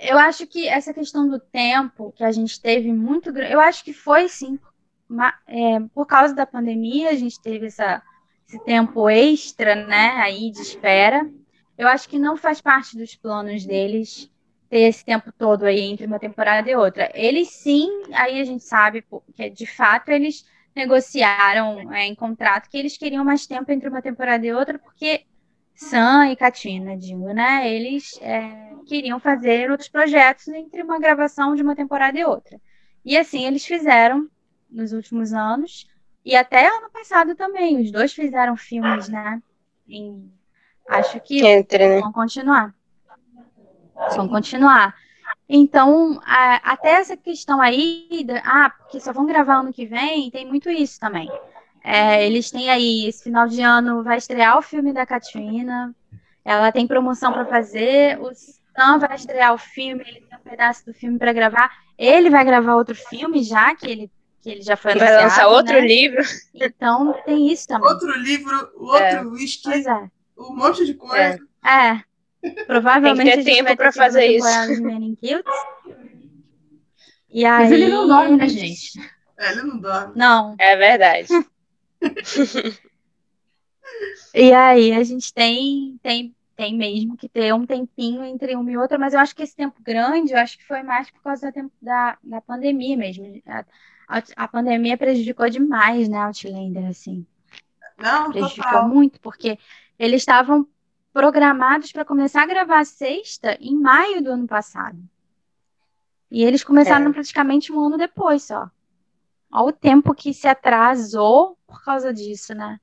Eu 0.00 0.18
acho 0.18 0.46
que 0.46 0.66
essa 0.66 0.92
questão 0.92 1.28
do 1.28 1.38
tempo 1.38 2.12
que 2.16 2.24
a 2.24 2.32
gente 2.32 2.61
teve 2.61 2.92
muito 2.92 3.30
eu 3.38 3.61
acho 3.61 3.84
que 3.84 3.92
foi 3.92 4.28
sim, 4.28 4.59
é, 5.46 5.80
por 5.94 6.07
causa 6.07 6.34
da 6.34 6.46
pandemia, 6.46 7.11
a 7.11 7.14
gente 7.14 7.40
teve 7.40 7.66
essa, 7.66 8.02
esse 8.53 8.59
tempo 8.59 9.09
extra, 9.09 9.74
né? 9.74 10.11
Aí 10.18 10.50
de 10.50 10.61
espera. 10.61 11.26
Eu 11.78 11.88
acho 11.88 12.09
que 12.09 12.18
não 12.18 12.36
faz 12.36 12.61
parte 12.61 12.96
dos 12.96 13.16
planos 13.16 13.64
deles 13.64 14.30
ter 14.68 14.80
esse 14.80 15.05
tempo 15.05 15.32
todo 15.32 15.64
aí 15.64 15.80
entre 15.80 16.07
uma 16.07 16.18
temporada 16.18 16.70
e 16.70 16.76
outra. 16.76 17.11
Eles 17.14 17.48
sim, 17.50 17.88
aí 18.12 18.40
a 18.40 18.44
gente 18.44 18.62
sabe 18.62 19.05
que 19.34 19.50
de 19.50 19.66
fato 19.66 20.11
eles 20.11 20.46
negociaram 20.74 21.92
é, 21.92 22.07
em 22.07 22.14
contrato 22.14 22.68
que 22.68 22.76
eles 22.76 22.96
queriam 22.96 23.24
mais 23.24 23.46
tempo 23.46 23.70
entre 23.72 23.88
uma 23.88 24.03
temporada 24.03 24.46
e 24.46 24.53
outra, 24.53 24.78
porque 24.78 25.24
Sam 25.74 26.30
e 26.30 26.36
Katina, 26.36 26.96
digo, 26.96 27.32
né? 27.32 27.70
Eles 27.70 28.18
é, 28.20 28.74
queriam 28.86 29.18
fazer 29.18 29.70
outros 29.70 29.88
projetos 29.88 30.48
entre 30.48 30.82
uma 30.82 30.98
gravação 30.98 31.55
de 31.55 31.62
uma 31.62 31.74
temporada 31.74 32.18
e 32.18 32.24
outra. 32.24 32.61
E 33.05 33.16
assim 33.16 33.46
eles 33.46 33.64
fizeram 33.64 34.28
nos 34.70 34.92
últimos 34.92 35.32
anos 35.32 35.86
e 36.24 36.36
até 36.36 36.68
ano 36.68 36.90
passado 36.90 37.34
também. 37.34 37.80
Os 37.80 37.90
dois 37.90 38.12
fizeram 38.12 38.56
filmes, 38.56 39.08
né? 39.08 39.42
Em, 39.88 40.32
acho 40.88 41.20
que 41.20 41.44
Entre, 41.44 41.88
né? 41.88 42.00
vão 42.00 42.12
continuar. 42.12 42.74
Vão 44.16 44.28
continuar. 44.28 44.94
Então, 45.48 46.20
até 46.24 46.92
essa 46.92 47.16
questão 47.16 47.60
aí, 47.60 48.26
ah, 48.44 48.70
porque 48.70 49.00
só 49.00 49.12
vão 49.12 49.26
gravar 49.26 49.56
ano 49.56 49.72
que 49.72 49.84
vem, 49.84 50.30
tem 50.30 50.46
muito 50.46 50.70
isso 50.70 50.98
também. 50.98 51.30
É, 51.84 52.24
eles 52.24 52.50
têm 52.50 52.70
aí, 52.70 53.06
esse 53.06 53.24
final 53.24 53.48
de 53.48 53.60
ano 53.60 54.02
vai 54.02 54.16
estrear 54.16 54.56
o 54.56 54.62
filme 54.62 54.92
da 54.92 55.04
Katrina, 55.04 55.94
ela 56.44 56.72
tem 56.72 56.86
promoção 56.86 57.32
para 57.32 57.44
fazer, 57.44 58.20
o 58.20 58.32
Sam 58.34 58.98
vai 58.98 59.14
estrear 59.16 59.52
o 59.52 59.58
filme, 59.58 60.02
ele 60.06 60.20
tem 60.20 60.38
um 60.38 60.42
pedaço 60.42 60.86
do 60.86 60.94
filme 60.94 61.18
para 61.18 61.32
gravar, 61.32 61.70
ele 61.98 62.30
vai 62.30 62.44
gravar 62.44 62.76
outro 62.76 62.94
filme 62.94 63.42
já, 63.42 63.74
que 63.74 63.86
ele, 63.86 64.10
que 64.43 64.51
ele 64.51 64.62
já 64.62 64.76
foi 64.76 64.95
Vai 64.97 65.16
lançar 65.22 65.47
outro 65.49 65.74
né? 65.74 65.80
livro. 65.80 66.22
Então, 66.53 67.14
tem 67.24 67.51
isso 67.51 67.68
também. 67.68 67.88
Outro 67.88 68.11
livro, 68.18 68.70
outro 68.76 69.30
whisky, 69.30 69.62
Pois 69.64 69.86
é. 69.86 70.11
um 70.36 70.57
monte 70.57 70.84
de 70.84 70.95
coisa. 70.95 71.38
É. 71.64 72.03
Provavelmente 72.66 73.30
Tem 73.30 73.38
que 73.38 73.45
ter 73.45 73.51
a 73.51 73.55
gente 73.55 73.55
tempo 73.55 73.64
vai 73.68 73.76
ter 73.76 73.82
pra 73.82 73.93
segunda 73.93 74.07
fazer 74.07 74.26
isso. 74.26 74.47
E 77.34 77.47
aí... 77.47 77.62
Mas 77.62 77.72
ele 77.72 77.88
não 77.88 78.07
dorme, 78.07 78.36
né, 78.36 78.47
gente? 78.47 79.01
É, 79.38 79.53
ele 79.53 79.62
não 79.62 79.78
dorme. 79.78 80.12
Não. 80.14 80.55
É 80.59 80.76
verdade. 80.76 81.28
E 84.34 84.53
aí 84.53 84.93
a 84.93 85.03
gente 85.05 85.32
tem, 85.32 85.99
tem, 86.03 86.34
tem 86.57 86.74
mesmo 86.76 87.16
que 87.16 87.28
ter 87.28 87.53
um 87.53 87.66
tempinho 87.66 88.24
entre 88.24 88.57
uma 88.57 88.70
e 88.70 88.76
outra, 88.78 88.99
mas 88.99 89.12
eu 89.12 89.20
acho 89.20 89.36
que 89.36 89.43
esse 89.43 89.55
tempo 89.55 89.80
grande, 89.82 90.32
eu 90.32 90.38
acho 90.38 90.57
que 90.57 90.66
foi 90.66 90.82
mais 90.82 91.11
por 91.11 91.22
causa 91.22 91.43
da, 91.47 91.53
tempo- 91.53 91.74
da, 91.82 92.16
da 92.22 92.40
pandemia 92.40 92.97
mesmo. 92.97 93.43
A, 94.09 94.48
pandemia 94.48 94.96
prejudicou 94.96 95.48
demais, 95.48 96.09
né, 96.09 96.18
Outlander, 96.18 96.86
assim. 96.88 97.26
Não, 97.98 98.30
Prejudicou 98.30 98.64
total. 98.64 98.88
muito, 98.88 99.20
porque 99.20 99.59
eles 99.98 100.22
estavam 100.22 100.66
programados 101.12 101.92
para 101.92 102.05
começar 102.05 102.42
a 102.42 102.46
gravar 102.46 102.84
sexta 102.84 103.57
em 103.61 103.78
maio 103.78 104.22
do 104.22 104.30
ano 104.30 104.46
passado. 104.46 104.98
E 106.30 106.42
eles 106.42 106.64
começaram 106.64 107.07
É. 107.11 107.12
praticamente 107.12 107.70
um 107.72 107.78
ano 107.80 107.98
depois 107.98 108.42
só. 108.44 108.70
Olha 109.53 109.66
o 109.66 109.72
tempo 109.72 110.14
que 110.14 110.32
se 110.32 110.48
atrasou 110.48 111.57
por 111.66 111.84
causa 111.84 112.12
disso, 112.12 112.55
né? 112.55 112.80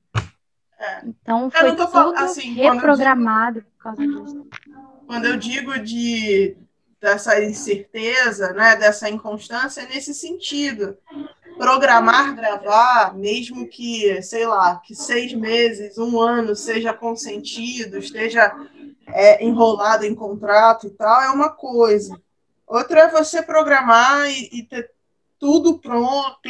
É. 0.78 1.02
Então 1.04 1.50
foi 1.50 1.68
não 1.68 1.76
tô 1.76 1.88
fal- 1.88 2.12
tudo 2.12 2.22
assim, 2.24 2.52
reprogramado 2.54 3.62
por 3.62 3.82
causa 3.82 4.06
disso. 4.06 4.46
Quando 5.06 5.24
eu 5.26 5.36
digo 5.36 5.78
de 5.80 6.56
dessa 7.00 7.42
incerteza, 7.42 8.52
né, 8.52 8.76
dessa 8.76 9.08
inconstância, 9.08 9.86
nesse 9.86 10.14
sentido. 10.14 10.96
Programar, 11.56 12.34
gravar, 12.34 13.14
mesmo 13.16 13.66
que, 13.66 14.22
sei 14.22 14.46
lá, 14.46 14.76
que 14.76 14.94
seis 14.94 15.32
meses, 15.32 15.98
um 15.98 16.20
ano 16.20 16.54
seja 16.54 16.92
consentido, 16.92 17.98
esteja 17.98 18.52
é, 19.08 19.44
enrolado 19.44 20.04
em 20.04 20.14
contrato 20.14 20.86
e 20.86 20.90
tal, 20.90 21.22
é 21.22 21.30
uma 21.30 21.50
coisa. 21.50 22.20
Outra 22.66 23.00
é 23.00 23.10
você 23.10 23.42
programar 23.42 24.30
e, 24.30 24.48
e 24.52 24.62
ter 24.62 24.90
tudo 25.38 25.78
pronto, 25.78 26.40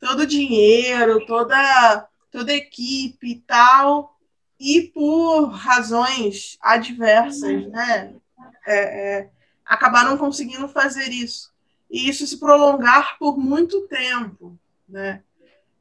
todo 0.00 0.20
o 0.20 0.26
dinheiro, 0.26 1.24
toda, 1.26 2.08
toda 2.30 2.52
a 2.52 2.56
equipe 2.56 3.30
e 3.30 3.40
tal, 3.40 4.16
e 4.58 4.82
por 4.82 5.46
razões 5.46 6.58
adversas, 6.60 7.66
né? 7.68 8.14
é, 8.66 9.18
é, 9.18 9.28
acabar 9.64 10.04
não 10.04 10.18
conseguindo 10.18 10.68
fazer 10.68 11.10
isso. 11.10 11.52
E 11.90 12.08
isso 12.08 12.26
se 12.26 12.38
prolongar 12.38 13.18
por 13.18 13.38
muito 13.38 13.86
tempo, 13.88 14.58
né? 14.88 15.22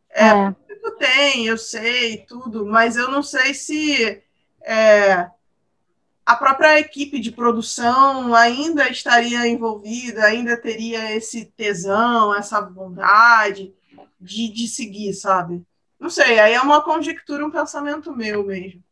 É, 0.09 0.27
É. 0.27 0.55
Tem, 0.99 1.47
eu 1.47 1.57
sei, 1.57 2.25
tudo, 2.25 2.65
mas 2.65 2.95
eu 2.95 3.09
não 3.09 3.23
sei 3.23 3.53
se 3.53 4.21
é, 4.61 5.29
a 6.25 6.35
própria 6.35 6.79
equipe 6.79 7.19
de 7.19 7.31
produção 7.31 8.33
ainda 8.33 8.89
estaria 8.89 9.47
envolvida, 9.47 10.23
ainda 10.25 10.55
teria 10.55 11.13
esse 11.15 11.45
tesão, 11.45 12.33
essa 12.33 12.61
vontade 12.61 13.73
de, 14.19 14.49
de 14.49 14.67
seguir, 14.67 15.13
sabe? 15.13 15.65
Não 15.99 16.09
sei, 16.09 16.39
aí 16.39 16.53
é 16.53 16.61
uma 16.61 16.81
conjectura, 16.83 17.45
um 17.45 17.51
pensamento 17.51 18.15
meu 18.15 18.45
mesmo. 18.45 18.83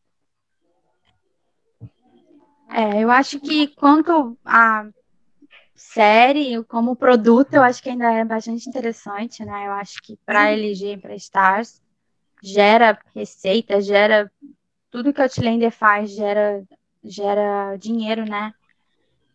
É, 2.71 3.03
eu 3.03 3.11
acho 3.11 3.39
que 3.39 3.67
quanto 3.67 4.37
a 4.45 4.87
série, 5.75 6.63
como 6.65 6.95
produto, 6.95 7.53
eu 7.53 7.63
acho 7.63 7.81
que 7.81 7.89
ainda 7.89 8.11
é 8.11 8.23
bastante 8.23 8.69
interessante, 8.69 9.43
né? 9.43 9.67
Eu 9.67 9.73
acho 9.73 10.01
que 10.01 10.17
para 10.25 10.51
LG 10.51 10.93
e 10.93 10.97
para 10.97 11.15
Stars 11.15 11.81
gera 12.41 12.97
receita, 13.13 13.81
gera 13.81 14.31
tudo 14.89 15.13
que 15.13 15.19
o 15.19 15.23
Outlander 15.23 15.71
faz, 15.71 16.11
gera, 16.11 16.63
gera 17.03 17.75
dinheiro, 17.77 18.25
né? 18.25 18.53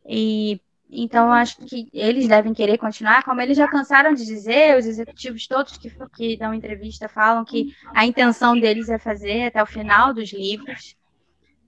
E 0.06 0.60
então 0.88 1.26
eu 1.26 1.32
acho 1.32 1.56
que 1.58 1.88
eles 1.92 2.28
devem 2.28 2.54
querer 2.54 2.78
continuar, 2.78 3.24
como 3.24 3.40
eles 3.40 3.56
já 3.56 3.66
cansaram 3.66 4.14
de 4.14 4.24
dizer, 4.24 4.78
os 4.78 4.86
executivos 4.86 5.46
todos 5.48 5.76
que, 5.76 5.90
que 6.14 6.36
dão 6.36 6.54
entrevista 6.54 7.08
falam 7.08 7.44
que 7.44 7.74
a 7.92 8.06
intenção 8.06 8.58
deles 8.58 8.88
é 8.88 8.96
fazer 8.96 9.46
até 9.46 9.60
o 9.60 9.66
final 9.66 10.14
dos 10.14 10.32
livros. 10.32 10.96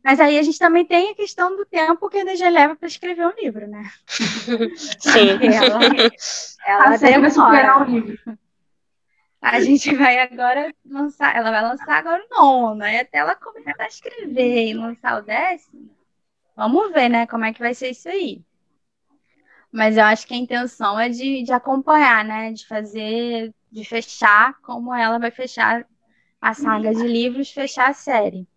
Mas 0.08 0.20
aí 0.20 0.38
a 0.38 0.42
gente 0.42 0.58
também 0.58 0.86
tem 0.86 1.10
a 1.10 1.14
questão 1.14 1.54
do 1.54 1.66
tempo 1.66 2.08
que 2.08 2.16
a 2.16 2.24
DG 2.24 2.48
leva 2.48 2.74
para 2.74 2.88
escrever 2.88 3.26
um 3.26 3.34
livro, 3.38 3.66
né? 3.68 3.82
Sim. 4.98 5.38
Ela, 5.52 5.84
ela 6.66 6.96
vai 6.96 7.30
superar 7.30 7.82
o 7.82 7.84
livro. 7.84 8.38
A 9.42 9.60
gente 9.60 9.94
vai 9.94 10.18
agora 10.18 10.74
lançar, 10.86 11.36
ela 11.36 11.50
vai 11.50 11.60
lançar 11.60 11.98
agora 11.98 12.24
o 12.24 12.34
nono, 12.34 12.82
aí 12.84 13.00
até 13.00 13.18
ela 13.18 13.34
começar 13.34 13.82
a 13.82 13.86
escrever 13.86 14.68
e 14.68 14.72
lançar 14.72 15.18
o 15.18 15.22
décimo. 15.26 15.90
Vamos 16.56 16.90
ver, 16.90 17.10
né, 17.10 17.26
como 17.26 17.44
é 17.44 17.52
que 17.52 17.60
vai 17.60 17.74
ser 17.74 17.90
isso 17.90 18.08
aí. 18.08 18.40
Mas 19.70 19.98
eu 19.98 20.04
acho 20.04 20.26
que 20.26 20.32
a 20.32 20.38
intenção 20.38 20.98
é 20.98 21.10
de, 21.10 21.42
de 21.42 21.52
acompanhar, 21.52 22.24
né, 22.24 22.50
de 22.50 22.66
fazer, 22.66 23.52
de 23.70 23.84
fechar 23.84 24.58
como 24.62 24.94
ela 24.94 25.18
vai 25.18 25.30
fechar 25.30 25.86
a 26.40 26.54
saga 26.54 26.94
de 26.94 27.06
livros, 27.06 27.50
fechar 27.50 27.90
a 27.90 27.92
série. 27.92 28.48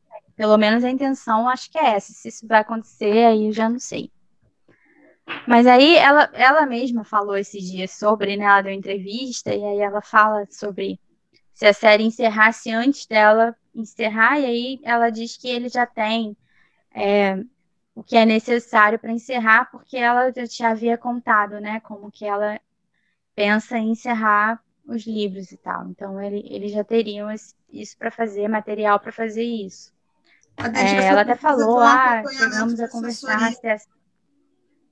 Pelo 0.42 0.58
menos 0.58 0.84
a 0.84 0.90
intenção 0.90 1.48
acho 1.48 1.70
que 1.70 1.78
é 1.78 1.92
essa. 1.92 2.12
Se 2.14 2.28
isso 2.28 2.48
vai 2.48 2.62
acontecer, 2.62 3.28
aí 3.28 3.46
eu 3.46 3.52
já 3.54 3.70
não 3.70 3.78
sei. 3.78 4.12
Mas 5.48 5.68
aí 5.68 5.96
ela, 5.96 6.32
ela 6.34 6.66
mesma 6.66 7.04
falou 7.04 7.38
esses 7.38 7.64
dias 7.64 7.92
sobre, 7.92 8.36
né? 8.36 8.46
Ela 8.46 8.64
deu 8.64 8.74
entrevista 8.74 9.54
e 9.54 9.64
aí 9.64 9.78
ela 9.78 10.02
fala 10.02 10.48
sobre 10.50 11.00
se 11.54 11.68
a 11.68 11.74
série 11.74 12.06
encerrasse 12.06 12.72
antes 12.72 13.06
dela 13.06 13.56
encerrar, 13.76 14.40
e 14.40 14.46
aí 14.46 14.80
ela 14.82 15.12
diz 15.12 15.38
que 15.38 15.48
ele 15.48 15.70
já 15.70 15.86
tem 15.86 16.36
é, 16.92 17.36
o 17.94 18.02
que 18.02 18.18
é 18.18 18.26
necessário 18.26 18.98
para 18.98 19.12
encerrar, 19.12 19.70
porque 19.70 19.96
ela 19.96 20.32
já 20.36 20.48
te 20.48 20.64
havia 20.64 20.98
contado, 20.98 21.60
né? 21.60 21.80
Como 21.82 22.10
que 22.10 22.26
ela 22.26 22.60
pensa 23.36 23.78
em 23.78 23.92
encerrar 23.92 24.60
os 24.88 25.06
livros 25.06 25.52
e 25.52 25.58
tal. 25.58 25.88
Então 25.88 26.20
ele, 26.20 26.44
eles 26.50 26.72
já 26.72 26.84
teriam 26.84 27.32
isso 27.32 27.96
para 27.96 28.10
fazer, 28.10 28.48
material 28.48 29.00
para 29.00 29.12
fazer 29.12 29.44
isso. 29.44 30.01
É, 30.58 31.06
ela 31.06 31.22
até 31.22 31.34
de 31.34 31.40
falou, 31.40 31.78
um 31.78 31.80
ah, 31.80 32.20
acompanhamento 32.20 32.54
chegamos 32.54 32.80
a 32.80 32.88
conversar 32.88 33.54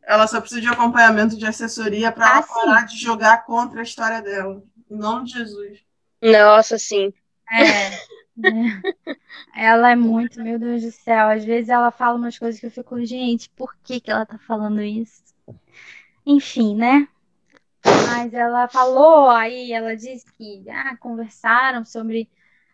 Ela 0.03 0.27
só 0.27 0.39
precisa 0.39 0.61
de 0.61 0.67
acompanhamento 0.67 1.37
de 1.37 1.45
assessoria 1.45 2.11
para 2.11 2.25
Ah, 2.25 2.31
ela 2.37 2.41
sim. 2.41 2.53
parar 2.53 2.85
de 2.85 2.97
jogar 2.97 3.45
contra 3.45 3.79
a 3.79 3.83
história 3.83 4.21
dela. 4.21 4.63
Em 4.89 4.97
nome 4.97 5.25
de 5.25 5.33
Jesus. 5.33 5.79
Nossa, 6.21 6.77
sim. 6.77 7.13
É, 7.51 7.89
né? 8.35 8.81
Ela 9.55 9.91
é 9.91 9.95
muito, 9.95 10.41
meu 10.41 10.57
Deus 10.57 10.81
do 10.81 10.91
céu. 10.91 11.29
Às 11.29 11.43
vezes 11.45 11.69
ela 11.69 11.91
fala 11.91 12.15
umas 12.17 12.37
coisas 12.37 12.59
que 12.59 12.65
eu 12.65 12.71
fico, 12.71 13.03
gente, 13.05 13.49
por 13.51 13.75
que 13.83 13.99
que 13.99 14.09
ela 14.09 14.25
tá 14.25 14.37
falando 14.37 14.81
isso? 14.81 15.23
Enfim, 16.25 16.75
né? 16.75 17.07
Mas 17.85 18.33
ela 18.33 18.67
falou, 18.67 19.29
aí 19.29 19.71
ela 19.71 19.95
disse 19.95 20.25
que 20.37 20.63
ah, 20.69 20.97
conversaram 20.97 21.85
sobre 21.85 22.29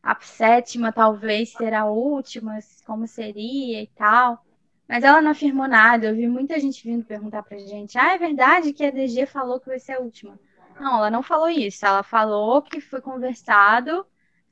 a 0.06 0.16
sétima, 0.22 0.94
talvez 0.94 1.50
será 1.50 1.82
a 1.82 1.90
última, 1.90 2.60
como 2.86 3.08
seria 3.08 3.82
e 3.82 3.88
tal. 3.88 4.46
Mas 4.88 5.04
ela 5.04 5.20
não 5.20 5.32
afirmou 5.32 5.68
nada. 5.68 6.08
Eu 6.08 6.16
vi 6.16 6.28
muita 6.28 6.60
gente 6.60 6.84
vindo 6.84 7.04
perguntar 7.04 7.42
pra 7.42 7.58
gente: 7.58 7.98
ah, 7.98 8.14
é 8.14 8.18
verdade 8.20 8.72
que 8.72 8.86
a 8.86 8.92
DG 8.92 9.26
falou 9.26 9.60
que 9.60 9.66
vai 9.66 9.80
ser 9.80 9.94
a 9.94 10.00
última? 10.00 10.40
Não, 10.80 10.98
ela 10.98 11.10
não 11.10 11.24
falou 11.24 11.50
isso. 11.50 11.84
Ela 11.84 12.04
falou 12.04 12.62
que 12.62 12.80
foi 12.80 13.02
conversado 13.02 14.06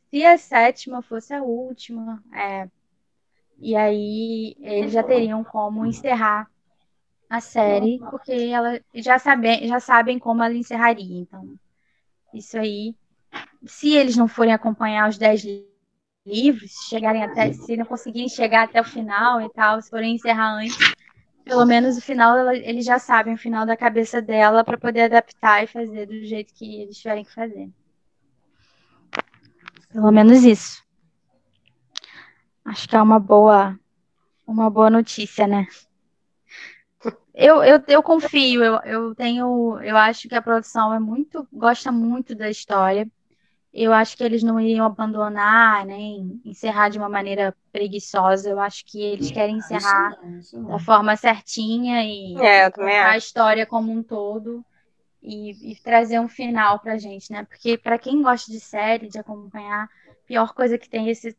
se 0.09 0.25
a 0.25 0.39
sétima 0.39 1.03
fosse 1.03 1.33
a 1.35 1.43
última, 1.43 2.23
é, 2.33 2.67
e 3.59 3.75
aí 3.75 4.55
eles 4.59 4.91
já 4.91 5.03
teriam 5.03 5.43
como 5.43 5.85
encerrar 5.85 6.49
a 7.29 7.39
série, 7.39 7.99
porque 8.09 8.31
ela 8.31 8.79
já, 8.93 9.17
sabe, 9.19 9.67
já 9.67 9.79
sabem 9.79 10.19
como 10.19 10.43
ela 10.43 10.53
encerraria. 10.53 11.19
Então, 11.19 11.55
isso 12.33 12.57
aí, 12.57 12.95
se 13.65 13.93
eles 13.95 14.15
não 14.17 14.27
forem 14.27 14.53
acompanhar 14.53 15.09
os 15.09 15.17
10 15.17 15.43
li- 15.43 15.67
livros, 16.25 16.71
se 16.71 16.89
chegarem 16.89 17.23
até, 17.23 17.51
se 17.53 17.75
não 17.77 17.85
conseguirem 17.85 18.29
chegar 18.29 18.63
até 18.63 18.81
o 18.81 18.83
final 18.85 19.41
e 19.41 19.49
tal, 19.49 19.81
se 19.81 19.89
forem 19.89 20.15
encerrar 20.15 20.53
antes, 20.55 20.77
pelo 21.43 21.65
menos 21.65 21.97
o 21.97 22.01
final, 22.01 22.37
ela, 22.37 22.55
eles 22.55 22.85
já 22.85 22.99
sabem 22.99 23.33
o 23.33 23.37
final 23.37 23.65
da 23.65 23.75
cabeça 23.77 24.21
dela 24.21 24.63
para 24.63 24.77
poder 24.77 25.01
adaptar 25.03 25.63
e 25.63 25.67
fazer 25.67 26.05
do 26.07 26.23
jeito 26.25 26.53
que 26.53 26.81
eles 26.81 26.97
tiverem 26.97 27.23
que 27.25 27.33
fazer. 27.33 27.69
Pelo 29.91 30.11
menos 30.11 30.43
isso. 30.43 30.83
Acho 32.65 32.87
que 32.87 32.95
é 32.95 33.01
uma 33.01 33.19
boa, 33.19 33.77
uma 34.47 34.69
boa 34.69 34.89
notícia, 34.89 35.47
né? 35.47 35.67
Eu, 37.33 37.63
eu, 37.63 37.83
eu 37.87 38.03
confio, 38.03 38.63
eu, 38.63 38.75
eu 38.83 39.15
tenho, 39.15 39.79
eu 39.81 39.97
acho 39.97 40.29
que 40.29 40.35
a 40.35 40.41
produção 40.41 40.93
é 40.93 40.99
muito, 40.99 41.47
gosta 41.51 41.91
muito 41.91 42.35
da 42.35 42.49
história. 42.49 43.07
Eu 43.73 43.91
acho 43.91 44.15
que 44.15 44.23
eles 44.23 44.43
não 44.43 44.59
iriam 44.59 44.85
abandonar, 44.85 45.83
nem 45.85 46.39
encerrar 46.45 46.89
de 46.89 46.99
uma 46.99 47.09
maneira 47.09 47.55
preguiçosa. 47.71 48.49
Eu 48.49 48.59
acho 48.59 48.85
que 48.85 49.01
eles 49.01 49.31
é, 49.31 49.33
querem 49.33 49.57
encerrar 49.57 50.11
isso 50.11 50.21
não, 50.21 50.39
isso 50.39 50.59
não. 50.59 50.69
da 50.69 50.79
forma 50.79 51.15
certinha 51.15 52.03
e 52.03 52.35
é, 52.39 52.71
a 53.05 53.17
história 53.17 53.65
como 53.65 53.91
um 53.91 54.03
todo 54.03 54.63
e, 55.23 55.71
e 55.71 55.75
trazer 55.81 56.19
um 56.19 56.27
final 56.27 56.77
pra 56.79 56.99
gente, 56.99 57.31
né? 57.31 57.45
Porque 57.49 57.75
para 57.75 57.97
quem 57.97 58.21
gosta 58.21 58.51
de 58.51 58.59
série, 58.59 59.07
de 59.07 59.17
acompanhar, 59.17 59.85
a 59.85 60.27
pior 60.27 60.53
coisa 60.53 60.77
que 60.77 60.87
tem 60.87 61.07
é 61.07 61.11
esse 61.11 61.35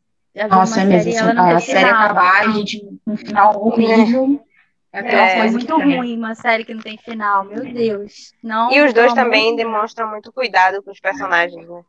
nossa, 0.49 0.81
é 0.81 0.83
mesmo. 0.83 1.13
Série, 1.13 1.39
a 1.39 1.59
série 1.61 1.85
acabar, 1.85 2.41
a 2.41 2.51
gente 2.51 2.85
um 3.07 3.15
final 3.15 3.65
horrível. 3.65 4.45
É, 4.91 4.99
é, 4.99 5.39
é 5.39 5.51
muito 5.51 5.73
ruim 5.73 6.17
uma 6.17 6.35
série 6.35 6.65
que 6.65 6.73
não 6.73 6.81
tem 6.81 6.97
final, 6.97 7.45
meu 7.45 7.63
Deus. 7.73 8.33
Não, 8.43 8.71
e 8.71 8.81
os 8.81 8.93
dois 8.93 9.13
também 9.13 9.55
demonstram 9.55 10.09
muito 10.09 10.31
cuidado 10.33 10.83
com 10.83 10.91
os 10.91 10.99
personagens, 10.99 11.65
né? 11.67 11.81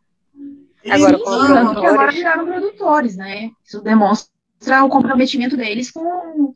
Agora, 0.90 1.16
os 1.16 1.22
produtores. 1.22 1.92
agora 1.92 2.12
viraram 2.12 2.46
produtores, 2.46 3.16
né? 3.16 3.50
Isso 3.64 3.80
demonstra 3.80 4.84
o 4.84 4.88
comprometimento 4.88 5.56
deles 5.56 5.90
com, 5.90 6.54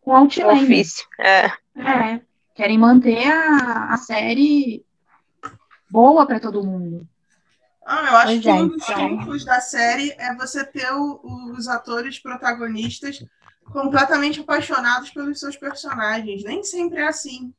com 0.00 0.10
o 0.10 0.14
Outlander. 0.14 0.62
Ofício. 0.62 1.06
É. 1.18 1.46
é. 1.76 2.20
Querem 2.54 2.78
manter 2.78 3.26
a, 3.26 3.94
a 3.94 3.96
série 3.96 4.84
boa 5.90 6.26
para 6.26 6.40
todo 6.40 6.64
mundo. 6.64 7.06
Ah, 7.86 8.06
eu 8.10 8.16
acho 8.16 8.26
pois 8.26 8.40
que 8.42 8.48
é, 8.48 8.52
um 8.52 8.68
dos 8.68 8.82
então... 8.82 9.16
trunfos 9.16 9.44
da 9.44 9.60
série 9.60 10.14
é 10.18 10.34
você 10.34 10.64
ter 10.64 10.92
o, 10.92 11.20
os 11.56 11.68
atores 11.68 12.18
protagonistas 12.18 13.24
completamente 13.72 14.40
apaixonados 14.40 15.10
pelos 15.10 15.40
seus 15.40 15.56
personagens. 15.56 16.44
Nem 16.44 16.62
sempre 16.62 16.98
é 16.98 17.08
assim. 17.08 17.52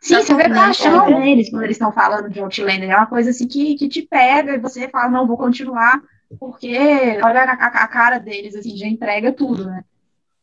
Sim, 0.00 0.16
você 0.16 0.34
vê 0.34 0.48
paixão 0.48 1.08
neles 1.08 1.50
quando 1.50 1.62
eles 1.62 1.76
estão 1.76 1.92
falando 1.92 2.28
de 2.28 2.40
Outlander. 2.40 2.90
É 2.90 2.96
uma 2.96 3.06
coisa 3.06 3.30
assim 3.30 3.46
que, 3.46 3.74
que 3.76 3.88
te 3.88 4.02
pega 4.02 4.54
e 4.54 4.58
você 4.58 4.88
fala, 4.88 5.08
não, 5.08 5.26
vou 5.26 5.36
continuar, 5.36 6.00
porque 6.38 6.76
olha 7.22 7.42
a, 7.42 7.52
a, 7.52 7.84
a 7.84 7.88
cara 7.88 8.18
deles, 8.18 8.54
assim, 8.54 8.76
já 8.76 8.86
entrega 8.86 9.32
tudo, 9.32 9.66
né? 9.66 9.84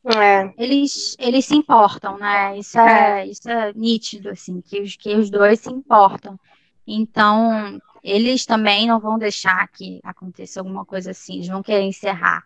É. 0.05 0.53
Eles, 0.57 1.15
eles 1.19 1.45
se 1.45 1.55
importam, 1.55 2.17
né? 2.17 2.57
Isso 2.57 2.79
é, 2.79 3.21
é. 3.21 3.27
Isso 3.27 3.49
é 3.49 3.73
nítido, 3.73 4.29
assim, 4.29 4.61
que 4.61 4.81
os, 4.81 4.95
que 4.95 5.15
os 5.15 5.29
dois 5.29 5.59
se 5.59 5.69
importam. 5.69 6.39
Então, 6.87 7.79
eles 8.03 8.45
também 8.45 8.87
não 8.87 8.99
vão 8.99 9.17
deixar 9.17 9.67
que 9.67 9.99
aconteça 10.03 10.59
alguma 10.59 10.85
coisa 10.85 11.11
assim, 11.11 11.35
eles 11.35 11.47
vão 11.47 11.61
querer 11.61 11.83
encerrar. 11.83 12.43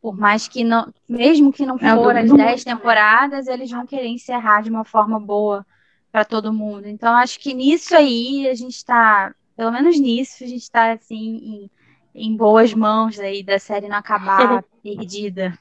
Por 0.00 0.16
mais 0.16 0.48
que 0.48 0.64
não, 0.64 0.92
mesmo 1.08 1.52
que 1.52 1.66
não 1.66 1.76
é, 1.76 1.94
for 1.94 2.16
as 2.16 2.30
10 2.30 2.64
temporadas, 2.64 3.46
eles 3.48 3.70
vão 3.70 3.84
querer 3.84 4.06
encerrar 4.06 4.62
de 4.62 4.70
uma 4.70 4.84
forma 4.84 5.20
boa 5.20 5.66
para 6.10 6.24
todo 6.24 6.52
mundo. 6.52 6.86
Então, 6.86 7.14
acho 7.14 7.38
que 7.38 7.54
nisso 7.54 7.94
aí 7.94 8.48
a 8.48 8.54
gente 8.54 8.74
está, 8.74 9.34
pelo 9.56 9.72
menos 9.72 9.98
nisso, 9.98 10.44
a 10.44 10.46
gente 10.46 10.62
está 10.62 10.92
assim, 10.92 11.16
em, 11.16 11.70
em, 12.14 12.36
boas 12.36 12.72
mãos 12.74 13.18
aí 13.18 13.42
da 13.42 13.58
série 13.58 13.88
não 13.88 13.96
acabar 13.96 14.62
perdida. 14.82 15.58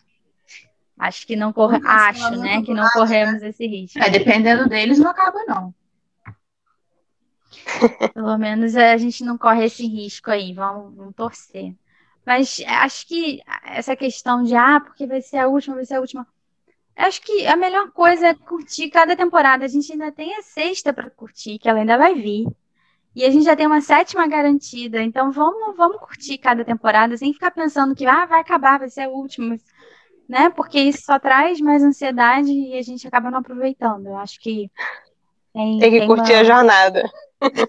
Acho 0.97 1.27
que 1.27 1.35
não 1.35 1.53
corre, 1.53 1.79
acho, 1.85 2.35
né, 2.37 2.63
que 2.63 2.73
não 2.73 2.87
corremos 2.89 3.43
esse 3.43 3.67
risco. 3.67 3.99
É, 3.99 4.09
dependendo 4.09 4.67
deles, 4.67 4.97
não 4.97 5.11
acaba, 5.11 5.43
não. 5.45 5.73
Pelo 8.13 8.37
menos 8.37 8.75
a 8.75 8.97
gente 8.97 9.23
não 9.23 9.37
corre 9.37 9.65
esse 9.65 9.85
risco 9.85 10.31
aí, 10.31 10.53
vamos, 10.53 10.95
vamos 10.95 11.15
torcer. 11.15 11.75
Mas 12.25 12.61
acho 12.65 13.07
que 13.07 13.41
essa 13.63 13.95
questão 13.95 14.43
de, 14.43 14.55
ah, 14.55 14.81
porque 14.81 15.05
vai 15.07 15.21
ser 15.21 15.37
a 15.37 15.47
última, 15.47 15.75
vai 15.75 15.85
ser 15.85 15.95
a 15.95 16.01
última. 16.01 16.27
Acho 16.97 17.21
que 17.21 17.45
a 17.45 17.55
melhor 17.55 17.91
coisa 17.91 18.27
é 18.27 18.33
curtir 18.33 18.89
cada 18.89 19.15
temporada. 19.15 19.63
A 19.63 19.67
gente 19.67 19.91
ainda 19.91 20.11
tem 20.11 20.35
a 20.35 20.41
sexta 20.41 20.91
para 20.91 21.09
curtir, 21.11 21.59
que 21.59 21.69
ela 21.69 21.79
ainda 21.79 21.97
vai 21.97 22.15
vir. 22.15 22.47
E 23.15 23.23
a 23.23 23.29
gente 23.29 23.45
já 23.45 23.55
tem 23.55 23.67
uma 23.67 23.81
sétima 23.81 24.27
garantida. 24.27 25.01
Então 25.01 25.31
vamos, 25.31 25.77
vamos 25.77 25.99
curtir 25.99 26.37
cada 26.39 26.65
temporada 26.65 27.15
sem 27.15 27.33
ficar 27.33 27.51
pensando 27.51 27.95
que 27.95 28.05
ah, 28.05 28.25
vai 28.25 28.41
acabar, 28.41 28.79
vai 28.79 28.89
ser 28.89 29.01
a 29.01 29.09
última. 29.09 29.57
Né? 30.27 30.49
Porque 30.49 30.79
isso 30.79 31.03
só 31.05 31.19
traz 31.19 31.61
mais 31.61 31.83
ansiedade 31.83 32.51
e 32.51 32.77
a 32.77 32.81
gente 32.81 33.07
acaba 33.07 33.29
não 33.29 33.39
aproveitando. 33.39 34.07
Eu 34.07 34.17
acho 34.17 34.39
que 34.39 34.69
tem, 35.53 35.79
tem 35.79 35.91
que 35.91 35.99
tem 35.99 36.07
curtir 36.07 36.33
uma... 36.33 36.41
a 36.41 36.43
jornada. 36.43 37.11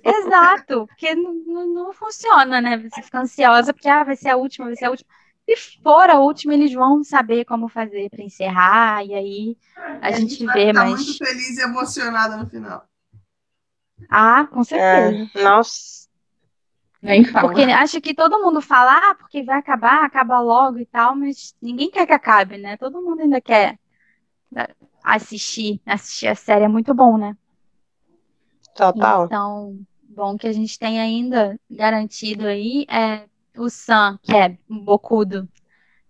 Exato, 0.04 0.86
porque 0.86 1.14
não, 1.14 1.66
não, 1.66 1.92
funciona, 1.92 2.60
né? 2.60 2.78
Você 2.78 3.02
fica 3.02 3.20
ansiosa 3.20 3.72
porque 3.74 3.88
ah, 3.88 4.04
vai 4.04 4.16
ser 4.16 4.30
a 4.30 4.36
última, 4.36 4.66
vai 4.66 4.76
ser 4.76 4.86
a 4.86 4.90
última. 4.90 5.08
Se 5.48 5.80
for 5.82 6.10
a 6.10 6.18
última, 6.18 6.52
eles 6.52 6.74
vão 6.74 7.02
saber 7.02 7.46
como 7.46 7.68
fazer 7.68 8.10
para 8.10 8.22
encerrar, 8.22 9.02
e 9.02 9.14
aí 9.14 9.56
a, 9.74 10.08
a 10.08 10.10
gente, 10.10 10.34
gente 10.34 10.46
vê, 10.52 10.72
vai 10.72 10.90
mas. 10.90 11.06
muito 11.06 11.16
feliz 11.16 11.56
e 11.56 11.62
emocionada 11.62 12.36
no 12.36 12.46
final. 12.46 12.84
Ah, 14.10 14.46
com 14.46 14.62
certeza. 14.62 15.30
É, 15.34 15.42
nossa. 15.42 16.06
Nem 17.00 17.24
fala. 17.24 17.48
Porque 17.48 17.62
acho 17.62 18.00
que 18.00 18.12
todo 18.12 18.42
mundo 18.42 18.60
fala, 18.60 19.10
ah, 19.10 19.14
porque 19.14 19.42
vai 19.42 19.58
acabar, 19.58 20.04
acaba 20.04 20.38
logo 20.40 20.78
e 20.78 20.86
tal, 20.86 21.16
mas 21.16 21.54
ninguém 21.62 21.90
quer 21.90 22.06
que 22.06 22.12
acabe, 22.12 22.58
né? 22.58 22.76
Todo 22.76 23.00
mundo 23.00 23.22
ainda 23.22 23.40
quer 23.40 23.78
assistir, 25.02 25.80
assistir 25.86 26.26
a 26.26 26.34
série 26.34 26.64
é 26.64 26.68
muito 26.68 26.92
bom, 26.92 27.16
né? 27.16 27.36
Total. 28.74 29.24
Então, 29.24 29.78
bom 30.02 30.36
que 30.36 30.46
a 30.46 30.52
gente 30.52 30.78
tem 30.78 31.00
ainda 31.00 31.58
garantido 31.70 32.46
aí 32.46 32.84
é 32.88 33.27
o 33.58 33.68
Sam, 33.68 34.18
que 34.22 34.34
é 34.34 34.56
um 34.68 34.78
bocudo, 34.78 35.48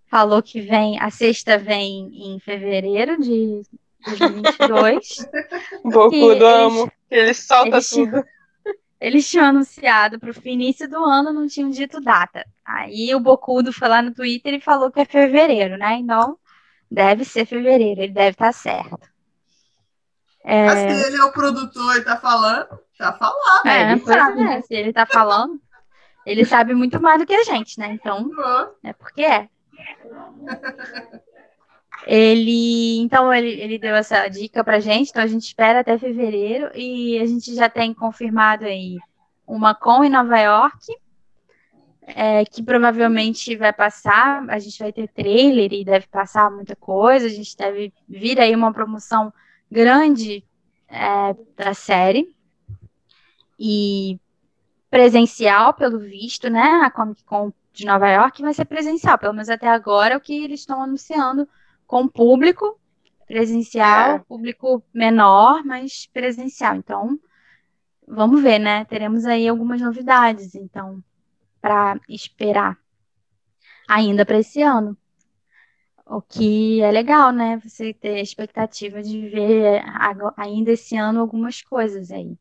falou 0.06 0.42
que 0.42 0.60
vem, 0.60 1.00
a 1.00 1.10
sexta 1.10 1.58
vem 1.58 2.10
em 2.14 2.38
fevereiro 2.40 3.20
de 3.20 3.62
2022. 4.06 5.28
bocudo, 5.84 6.46
amo. 6.46 6.92
Ele 7.10 7.34
solta 7.34 7.76
eles 7.76 7.90
tudo. 7.90 8.10
Tinham, 8.10 8.24
eles 9.00 9.30
tinham 9.30 9.46
anunciado 9.46 10.18
para 10.18 10.30
o 10.30 10.48
início 10.48 10.88
do 10.88 11.04
ano, 11.04 11.32
não 11.32 11.46
tinham 11.46 11.70
dito 11.70 12.00
data. 12.00 12.44
Aí 12.64 13.14
o 13.14 13.20
Bocudo 13.20 13.72
foi 13.72 13.88
lá 13.88 14.02
no 14.02 14.12
Twitter 14.14 14.54
e 14.54 14.60
falou 14.60 14.90
que 14.90 15.00
é 15.00 15.04
fevereiro, 15.04 15.76
né? 15.78 15.94
Então, 15.96 16.38
deve 16.90 17.24
ser 17.24 17.46
fevereiro, 17.46 18.02
ele 18.02 18.12
deve 18.12 18.30
estar 18.30 18.52
certo. 18.52 19.08
É... 20.44 20.68
Se 20.68 21.06
ele 21.06 21.16
é 21.16 21.24
o 21.24 21.32
produtor 21.32 21.96
e 21.96 22.04
tá 22.04 22.16
falando, 22.16 22.68
tá 22.96 23.12
falando. 23.12 23.66
É, 23.66 23.92
ele 23.92 24.00
sabe, 24.00 24.44
né? 24.44 24.62
Se 24.62 24.74
ele 24.74 24.92
tá 24.92 25.04
falando, 25.04 25.60
ele 26.28 26.44
sabe 26.44 26.74
muito 26.74 27.00
mais 27.00 27.18
do 27.18 27.26
que 27.26 27.34
a 27.34 27.42
gente, 27.44 27.78
né? 27.78 27.92
Então, 27.94 28.30
é 28.84 28.92
porque 28.92 29.22
é. 29.22 29.48
Ele, 32.06 32.98
então, 33.00 33.32
ele, 33.32 33.48
ele 33.60 33.78
deu 33.78 33.94
essa 33.94 34.28
dica 34.28 34.62
pra 34.62 34.78
gente, 34.78 35.10
então 35.10 35.22
a 35.22 35.26
gente 35.26 35.44
espera 35.44 35.80
até 35.80 35.98
fevereiro 35.98 36.70
e 36.74 37.18
a 37.18 37.26
gente 37.26 37.54
já 37.54 37.68
tem 37.68 37.92
confirmado 37.92 38.64
aí 38.64 38.96
uma 39.46 39.74
com 39.74 40.04
em 40.04 40.10
Nova 40.10 40.38
York, 40.38 40.86
é, 42.06 42.44
que 42.44 42.62
provavelmente 42.62 43.56
vai 43.56 43.72
passar, 43.72 44.44
a 44.48 44.58
gente 44.58 44.78
vai 44.78 44.92
ter 44.92 45.08
trailer 45.08 45.72
e 45.72 45.84
deve 45.84 46.06
passar 46.06 46.50
muita 46.50 46.76
coisa, 46.76 47.26
a 47.26 47.30
gente 47.30 47.56
deve 47.56 47.92
vir 48.08 48.38
aí 48.40 48.54
uma 48.54 48.72
promoção 48.72 49.32
grande 49.70 50.44
é, 50.88 51.34
da 51.56 51.74
série 51.74 52.34
e 53.58 54.18
presencial, 54.90 55.74
pelo 55.74 55.98
visto, 55.98 56.48
né? 56.48 56.82
A 56.84 56.90
Comic 56.90 57.24
Con 57.24 57.52
de 57.72 57.86
Nova 57.86 58.08
York 58.08 58.42
vai 58.42 58.52
ser 58.52 58.64
presencial, 58.64 59.18
pelo 59.18 59.32
menos 59.32 59.48
até 59.48 59.68
agora, 59.68 60.14
é 60.14 60.16
o 60.16 60.20
que 60.20 60.44
eles 60.44 60.60
estão 60.60 60.82
anunciando 60.82 61.48
com 61.86 62.08
público 62.08 62.78
presencial, 63.26 64.16
é. 64.16 64.18
público 64.20 64.82
menor, 64.92 65.62
mas 65.64 66.06
presencial. 66.06 66.74
Então, 66.74 67.18
vamos 68.06 68.42
ver, 68.42 68.58
né? 68.58 68.84
Teremos 68.86 69.24
aí 69.26 69.46
algumas 69.46 69.80
novidades, 69.80 70.54
então, 70.54 71.02
para 71.60 72.00
esperar 72.08 72.76
ainda 73.86 74.24
para 74.26 74.38
esse 74.38 74.60
ano. 74.60 74.96
O 76.04 76.22
que 76.22 76.80
é 76.80 76.90
legal, 76.90 77.30
né? 77.30 77.60
Você 77.62 77.92
ter 77.92 78.16
a 78.16 78.22
expectativa 78.22 79.02
de 79.02 79.28
ver 79.28 79.82
ainda 80.36 80.72
esse 80.72 80.96
ano 80.96 81.20
algumas 81.20 81.60
coisas 81.62 82.10
aí. 82.10 82.36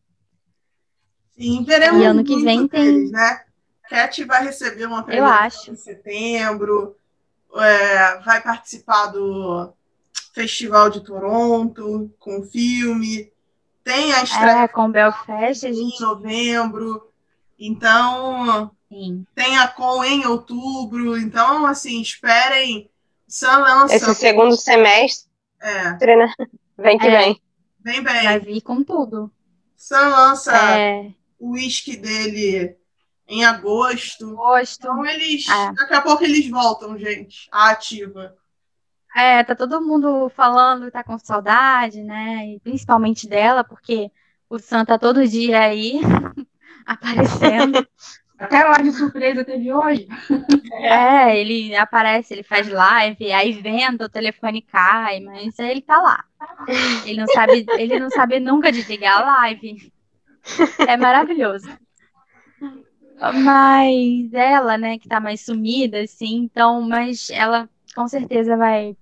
Sim, 1.37 1.63
teremos 1.63 2.01
e 2.01 2.05
ano 2.05 2.23
que 2.23 2.43
vem 2.43 2.67
tem, 2.67 3.09
né? 3.09 3.41
Cat 3.89 4.23
vai 4.25 4.43
receber 4.43 4.85
uma 4.85 5.03
premiação 5.03 5.73
em 5.73 5.77
setembro, 5.77 6.95
é, 7.55 8.17
vai 8.19 8.41
participar 8.41 9.07
do 9.07 9.71
Festival 10.33 10.89
de 10.89 11.01
Toronto 11.01 12.11
com 12.19 12.43
filme, 12.43 13.31
tem 13.83 14.11
a 14.13 14.23
estreia 14.23 14.63
é, 14.63 14.67
com 14.67 14.91
Belfast 14.91 15.65
em 15.65 15.73
gente... 15.73 16.01
novembro, 16.01 17.09
então 17.57 18.69
Sim. 18.89 19.25
tem 19.33 19.57
a 19.57 19.67
Com 19.67 20.03
em 20.03 20.25
outubro, 20.25 21.17
então 21.17 21.65
assim 21.65 22.01
esperem 22.01 22.89
só 23.27 23.57
lança. 23.59 23.95
Esse 23.95 24.15
segundo 24.15 24.55
semestre, 24.55 25.29
é. 25.61 26.15
né? 26.15 26.33
Vem 26.77 26.97
que 26.97 27.07
É. 27.07 27.17
vem. 27.17 27.41
Bem, 27.79 28.03
Vai 28.03 28.39
vir 28.39 28.61
com 28.61 28.83
tudo. 28.83 29.31
Sam 29.77 30.09
lança 30.09 30.53
É, 30.53 31.11
o 31.39 31.51
uísque 31.51 31.97
dele 31.97 32.75
em 33.27 33.45
agosto. 33.45 34.35
gosto. 34.35 34.79
Então 34.79 35.05
eles. 35.05 35.47
É. 35.47 35.73
Daqui 35.73 35.93
a 35.93 36.01
pouco 36.01 36.23
eles 36.23 36.49
voltam, 36.49 36.97
gente. 36.97 37.47
A 37.51 37.71
ativa. 37.71 38.35
É, 39.15 39.43
tá 39.43 39.55
todo 39.55 39.81
mundo 39.81 40.29
falando 40.29 40.85
que 40.85 40.91
tá 40.91 41.03
com 41.03 41.17
saudade, 41.17 42.03
né? 42.03 42.47
E 42.47 42.59
principalmente 42.59 43.27
dela, 43.27 43.63
porque 43.63 44.11
o 44.49 44.59
Sam 44.59 44.85
tá 44.85 44.97
todo 44.97 45.27
dia 45.27 45.59
aí 45.59 45.99
aparecendo. 46.85 47.85
Até 48.37 48.63
lá 48.63 48.77
de 48.77 48.91
surpresa 48.91 49.43
teve 49.43 49.73
hoje. 49.73 50.07
É, 50.73 51.39
ele 51.39 51.75
aparece, 51.75 52.35
ele 52.35 52.43
faz 52.43 52.67
live, 52.67 53.33
aí 53.33 53.51
venta, 53.53 54.05
o 54.05 54.09
telefone 54.09 54.61
cai, 54.61 55.19
mas 55.21 55.57
ele 55.57 55.81
tá 55.81 55.99
lá. 55.99 56.23
Ele 57.03 57.19
não 57.19 57.25
sabe, 57.25 57.65
ele 57.79 57.99
não 57.99 58.11
sabe 58.11 58.39
nunca 58.39 58.71
desligar 58.71 59.21
a 59.21 59.25
live. 59.25 59.91
É 60.87 60.95
maravilhoso. 60.97 61.67
Mas 63.43 64.31
ela, 64.33 64.77
né, 64.77 64.99
que 64.99 65.07
tá 65.07 65.19
mais 65.19 65.41
sumida, 65.43 65.99
assim, 66.01 66.35
então, 66.35 66.81
mas 66.81 67.29
ela 67.31 67.67
com 67.95 68.07
certeza 68.07 68.55
vai, 68.55 68.95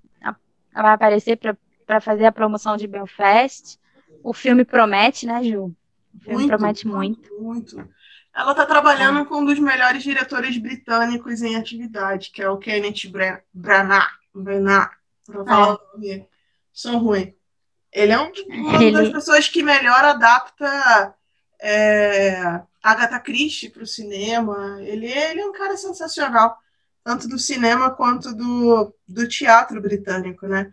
vai 0.74 0.94
aparecer 0.94 1.38
pra 1.86 2.00
fazer 2.00 2.26
a 2.26 2.32
promoção 2.32 2.78
de 2.78 2.88
Belfast. 2.88 3.78
O 4.24 4.34
filme 4.34 4.64
promete, 4.64 5.26
né, 5.26 5.44
Ju? 5.44 5.66
O 6.16 6.20
filme 6.24 6.48
promete 6.48 6.88
muito. 6.88 7.30
Muito. 7.42 7.78
Ela 8.34 8.52
está 8.52 8.66
trabalhando 8.66 9.26
com 9.26 9.40
um 9.40 9.46
dos 9.46 9.60
melhores 9.60 10.04
diretores 10.04 10.58
britânicos 10.58 11.42
em 11.42 11.56
atividade, 11.56 12.32
que 12.32 12.42
é 12.42 12.50
o 12.50 12.58
Kenneth 12.58 13.10
Bra- 13.10 13.42
Branagh. 13.54 14.10
Branagh, 14.34 14.92
falar 15.26 15.76
o 15.76 15.80
nome. 15.98 16.28
São 16.74 16.98
ruim. 17.00 17.34
Ele 17.92 18.12
é 18.12 18.20
um, 18.20 18.32
uma 18.50 18.84
Ele- 18.84 18.92
das 18.92 19.10
pessoas 19.10 19.48
que 19.48 19.64
melhor 19.64 20.04
adapta 20.04 21.14
é, 21.66 22.62
Agatha 22.84 23.20
Christie 23.20 23.70
para 23.70 23.84
o 23.84 23.88
cinema. 23.88 24.78
Ele, 24.84 25.08
ele 25.08 25.42
é 25.42 25.46
um 25.46 25.52
cara 25.54 25.76
sensacional, 25.76 26.58
tanto 27.04 27.28
do 27.28 27.40
cinema 27.40 27.90
quanto 27.92 28.34
do, 28.36 28.94
do 29.08 29.28
teatro 29.28 29.82
britânico, 29.82 30.48
né? 30.48 30.72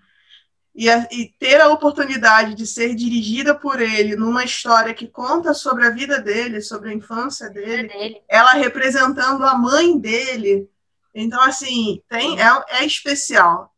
E, 0.75 0.89
a- 0.91 1.07
e 1.11 1.29
ter 1.39 1.61
a 1.61 1.69
oportunidade 1.69 2.55
de 2.55 2.67
ser 2.67 2.95
dirigida 2.95 3.55
por 3.55 3.81
ele 3.81 4.17
numa 4.17 4.45
história 4.45 4.95
que 4.95 5.07
conta 5.07 5.53
sobre 5.55 5.87
a 5.87 5.91
vida 5.91 6.21
dele, 6.21 6.61
sobre 6.63 6.91
a 6.91 6.95
infância 6.95 7.49
dele, 7.51 7.89
Dele. 7.89 8.23
ela 8.29 8.53
representando 8.53 9.45
a 9.45 9.57
mãe 9.57 9.99
dele. 9.99 10.69
Então, 11.15 11.41
assim, 11.43 12.03
tem, 12.09 12.41
é, 12.41 12.65
é 12.81 12.85
especial. 12.87 13.75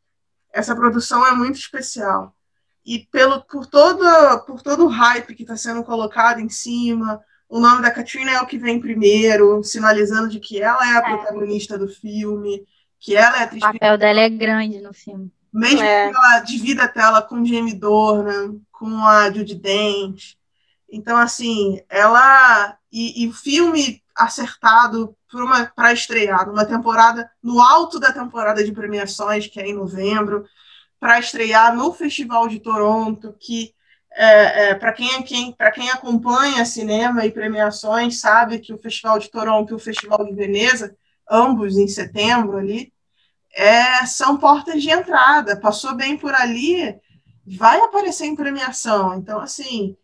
Essa 0.53 0.75
produção 0.75 1.27
é 1.27 1.33
muito 1.33 1.59
especial. 1.59 2.34
E 2.85 2.99
pelo, 2.99 3.43
por, 3.43 3.67
todo, 3.67 4.05
por 4.47 4.63
todo 4.63 4.85
o 4.85 4.89
hype 4.89 5.35
que 5.35 5.43
está 5.43 5.57
sendo 5.57 5.83
colocado 5.83 6.41
em 6.41 6.49
cima, 6.49 7.21
o 7.49 7.59
nome 7.59 7.83
da 7.83 7.91
Katrina 7.91 8.33
é 8.33 8.41
o 8.41 8.47
que 8.47 8.59
vem 8.59 8.81
primeiro, 8.81 9.63
sinalizando 9.63 10.29
de 10.29 10.41
que 10.41 10.61
ela 10.61 10.87
é 10.91 10.97
a 10.97 11.03
protagonista 11.03 11.79
do 11.79 11.89
filme, 11.89 12.67
que 13.01 13.17
ela 13.17 13.39
é 13.39 13.41
a 13.41 13.43
O 13.43 13.45
atriz 13.45 13.63
papel 13.63 13.99
dela 13.99 14.21
é 14.21 14.29
grande 14.29 14.81
no 14.81 14.93
filme. 14.93 15.33
mesmo 15.53 15.83
É. 15.83 16.11
que 16.11 16.17
ela 16.17 16.41
divida 16.41 16.85
a 16.85 16.89
tela 16.89 17.23
com 17.23 17.45
Jamie 17.45 17.75
Dornan, 17.75 18.57
com 18.73 19.07
a 19.07 19.31
Judy 19.31 19.55
Dent. 19.55 20.35
Então, 20.91 21.17
assim, 21.17 21.81
ela. 21.89 22.77
E, 22.93 23.25
e 23.25 23.29
o 23.29 23.33
filme 23.33 24.03
acertado 24.15 25.17
para 25.75 25.93
estrear 25.93 26.47
numa 26.47 26.65
temporada, 26.65 27.29
no 27.43 27.61
alto 27.61 27.99
da 27.99 28.13
temporada 28.13 28.63
de 28.63 28.73
premiações, 28.73 29.49
que 29.49 29.59
é 29.59 29.67
em 29.67 29.75
novembro, 29.75 30.45
para 31.05 31.19
estrear 31.19 31.77
no 31.77 31.93
Festival 31.93 32.49
de 32.49 32.59
Toronto, 32.59 33.37
que. 33.39 33.75
É, 34.17 34.75
para 34.77 34.93
quem, 34.93 35.23
quem, 35.23 35.53
pra 35.53 35.71
quem 35.71 35.91
acompanha 35.91 36.65
cinema 36.65 37.27
e 37.27 37.31
premiações, 37.31 38.21
sabe 38.21 38.59
que 38.59 38.73
o 38.73 38.79
Festival 38.79 39.19
de 39.19 39.29
Toronto 39.29 39.73
e 39.73 39.75
o 39.75 39.79
Festival 39.79 40.25
de 40.25 40.33
Veneza, 40.33 40.97
ambos 41.29 41.77
em 41.77 41.89
setembro 41.89 42.57
ali, 42.57 42.91
é, 43.53 44.07
são 44.07 44.39
portas 44.39 44.81
de 44.81 44.89
entrada. 44.89 45.61
Passou 45.61 45.95
bem 45.95 46.17
por 46.17 46.33
ali, 46.33 46.97
vai 47.45 47.79
aparecer 47.81 48.25
em 48.25 48.37
premiação. 48.37 49.15
Então, 49.15 49.41
assim, 49.41 49.97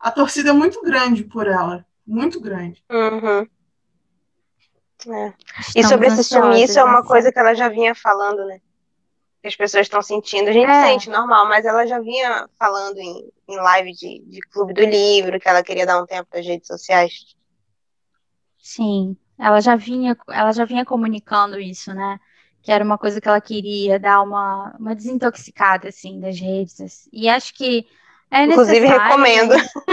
a 0.00 0.10
torcida 0.10 0.50
é 0.50 0.52
muito 0.52 0.82
grande 0.82 1.22
por 1.22 1.46
ela. 1.46 1.86
Muito 2.04 2.40
grande. 2.40 2.82
Uhum. 2.90 3.46
É. 5.06 5.32
E 5.76 5.84
sobre 5.84 6.08
esse 6.08 6.24
sumiço 6.24 6.80
é 6.80 6.82
uma 6.82 7.02
né? 7.02 7.06
coisa 7.06 7.30
que 7.30 7.38
ela 7.38 7.54
já 7.54 7.68
vinha 7.68 7.94
falando, 7.94 8.44
né? 8.44 8.60
Que 9.40 9.48
as 9.48 9.56
pessoas 9.56 9.86
estão 9.86 10.02
sentindo. 10.02 10.48
A 10.48 10.52
gente 10.52 10.68
É. 10.70 10.82
sente 10.88 11.08
normal, 11.10 11.48
mas 11.48 11.64
ela 11.64 11.86
já 11.86 12.00
vinha 12.00 12.48
falando 12.58 12.98
em, 12.98 13.30
em 13.48 13.56
live 13.56 13.92
de, 13.92 14.20
de 14.26 14.40
clube 14.50 14.74
do 14.74 14.80
livro, 14.82 15.38
que 15.38 15.48
ela 15.48 15.62
queria 15.62 15.86
dar 15.86 16.02
um 16.02 16.06
tempo 16.06 16.28
das 16.32 16.44
redes 16.46 16.66
sociais. 16.66 17.12
Sim, 18.58 19.16
ela 19.38 19.60
já 19.60 19.76
vinha, 19.76 20.16
ela 20.28 20.52
já 20.52 20.64
vinha 20.64 20.84
comunicando 20.84 21.58
isso, 21.60 21.94
né? 21.94 22.18
Que 22.62 22.72
era 22.72 22.84
uma 22.84 22.98
coisa 22.98 23.20
que 23.20 23.28
ela 23.28 23.40
queria 23.40 23.98
dar 23.98 24.22
uma, 24.22 24.76
uma 24.78 24.94
desintoxicada 24.94 25.88
assim 25.88 26.20
das 26.20 26.38
redes. 26.38 27.08
E 27.12 27.28
acho 27.28 27.54
que 27.54 27.86
é 28.30 28.44
Inclusive, 28.44 28.80
necessário. 28.80 29.02
recomendo. 29.08 29.54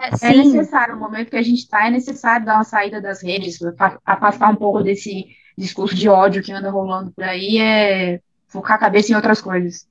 É, 0.00 0.28
É 0.28 0.34
necessário, 0.34 0.94
no 0.94 1.00
momento 1.00 1.30
que 1.30 1.36
a 1.36 1.42
gente 1.42 1.60
está, 1.60 1.86
é 1.86 1.90
necessário 1.90 2.44
dar 2.44 2.56
uma 2.56 2.64
saída 2.64 3.00
das 3.00 3.22
redes, 3.22 3.58
afastar 4.04 4.50
um 4.50 4.56
pouco 4.56 4.82
desse 4.82 5.24
discurso 5.56 5.94
de 5.94 6.08
ódio 6.08 6.42
que 6.42 6.52
anda 6.52 6.70
rolando 6.70 7.10
por 7.12 7.24
aí, 7.24 7.58
é 7.58 8.20
focar 8.48 8.76
a 8.76 8.80
cabeça 8.80 9.12
em 9.12 9.14
outras 9.16 9.40
coisas. 9.40 9.86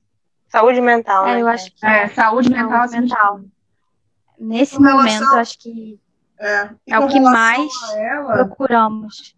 Saúde 0.48 0.80
mental, 0.80 1.26
é, 1.26 1.34
né? 1.34 1.42
eu 1.42 1.48
acho 1.48 1.72
que 1.74 1.84
É, 1.84 2.08
saúde 2.08 2.50
mental, 2.50 2.88
saúde 2.88 3.00
mental. 3.00 3.40
Nesse 4.38 4.76
Com 4.76 4.82
momento, 4.82 5.24
acho 5.36 5.58
que 5.58 5.98
É, 6.38 6.70
É 6.88 6.98
o 6.98 7.08
que 7.08 7.20
mais 7.20 7.70
ela, 7.96 8.32
procuramos. 8.34 9.34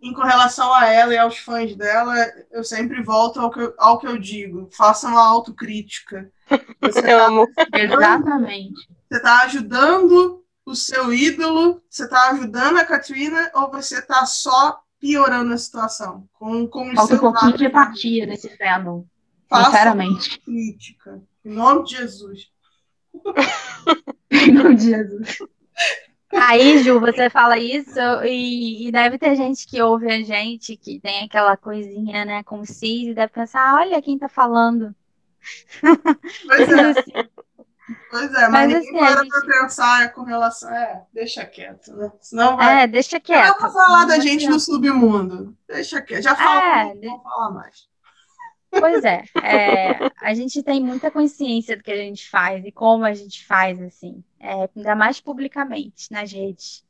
e 0.00 0.12
com 0.12 0.22
relação 0.22 0.72
a 0.72 0.86
ela 0.86 1.14
e 1.14 1.18
aos 1.18 1.38
fãs 1.38 1.74
dela, 1.76 2.14
eu 2.50 2.62
sempre 2.64 3.02
volto 3.02 3.40
ao 3.40 3.50
que 3.50 3.60
eu, 3.60 3.74
ao 3.78 3.98
que 3.98 4.06
eu 4.06 4.18
digo. 4.18 4.68
Façam 4.72 5.10
uma 5.12 5.26
autocrítica. 5.26 6.30
Você 6.80 6.98
Eu 7.00 7.18
tá, 7.18 7.26
amo. 7.26 7.48
Exatamente. 7.72 8.88
você 9.10 9.20
tá 9.22 9.42
ajudando 9.44 10.44
o 10.66 10.74
seu 10.74 11.12
ídolo, 11.12 11.82
você 11.90 12.08
tá 12.08 12.30
ajudando 12.30 12.78
a 12.78 12.84
Katrina, 12.84 13.50
ou 13.54 13.70
você 13.70 14.00
tá 14.02 14.24
só 14.26 14.80
piorando 15.00 15.52
a 15.52 15.58
situação? 15.58 16.28
Com, 16.32 16.66
com 16.66 16.94
Falta 16.94 17.14
um 17.14 17.18
pouquinho 17.18 17.56
de 17.56 17.64
empatia 17.66 18.26
nesse 18.26 18.48
fandom, 18.56 19.06
sinceramente. 19.52 20.40
crítica. 20.40 21.22
Em 21.44 21.52
nome 21.52 21.84
de 21.84 21.96
Jesus. 21.96 22.48
Em 24.30 24.52
nome 24.52 24.74
de 24.76 24.84
Jesus. 24.84 25.38
Aí, 26.32 26.82
Ju, 26.82 26.98
você 26.98 27.30
fala 27.30 27.58
isso 27.58 28.00
e, 28.24 28.88
e 28.88 28.92
deve 28.92 29.18
ter 29.18 29.36
gente 29.36 29.66
que 29.66 29.80
ouve 29.80 30.10
a 30.10 30.22
gente, 30.22 30.76
que 30.76 30.98
tem 30.98 31.24
aquela 31.24 31.56
coisinha, 31.56 32.24
né, 32.24 32.42
com 32.42 32.64
cis, 32.64 33.08
e 33.08 33.14
deve 33.14 33.32
pensar, 33.32 33.76
olha 33.76 34.02
quem 34.02 34.18
tá 34.18 34.28
falando. 34.28 34.94
Pois 35.80 36.68
é, 37.14 37.28
pois 38.10 38.32
é, 38.32 38.48
mas, 38.48 38.50
Mas, 38.50 38.68
ninguém 38.72 38.88
assim, 38.88 38.98
para 39.14 39.22
gente- 39.22 39.28
pra 39.46 39.60
pensar 39.62 40.12
com 40.12 40.22
relação. 40.22 40.70
É, 40.74 41.04
deixa 41.12 41.44
quieto, 41.44 41.92
né? 41.96 42.12
Senão 42.20 42.56
vai. 42.56 42.82
É, 42.82 42.86
deixa 42.86 43.16
Não 43.16 43.20
quieto. 43.22 43.56
pra 43.58 43.70
falar 43.70 44.00
Não 44.00 44.06
da 44.08 44.18
gente 44.18 44.48
no 44.48 44.58
submundo. 44.60 45.56
Deixa 45.68 46.00
quieto. 46.02 46.22
Já 46.22 46.34
fala, 46.34 46.60
É, 46.90 46.94
não 46.94 47.10
vou 47.12 47.22
falar 47.22 47.50
mais. 47.50 47.88
Pois 48.76 49.04
é, 49.04 49.22
é, 49.40 50.10
a 50.20 50.34
gente 50.34 50.60
tem 50.62 50.82
muita 50.82 51.08
consciência 51.08 51.76
do 51.76 51.82
que 51.84 51.92
a 51.92 51.96
gente 51.96 52.28
faz 52.28 52.64
e 52.64 52.72
como 52.72 53.04
a 53.04 53.14
gente 53.14 53.46
faz, 53.46 53.80
assim, 53.80 54.24
é, 54.40 54.68
ainda 54.74 54.96
mais 54.96 55.20
publicamente 55.20 56.10
nas 56.10 56.32
redes. 56.32 56.84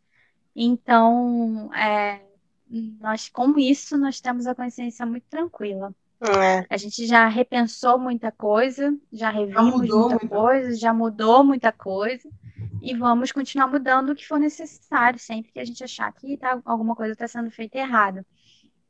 Então, 0.56 1.70
é, 1.74 2.22
nós, 3.00 3.28
com 3.28 3.58
isso, 3.58 3.98
nós 3.98 4.18
temos 4.20 4.46
a 4.46 4.54
consciência 4.54 5.04
muito 5.04 5.24
tranquila. 5.28 5.94
É. 6.20 6.64
A 6.70 6.76
gente 6.76 7.06
já 7.06 7.26
repensou 7.28 7.98
muita 7.98 8.32
coisa, 8.32 8.96
já 9.12 9.30
revimos 9.30 9.80
mudou 9.80 10.08
muita 10.08 10.14
muita 10.16 10.28
coisa, 10.28 10.76
já 10.76 10.92
mudou 10.94 11.44
muita 11.44 11.72
coisa, 11.72 12.28
e 12.80 12.94
vamos 12.94 13.32
continuar 13.32 13.66
mudando 13.66 14.10
o 14.10 14.14
que 14.14 14.26
for 14.26 14.38
necessário, 14.38 15.18
sempre 15.18 15.52
que 15.52 15.60
a 15.60 15.64
gente 15.64 15.82
achar 15.82 16.12
que 16.12 16.36
tá- 16.36 16.60
alguma 16.64 16.94
coisa 16.94 17.12
está 17.12 17.26
sendo 17.28 17.50
feita 17.50 17.78
errada. 17.78 18.24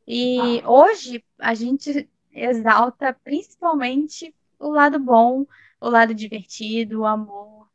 E 0.07 0.62
hoje 0.66 1.25
a 1.39 1.55
gente 1.55 2.09
exalta 2.33 3.16
principalmente 3.25 4.35
o 4.59 4.68
lado 4.70 4.99
bom, 4.99 5.47
o 5.81 5.89
lado 5.89 6.14
divertido, 6.14 7.01
o 7.01 7.07
amor. 7.07 7.68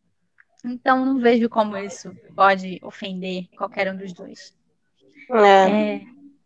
Então 0.64 1.06
não 1.06 1.20
vejo 1.20 1.50
como 1.50 1.78
isso 1.78 2.12
pode 2.36 2.80
ofender 2.84 3.48
qualquer 3.58 3.92
um 3.92 3.98
dos 3.98 4.14
dois. 4.14 4.54
É. 5.32 5.96
É, 5.96 6.02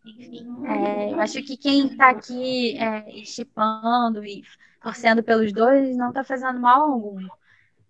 enfim, 0.05 0.45
é, 0.67 1.11
eu 1.13 1.19
acho 1.21 1.41
que 1.43 1.57
quem 1.57 1.87
está 1.87 2.09
aqui 2.09 2.77
é, 2.77 3.09
estipando 3.19 4.23
e 4.25 4.43
torcendo 4.81 5.23
pelos 5.23 5.53
dois 5.53 5.95
não 5.95 6.09
está 6.09 6.23
fazendo 6.23 6.59
mal 6.59 6.91
algum. 6.91 7.25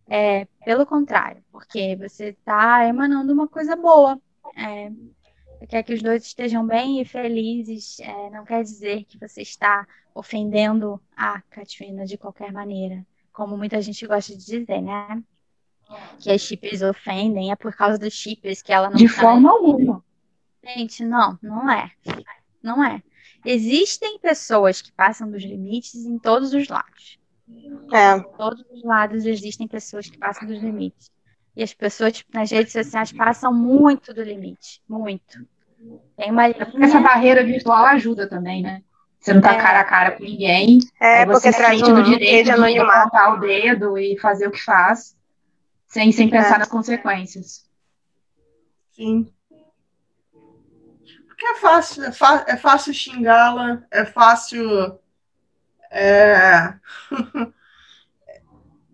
É, 0.07 0.45
pelo 0.66 0.86
contrário, 0.86 1.43
porque 1.51 1.95
você 1.95 2.30
está 2.30 2.86
emanando 2.86 3.34
uma 3.34 3.47
coisa 3.47 3.76
boa. 3.76 4.22
É, 4.55 4.89
você 5.59 5.68
quer 5.68 5.84
que 5.84 5.93
os 5.93 6.01
dois 6.03 6.24
estejam 6.26 6.66
bem 6.68 7.01
e 7.01 7.05
felizes, 7.05 7.99
é, 7.99 8.30
não 8.30 8.43
quer 8.45 8.64
dizer 8.64 9.05
que 9.05 9.18
você 9.18 9.41
está 9.41 9.88
ofendendo 10.14 11.01
a 11.16 11.41
Katrina 11.49 12.05
de 12.05 12.18
qualquer 12.18 12.51
maneira. 12.51 13.05
como 13.32 13.57
muita 13.57 13.82
gente 13.82 14.05
gosta 14.05 14.34
de 14.38 14.45
dizer, 14.45 14.82
né? 14.82 15.24
Que 16.20 16.32
as 16.32 16.41
chips 16.41 16.82
ofendem, 16.82 17.51
é 17.51 17.55
por 17.55 17.76
causa 17.76 17.97
dos 17.97 18.14
chips 18.14 18.61
que 18.61 18.72
ela 18.72 18.89
não 18.89 18.97
De 18.97 19.07
tá 19.07 19.14
forma 19.22 19.49
alguma. 19.49 20.03
Gente, 20.64 21.03
não, 21.03 21.38
não 21.41 21.70
é. 21.70 21.91
Não 22.61 22.84
é. 22.84 23.01
Existem 23.45 24.18
pessoas 24.20 24.82
que 24.82 24.91
passam 24.91 25.30
dos 25.30 25.43
limites 25.43 26.05
em 26.05 26.18
todos 26.18 26.53
os 26.53 26.68
lados. 26.70 27.20
É. 27.91 28.18
Em 28.18 28.24
todos 28.38 28.64
os 28.72 28.84
lados 28.84 29.26
existem 29.26 29.68
pessoas 29.68 30.09
que 30.09 30.18
passam 30.18 30.47
dos 30.47 30.61
limites. 30.61 31.11
E 31.55 31.61
as 31.61 31.74
pessoas 31.74 32.14
tipo, 32.14 32.32
nas 32.34 32.49
redes 32.49 32.72
sociais 32.72 33.11
passam 33.11 33.53
muito 33.53 34.14
do 34.14 34.24
limite. 34.24 34.82
Muito. 34.88 35.45
Tem 36.16 36.32
uma 36.32 36.47
linha... 36.47 36.72
Essa 36.82 36.99
barreira 37.01 37.43
virtual 37.43 37.86
ajuda 37.86 38.28
também, 38.28 38.64
né? 38.64 38.82
Você 39.20 39.34
não 39.34 39.41
tá 39.41 39.53
é. 39.53 39.57
cara 39.57 39.80
a 39.80 39.84
cara 39.86 40.11
com 40.11 40.24
ninguém. 40.24 40.80
É, 40.99 41.26
porque 41.26 41.51
traz 41.51 41.82
um 41.82 41.95
no 41.95 42.03
direito 42.03 42.45
de 42.45 42.80
apontar 42.80 43.34
o 43.34 43.39
dedo 43.39 43.97
e 43.97 44.18
fazer 44.20 44.47
o 44.47 44.51
que 44.51 44.61
faz, 44.61 45.16
sem, 45.88 46.11
sem 46.11 46.30
pensar 46.30 46.55
é. 46.55 46.59
nas 46.59 46.68
consequências. 46.68 47.70
Sim. 48.91 49.32
Porque 51.43 51.47
é 51.47 51.55
fácil, 51.55 52.03
é, 52.05 52.11
é 52.47 52.57
fácil 52.57 52.93
xingá-la, 52.93 53.83
é 53.91 54.05
fácil. 54.05 54.97
É... 55.91 56.73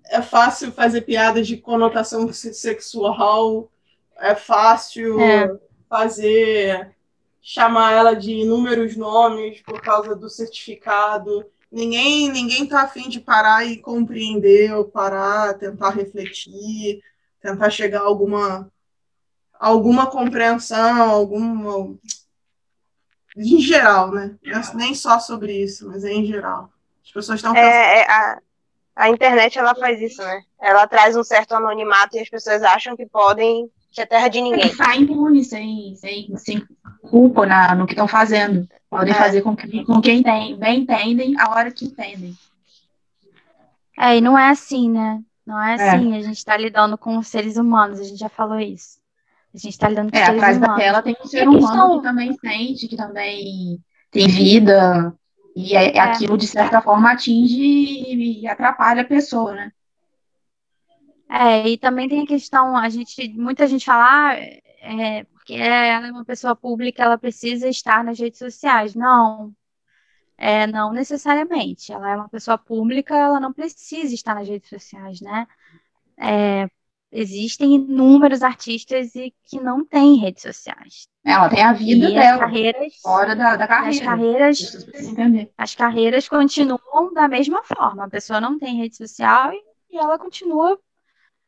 é 0.06 0.22
fácil 0.24 0.72
fazer 0.72 1.02
piadas 1.02 1.48
de 1.48 1.58
conotação 1.58 2.32
sexual, 2.34 3.72
é 4.18 4.34
fácil 4.34 5.20
é. 5.22 5.60
fazer 5.88 6.96
chamar 7.40 7.94
ela 7.94 8.16
de 8.16 8.32
inúmeros 8.32 8.98
nomes 8.98 9.62
por 9.62 9.80
causa 9.80 10.16
do 10.16 10.28
certificado. 10.28 11.46
Ninguém 11.72 12.32
ninguém 12.32 12.68
tá 12.68 12.82
afim 12.82 13.10
de 13.10 13.20
parar 13.20 13.64
e 13.64 13.78
compreender, 13.78 14.74
ou 14.74 14.86
parar, 14.86 15.54
tentar 15.54 15.92
refletir, 15.92 17.04
tentar 17.40 17.70
chegar 17.70 18.00
a 18.00 18.06
alguma 18.06 18.72
alguma 19.54 20.08
compreensão, 20.08 21.04
alguma 21.04 21.96
em 23.40 23.60
geral, 23.60 24.12
né? 24.12 24.36
Nem 24.76 24.94
só 24.94 25.20
sobre 25.20 25.54
isso, 25.54 25.88
mas 25.88 26.04
é 26.04 26.12
em 26.12 26.26
geral. 26.26 26.70
As 27.04 27.12
pessoas 27.12 27.40
estão 27.40 27.56
é, 27.56 28.02
é, 28.02 28.12
a, 28.12 28.40
a 28.96 29.10
internet 29.10 29.58
ela 29.58 29.74
faz 29.74 30.02
isso, 30.02 30.22
né? 30.22 30.42
Ela 30.62 30.86
traz 30.88 31.16
um 31.16 31.24
certo 31.24 31.54
anonimato 31.54 32.18
e 32.18 32.20
as 32.20 32.30
pessoas 32.30 32.62
acham 32.62 32.96
que 32.96 33.06
podem 33.06 33.70
que 33.92 34.02
é 34.02 34.06
terra 34.06 34.28
de 34.28 34.42
ninguém. 34.42 34.74
Sai 34.74 35.00
impune, 35.00 35.44
sem, 35.44 35.96
sem, 35.96 36.38
sem 36.38 36.64
culpa 37.02 37.46
na, 37.46 37.74
no 37.74 37.86
que 37.86 37.94
estão 37.94 38.08
fazendo. 38.08 38.68
Podem 38.90 39.14
é. 39.14 39.18
fazer 39.18 39.42
com, 39.42 39.56
que, 39.56 39.84
com 39.84 40.00
quem 40.02 40.22
tem, 40.22 40.56
bem 40.56 40.82
entendem 40.82 41.40
a 41.40 41.50
hora 41.50 41.72
que 41.72 41.86
entendem. 41.86 42.38
É, 43.98 44.18
e 44.18 44.22
não 44.22 44.38
é 44.38 44.50
assim, 44.50 44.90
né? 44.90 45.22
Não 45.46 45.62
é, 45.62 45.76
é. 45.76 45.90
assim. 45.90 46.16
A 46.16 46.22
gente 46.22 46.38
está 46.38 46.56
lidando 46.56 46.98
com 46.98 47.22
seres 47.24 47.58
humanos, 47.58 48.00
a 48.00 48.04
gente 48.04 48.20
já 48.20 48.30
falou 48.30 48.60
isso. 48.60 48.99
A 49.54 49.58
gente 49.58 49.74
está 49.74 49.90
lidando 49.90 50.12
com 50.12 50.18
é, 50.18 50.24
atrás 50.24 50.58
humanos. 50.58 50.76
da 50.78 50.82
tela 50.84 51.02
tem 51.02 51.16
um 51.20 51.26
ser 51.26 51.48
humano 51.48 51.98
que 51.98 52.04
também 52.04 52.34
sente, 52.34 52.88
que 52.88 52.96
também 52.96 53.80
tem 54.12 54.28
vida. 54.28 55.14
E 55.56 55.76
é, 55.76 55.98
é, 55.98 56.00
aquilo, 56.00 56.38
de 56.38 56.48
certa 56.48 56.82
forma, 56.82 57.12
atinge 57.12 57.62
e 57.62 58.48
atrapalha 58.48 59.02
a 59.02 59.06
pessoa, 59.06 59.54
né? 59.54 59.72
É, 61.30 61.68
e 61.68 61.78
também 61.78 62.08
tem 62.10 62.24
a 62.24 62.28
questão, 62.28 62.76
a 62.76 62.90
gente, 62.90 63.30
muita 63.34 63.68
gente 63.68 63.86
fala, 63.86 64.32
ah, 64.32 64.36
é, 64.36 65.24
porque 65.26 65.54
ela 65.54 66.08
é 66.08 66.12
uma 66.12 66.26
pessoa 66.26 66.56
pública, 66.56 67.04
ela 67.04 67.18
precisa 67.18 67.68
estar 67.68 68.04
nas 68.04 68.20
redes 68.20 68.40
sociais. 68.40 68.96
Não, 68.96 69.54
é, 70.38 70.66
não 70.66 70.94
necessariamente. 70.94 71.92
Ela 71.92 72.12
é 72.12 72.16
uma 72.16 72.30
pessoa 72.30 72.58
pública, 72.58 73.16
ela 73.16 73.40
não 73.40 73.54
precisa 73.54 74.14
estar 74.14 74.34
nas 74.36 74.48
redes 74.48 74.70
sociais, 74.70 75.22
né? 75.22 75.48
É, 76.18 76.68
existem 77.12 77.76
inúmeros 77.76 78.44
artistas 78.44 79.16
e 79.16 79.34
que 79.46 79.60
não 79.60 79.86
têm 79.86 80.18
redes 80.18 80.44
sociais. 80.44 81.08
Ela 81.26 81.50
tem 81.50 81.64
a 81.64 81.74
vida 81.74 82.10
e 82.10 82.14
dela, 82.14 82.34
as 82.34 82.40
carreiras, 82.40 82.96
fora 83.02 83.36
da, 83.36 83.56
da 83.56 83.68
carreira. 83.68 83.90
As 83.90 84.00
carreiras, 84.00 84.88
as 85.58 85.76
carreiras 85.76 86.30
continuam 86.30 87.14
da 87.14 87.28
mesma 87.28 87.64
forma. 87.64 88.06
A 88.06 88.10
pessoa 88.10 88.40
não 88.40 88.58
tem 88.58 88.78
rede 88.78 88.96
social 88.96 89.52
e, 89.54 89.62
e 89.92 89.98
ela 89.98 90.18
continua 90.18 90.80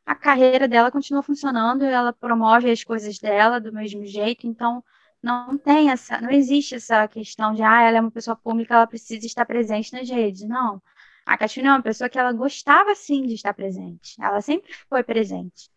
a 0.04 0.14
carreira 0.14 0.66
dela 0.66 0.90
continua 0.90 1.22
funcionando, 1.22 1.84
ela 1.84 2.12
promove 2.12 2.70
as 2.70 2.82
coisas 2.82 3.18
dela 3.18 3.60
do 3.60 3.72
mesmo 3.72 4.04
jeito, 4.04 4.46
então 4.46 4.82
não 5.22 5.56
tem 5.56 5.90
essa, 5.90 6.20
não 6.20 6.30
existe 6.30 6.74
essa 6.74 7.06
questão 7.06 7.54
de 7.54 7.62
ah, 7.62 7.82
ela 7.82 7.98
é 7.98 8.00
uma 8.00 8.10
pessoa 8.10 8.36
pública, 8.36 8.74
ela 8.74 8.86
precisa 8.86 9.24
estar 9.24 9.46
presente 9.46 9.92
nas 9.92 10.08
redes. 10.10 10.42
Não. 10.42 10.82
A 11.24 11.38
Catina 11.38 11.68
é 11.68 11.72
uma 11.72 11.82
pessoa 11.82 12.08
que 12.10 12.18
ela 12.18 12.32
gostava 12.32 12.94
sim 12.94 13.26
de 13.26 13.34
estar 13.34 13.54
presente. 13.54 14.20
Ela 14.20 14.40
sempre 14.40 14.72
foi 14.88 15.02
presente. 15.02 15.70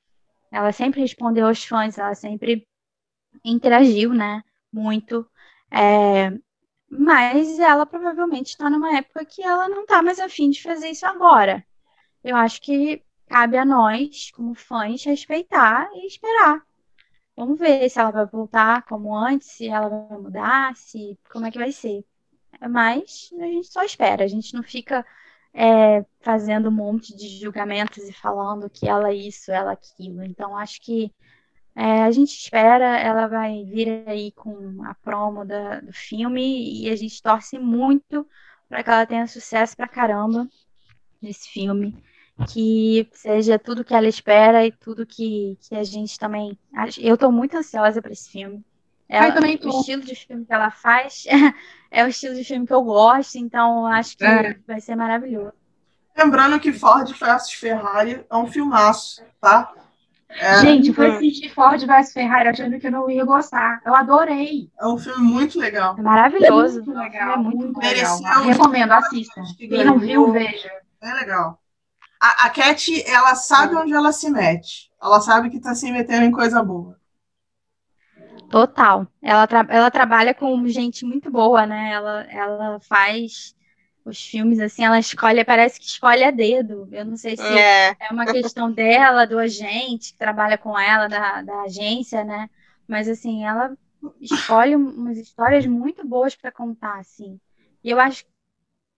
Ela 0.52 0.72
sempre 0.72 1.02
respondeu 1.02 1.48
aos 1.48 1.64
fãs, 1.64 1.98
ela 1.98 2.16
sempre 2.16 2.68
interagiu, 3.43 4.14
né? 4.14 4.43
Muito. 4.72 5.30
É, 5.72 6.32
mas 6.89 7.60
ela 7.60 7.86
provavelmente 7.86 8.50
está 8.50 8.70
numa 8.70 8.98
época 8.98 9.26
que 9.26 9.43
ela 9.43 9.68
não 9.70 9.82
está 9.82 10.02
mais 10.02 10.20
afim 10.20 10.50
de 10.50 10.62
fazer 10.62 10.89
isso 10.89 11.06
agora. 11.06 11.66
Eu 12.24 12.36
acho 12.36 12.62
que 12.62 13.04
cabe 13.28 13.58
a 13.58 13.66
nós, 13.66 14.32
como 14.32 14.56
fãs, 14.56 15.04
respeitar 15.04 15.89
e 15.93 16.08
esperar. 16.08 16.64
Vamos 17.36 17.60
ver 17.60 17.89
se 17.89 18.00
ela 18.00 18.12
vai 18.12 18.26
voltar 18.26 18.84
como 18.84 19.16
antes, 19.16 19.50
se 19.50 19.68
ela 19.68 19.89
vai 19.89 20.18
mudar, 20.18 20.76
se 20.76 21.20
como 21.30 21.46
é 21.46 21.52
que 21.52 21.58
vai 21.60 21.72
ser. 21.72 22.04
Mas 22.70 23.30
a 23.39 23.46
gente 23.46 23.68
só 23.68 23.84
espera, 23.84 24.24
a 24.24 24.28
gente 24.28 24.54
não 24.54 24.64
fica 24.64 25.06
é, 25.56 26.06
fazendo 26.20 26.68
um 26.68 26.72
monte 26.72 27.16
de 27.16 27.39
julgamentos 27.39 28.03
e 28.10 28.14
falando 28.14 28.70
que 28.70 28.88
ela 28.88 29.10
é 29.10 29.16
isso, 29.16 29.51
ela 29.51 29.72
é 29.72 29.74
aquilo. 29.74 30.24
Então 30.24 30.58
acho 30.58 30.82
que 30.82 31.12
é, 31.76 32.03
a 32.03 32.12
gente 32.12 32.38
espera, 32.38 32.99
ela 32.99 33.28
vai 33.28 33.64
vir 33.64 34.03
aí 34.08 34.32
com 34.34 34.84
a 34.86 34.93
promo 34.95 35.45
da, 35.45 35.80
do 35.80 35.93
filme 35.93 36.84
e 36.84 36.89
a 36.89 36.95
gente 36.95 37.22
torce 37.22 37.58
muito 37.58 38.28
para 38.68 38.84
que 38.84 38.89
ela 38.89 39.06
tenha 39.06 39.28
sucesso 39.28 39.76
pra 39.78 39.88
caramba 39.88 40.47
nesse 41.22 41.49
filme 41.49 41.95
que 42.49 43.08
seja 43.14 43.58
tudo 43.58 43.84
que 43.84 43.93
ela 43.93 44.08
espera 44.08 44.66
e 44.66 44.72
tudo 44.72 45.06
que, 45.06 45.58
que 45.62 45.76
a 45.76 45.84
gente 45.84 46.20
também. 46.20 46.58
Eu 46.99 47.16
estou 47.16 47.32
muito 47.32 47.56
ansiosa 47.56 48.01
para 48.01 48.12
esse 48.12 48.30
filme. 48.30 48.64
Ela, 49.08 49.32
também 49.32 49.60
o 49.64 49.70
estilo 49.70 50.01
de 50.01 50.16
filme 50.16 50.45
que 50.45 50.53
ela 50.53 50.72
faz 50.72 51.26
é 51.91 52.03
o 52.03 52.08
estilo 52.08 52.36
de 52.36 52.43
filme 52.43 52.66
que 52.66 52.74
eu 52.74 52.84
gosto, 52.84 53.38
então 53.38 53.86
acho 53.86 54.18
que 54.18 54.26
é. 54.26 54.56
vai 54.68 54.82
ser 54.82 54.95
maravilhoso. 54.95 55.53
Lembrando 56.18 56.60
que 56.60 56.74
Ford 56.74 57.08
vs 57.08 57.51
Ferrari 57.51 58.26
é 58.30 58.36
um 58.36 58.47
filmaço, 58.47 59.22
tá? 59.39 59.72
É, 60.30 60.60
Gente, 60.62 60.91
foi 60.91 61.16
assistir 61.16 61.49
Ford 61.49 61.80
vs 61.80 62.14
Ferrari 62.14 62.49
achando 62.49 62.80
que 62.80 62.88
eu 62.88 62.91
não 62.91 63.10
ia 63.10 63.24
gostar. 63.24 63.82
Eu 63.86 63.93
adorei. 63.93 64.70
É 64.80 64.88
um 64.88 64.97
filme 64.97 65.24
muito 65.24 65.60
legal. 65.60 65.95
É 65.97 66.01
maravilhoso. 66.01 66.80
É 66.80 66.84
muito 66.84 66.99
legal. 66.99 67.34
É 67.34 67.38
muito, 67.38 67.58
muito 67.58 67.80
legal. 67.80 68.43
Recomendo, 68.43 68.91
assista. 68.91 69.41
Quem 69.58 69.86
não 69.86 69.99
viu, 69.99 70.32
veja. 70.32 70.72
É 71.01 71.14
legal 71.14 71.60
a, 72.26 72.45
a 72.45 72.49
Cat, 72.49 73.03
ela 73.08 73.36
sabe 73.36 73.76
onde 73.76 73.93
ela 73.93 74.12
se 74.12 74.30
mete. 74.30 74.91
Ela 75.01 75.22
sabe 75.22 75.49
que 75.49 75.60
tá 75.60 75.76
se 75.76 75.91
metendo 75.91 76.26
em 76.26 76.32
coisa 76.32 76.64
boa. 76.64 76.97
Total. 78.50 79.08
Ela, 79.22 79.48
tra 79.48 79.66
ela 79.70 79.91
trabalha 79.91 80.34
com 80.34 80.68
gente 80.68 81.06
muito 81.06 81.32
boa, 81.32 81.66
né? 81.66 81.91
Ela, 81.91 82.22
ela 82.30 82.80
faz 82.80 83.56
os 84.06 84.24
filmes 84.24 84.60
assim, 84.60 84.86
ela 84.86 85.00
escolhe, 85.00 85.43
parece 85.43 85.80
que 85.80 85.86
escolhe 85.86 86.24
a 86.24 86.32
dedo. 86.32 86.88
Eu 86.91 87.06
não 87.06 87.18
sei 87.18 87.36
se 87.36 87.43
é, 87.43 87.96
é 88.00 88.12
uma 88.12 88.26
questão 88.26 88.72
dela, 88.72 89.26
do 89.26 89.39
agente 89.39 90.14
que 90.14 90.20
trabalha 90.20 90.58
com 90.58 90.78
ela, 90.78 91.08
da, 91.08 91.41
da 91.41 91.62
agência, 91.64 92.24
né? 92.24 92.48
Mas 92.88 93.10
assim, 93.10 93.43
ela 93.43 93.76
escolhe 94.22 94.76
umas 94.76 95.18
histórias 95.18 95.66
muito 95.66 96.08
boas 96.08 96.36
para 96.36 96.52
contar, 96.52 97.00
assim. 97.00 97.39
E 97.84 97.89
eu 97.89 98.00
acho 98.00 98.26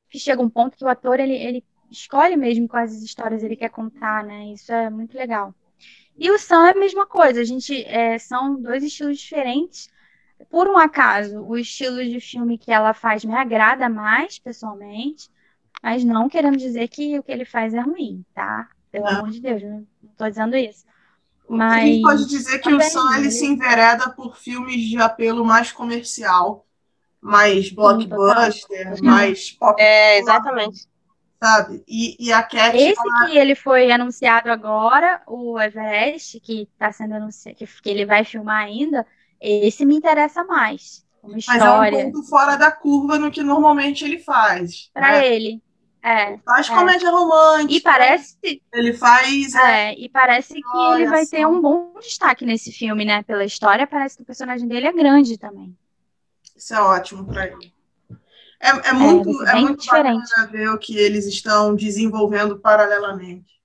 que 0.10 0.20
chega 0.20 0.42
um 0.42 0.50
ponto 0.50 0.78
que 0.78 0.84
o 0.84 0.90
ator 0.90 1.20
ele, 1.20 1.34
ele 1.34 1.64
escolhe 1.90 2.36
mesmo 2.36 2.68
quais 2.68 3.02
histórias 3.02 3.44
ele 3.44 3.56
quer 3.56 3.70
contar, 3.70 4.24
né? 4.24 4.48
Isso 4.48 4.72
é 4.74 4.90
muito 4.90 5.18
legal. 5.18 5.54
E 6.18 6.32
o 6.32 6.40
Sam 6.40 6.68
é 6.68 6.72
a 6.72 6.80
mesma 6.80 7.06
coisa, 7.06 7.42
a 7.42 7.44
gente 7.44 7.84
é, 7.86 8.18
são 8.18 8.60
dois 8.60 8.84
estilos 8.84 9.20
diferentes. 9.20 9.90
Por 10.50 10.68
um 10.68 10.78
acaso, 10.78 11.42
o 11.42 11.58
estilo 11.58 12.04
de 12.04 12.20
filme 12.20 12.58
que 12.58 12.72
ela 12.72 12.94
faz 12.94 13.24
me 13.24 13.36
agrada 13.36 13.88
mais, 13.88 14.40
pessoalmente, 14.40 15.30
mas 15.82 16.04
não 16.04 16.28
querendo 16.28 16.58
dizer 16.58 16.88
que 16.88 17.20
o 17.20 17.24
que 17.24 17.32
ele 17.32 17.46
faz 17.46 17.74
é 17.74 17.80
ruim, 17.80 18.26
tá? 18.34 18.68
Pelo 18.92 19.06
não. 19.06 19.20
amor 19.20 19.30
de 19.30 19.40
Deus, 19.40 19.62
não 19.62 19.86
estou 20.12 20.28
dizendo 20.28 20.56
isso. 20.56 20.86
Mas... 21.48 21.84
A 21.84 21.86
gente 21.86 22.02
pode 22.02 22.28
dizer 22.28 22.60
que 22.60 22.74
o 22.74 22.82
Sam 22.82 23.18
ele 23.18 23.32
se 23.32 23.46
envereda 23.46 24.10
por 24.10 24.38
filmes 24.38 24.82
de 24.82 24.98
apelo 24.98 25.46
mais 25.46 25.72
comercial, 25.72 26.66
mais 27.22 27.72
blockbuster, 27.72 29.02
mais 29.04 29.52
pop. 29.52 29.80
É, 29.80 30.20
exatamente 30.20 30.88
sabe? 31.42 31.84
E, 31.88 32.16
e 32.20 32.32
a 32.32 32.44
Cat. 32.44 32.76
Esse 32.76 33.00
ela... 33.00 33.26
que 33.26 33.38
ele 33.38 33.56
foi 33.56 33.92
anunciado 33.92 34.52
agora, 34.52 35.22
o 35.28 35.60
Everest, 35.60 36.40
que 36.40 36.64
está 36.64 36.92
sendo 36.92 37.16
anunciado, 37.16 37.58
que, 37.58 37.66
que 37.66 37.90
ele 37.90 38.06
vai 38.06 38.24
filmar 38.24 38.64
ainda, 38.64 39.06
esse 39.40 39.86
me 39.86 39.96
interessa 39.96 40.44
mais. 40.44 41.06
Uma 41.22 41.38
história. 41.38 41.92
Mas 41.92 41.94
é 41.94 42.08
um 42.08 42.12
ponto 42.12 42.28
fora 42.28 42.56
da 42.56 42.72
curva 42.72 43.20
no 43.20 43.32
que 43.32 43.44
normalmente 43.44 44.06
ele 44.06 44.20
faz. 44.20 44.90
Para 44.94 45.14
né? 45.14 45.28
ele. 45.28 45.62
É. 46.02 46.38
Faz 46.38 46.70
é. 46.70 46.74
comédia 46.74 47.12
romântica. 47.12 47.74
E 47.74 47.82
parece. 47.82 48.62
Ele 48.72 48.94
faz. 48.94 49.54
É, 49.56 49.94
e 49.94 50.08
parece 50.08 50.54
que 50.54 50.78
ele 50.94 51.08
vai 51.08 51.26
só. 51.26 51.36
ter 51.36 51.46
um 51.46 51.62
bom 51.62 51.94
destaque 52.00 52.46
nesse 52.46 52.72
filme, 52.72 53.04
né? 53.04 53.24
Pela 53.24 53.44
história, 53.44 53.86
parece 53.86 54.16
que 54.16 54.24
o 54.24 54.26
personagem 54.26 54.68
dele 54.68 54.88
é 54.88 54.94
grande 54.94 55.38
também. 55.38 55.76
Isso 56.56 56.74
é 56.74 56.82
ótimo 56.82 57.26
pra 57.26 57.48
ele. 57.48 57.77
É, 58.60 58.90
é 58.90 58.94
muito, 58.94 59.32
vai 59.34 59.46
ser 59.46 59.50
é 59.50 59.54
bem 59.54 59.64
muito 59.66 59.82
diferente. 59.82 60.30
bacana 60.30 60.48
ver 60.52 60.70
o 60.70 60.78
que 60.78 60.98
eles 60.98 61.26
estão 61.26 61.76
desenvolvendo 61.76 62.58
paralelamente. 62.60 63.58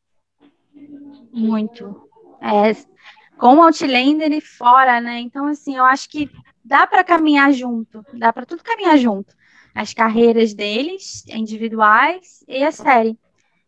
Muito. 1.32 2.08
É, 2.40 2.74
com 3.38 3.56
o 3.56 3.62
Outlander 3.62 4.32
e 4.32 4.40
fora, 4.40 5.00
né? 5.00 5.20
Então, 5.20 5.46
assim, 5.46 5.76
eu 5.76 5.84
acho 5.84 6.08
que 6.08 6.30
dá 6.64 6.86
para 6.86 7.02
caminhar 7.02 7.52
junto, 7.52 8.04
dá 8.12 8.32
para 8.32 8.46
tudo 8.46 8.62
caminhar 8.62 8.98
junto. 8.98 9.34
As 9.74 9.94
carreiras 9.94 10.52
deles, 10.52 11.24
individuais 11.26 12.44
e 12.46 12.62
a 12.62 12.70
série. 12.70 13.18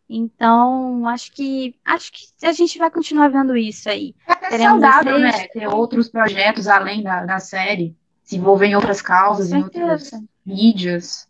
Então, 0.07 1.07
acho 1.07 1.31
que 1.31 1.75
acho 1.83 2.11
que 2.11 2.45
a 2.45 2.51
gente 2.51 2.77
vai 2.77 2.91
continuar 2.91 3.27
vendo 3.29 3.57
isso 3.57 3.89
aí. 3.89 4.13
É 4.27 4.33
até 4.33 4.49
Teremos 4.49 4.81
saudável, 4.81 5.19
né? 5.19 5.47
Ter 5.47 5.67
outros 5.67 6.09
projetos 6.09 6.67
além 6.67 7.01
da, 7.01 7.25
da 7.25 7.39
série. 7.39 7.95
Se 8.25 8.35
envolver 8.35 8.65
em 8.65 8.75
outras 8.75 9.01
causas, 9.01 9.51
em 9.51 9.63
outras 9.63 10.11
mídias. 10.45 11.27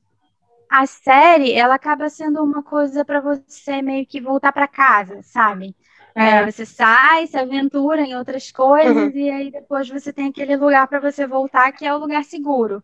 A 0.70 0.86
série, 0.88 1.54
ela 1.54 1.76
acaba 1.76 2.10
sendo 2.10 2.42
uma 2.44 2.64
coisa 2.64 3.06
para 3.06 3.22
você 3.22 3.82
meio 3.82 4.06
que 4.06 4.20
voltar 4.20 4.52
para 4.52 4.68
casa, 4.68 5.22
sabe? 5.22 5.76
É, 6.16 6.50
você 6.50 6.66
sai, 6.66 7.28
se 7.28 7.38
aventura 7.38 8.02
em 8.02 8.16
outras 8.16 8.52
coisas 8.52 9.14
e 9.14 9.30
aí 9.30 9.52
depois 9.52 9.90
você 9.90 10.14
tem 10.14 10.28
aquele 10.28 10.56
lugar 10.56 10.88
para 10.88 11.00
você 11.00 11.28
voltar 11.28 11.72
que 11.74 11.86
é 11.86 11.94
o 11.94 11.98
lugar 11.98 12.24
seguro. 12.24 12.82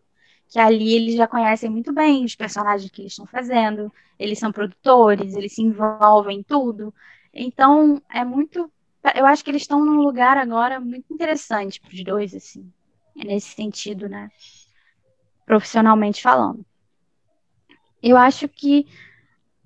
Que 0.48 0.58
ali 0.58 0.94
eles 0.94 1.14
já 1.14 1.26
conhecem 1.26 1.70
muito 1.70 1.92
bem 1.92 2.24
os 2.24 2.34
personagens 2.36 2.90
que 2.90 3.00
eles 3.00 3.12
estão 3.12 3.26
fazendo, 3.26 3.90
eles 4.18 4.38
são 4.38 4.52
produtores, 4.52 5.34
eles 5.34 5.54
se 5.54 5.62
envolvem 5.62 6.40
em 6.40 6.42
tudo. 6.42 6.94
Então, 7.32 8.00
é 8.10 8.24
muito. 8.24 8.70
Eu 9.14 9.26
acho 9.26 9.42
que 9.42 9.50
eles 9.50 9.62
estão 9.62 9.84
num 9.84 10.02
lugar 10.02 10.36
agora 10.36 10.78
muito 10.78 11.12
interessante 11.12 11.80
para 11.80 11.94
os 11.94 12.04
dois, 12.04 12.34
assim. 12.34 12.70
É 13.16 13.24
nesse 13.24 13.54
sentido, 13.54 14.08
né? 14.08 14.30
Profissionalmente 15.44 16.22
falando. 16.22 16.64
Eu 18.02 18.16
acho 18.16 18.48
que 18.48 18.86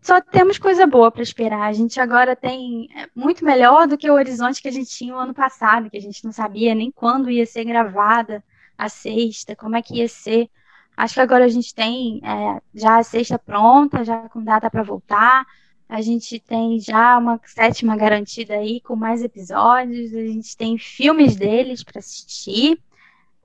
só 0.06 0.20
temos 0.20 0.56
coisa 0.56 0.86
boa 0.86 1.10
para 1.10 1.22
esperar. 1.22 1.62
A 1.62 1.72
gente 1.72 1.98
agora 1.98 2.36
tem 2.36 2.88
é, 2.94 3.08
muito 3.14 3.44
melhor 3.44 3.88
do 3.88 3.98
que 3.98 4.08
o 4.08 4.14
horizonte 4.14 4.62
que 4.62 4.68
a 4.68 4.72
gente 4.72 4.90
tinha 4.90 5.14
o 5.14 5.18
ano 5.18 5.34
passado, 5.34 5.90
que 5.90 5.96
a 5.96 6.00
gente 6.00 6.24
não 6.24 6.30
sabia 6.30 6.74
nem 6.74 6.92
quando 6.92 7.28
ia 7.28 7.44
ser 7.44 7.64
gravada 7.64 8.44
a 8.78 8.88
sexta, 8.88 9.56
como 9.56 9.76
é 9.76 9.82
que 9.82 9.96
ia 9.96 10.08
ser. 10.08 10.48
Acho 10.96 11.14
que 11.14 11.20
agora 11.20 11.44
a 11.44 11.48
gente 11.48 11.74
tem 11.74 12.20
é, 12.22 12.60
já 12.74 12.98
a 12.98 13.02
sexta 13.02 13.38
pronta, 13.38 14.04
já 14.04 14.28
com 14.28 14.42
data 14.44 14.70
para 14.70 14.82
voltar. 14.82 15.44
A 15.88 16.00
gente 16.00 16.40
tem 16.40 16.78
já 16.78 17.18
uma 17.18 17.40
sétima 17.44 17.96
garantida 17.96 18.54
aí 18.54 18.80
com 18.80 18.94
mais 18.94 19.22
episódios. 19.22 20.14
A 20.14 20.26
gente 20.26 20.56
tem 20.56 20.78
filmes 20.78 21.36
deles 21.36 21.82
para 21.82 21.98
assistir. 21.98 22.78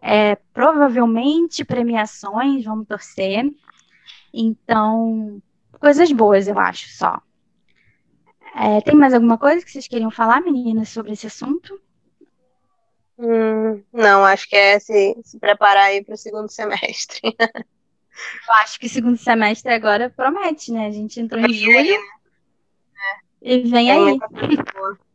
É, 0.01 0.35
provavelmente 0.53 1.63
premiações, 1.63 2.65
vamos 2.65 2.87
torcer. 2.87 3.45
Então, 4.33 5.41
coisas 5.79 6.11
boas, 6.11 6.47
eu 6.47 6.57
acho, 6.57 6.89
só. 6.89 7.21
É, 8.55 8.81
tem 8.81 8.95
mais 8.95 9.13
alguma 9.13 9.37
coisa 9.37 9.63
que 9.63 9.71
vocês 9.71 9.87
queriam 9.87 10.11
falar, 10.11 10.41
meninas, 10.41 10.89
sobre 10.89 11.13
esse 11.13 11.27
assunto? 11.27 11.79
Hum, 13.17 13.83
não, 13.93 14.25
acho 14.25 14.49
que 14.49 14.55
é 14.55 14.79
se, 14.79 15.15
se 15.23 15.39
preparar 15.39 15.85
aí 15.85 16.03
para 16.03 16.15
o 16.15 16.17
segundo 16.17 16.49
semestre. 16.49 17.21
Eu 18.47 18.53
acho 18.61 18.79
que 18.79 18.89
segundo 18.89 19.17
semestre 19.17 19.71
agora 19.73 20.09
promete, 20.09 20.71
né? 20.71 20.87
A 20.87 20.91
gente 20.91 21.19
entrou 21.19 21.41
em 21.41 21.53
julho 21.53 21.97
e 23.41 23.59
vem 23.61 23.89
aí. 23.89 24.19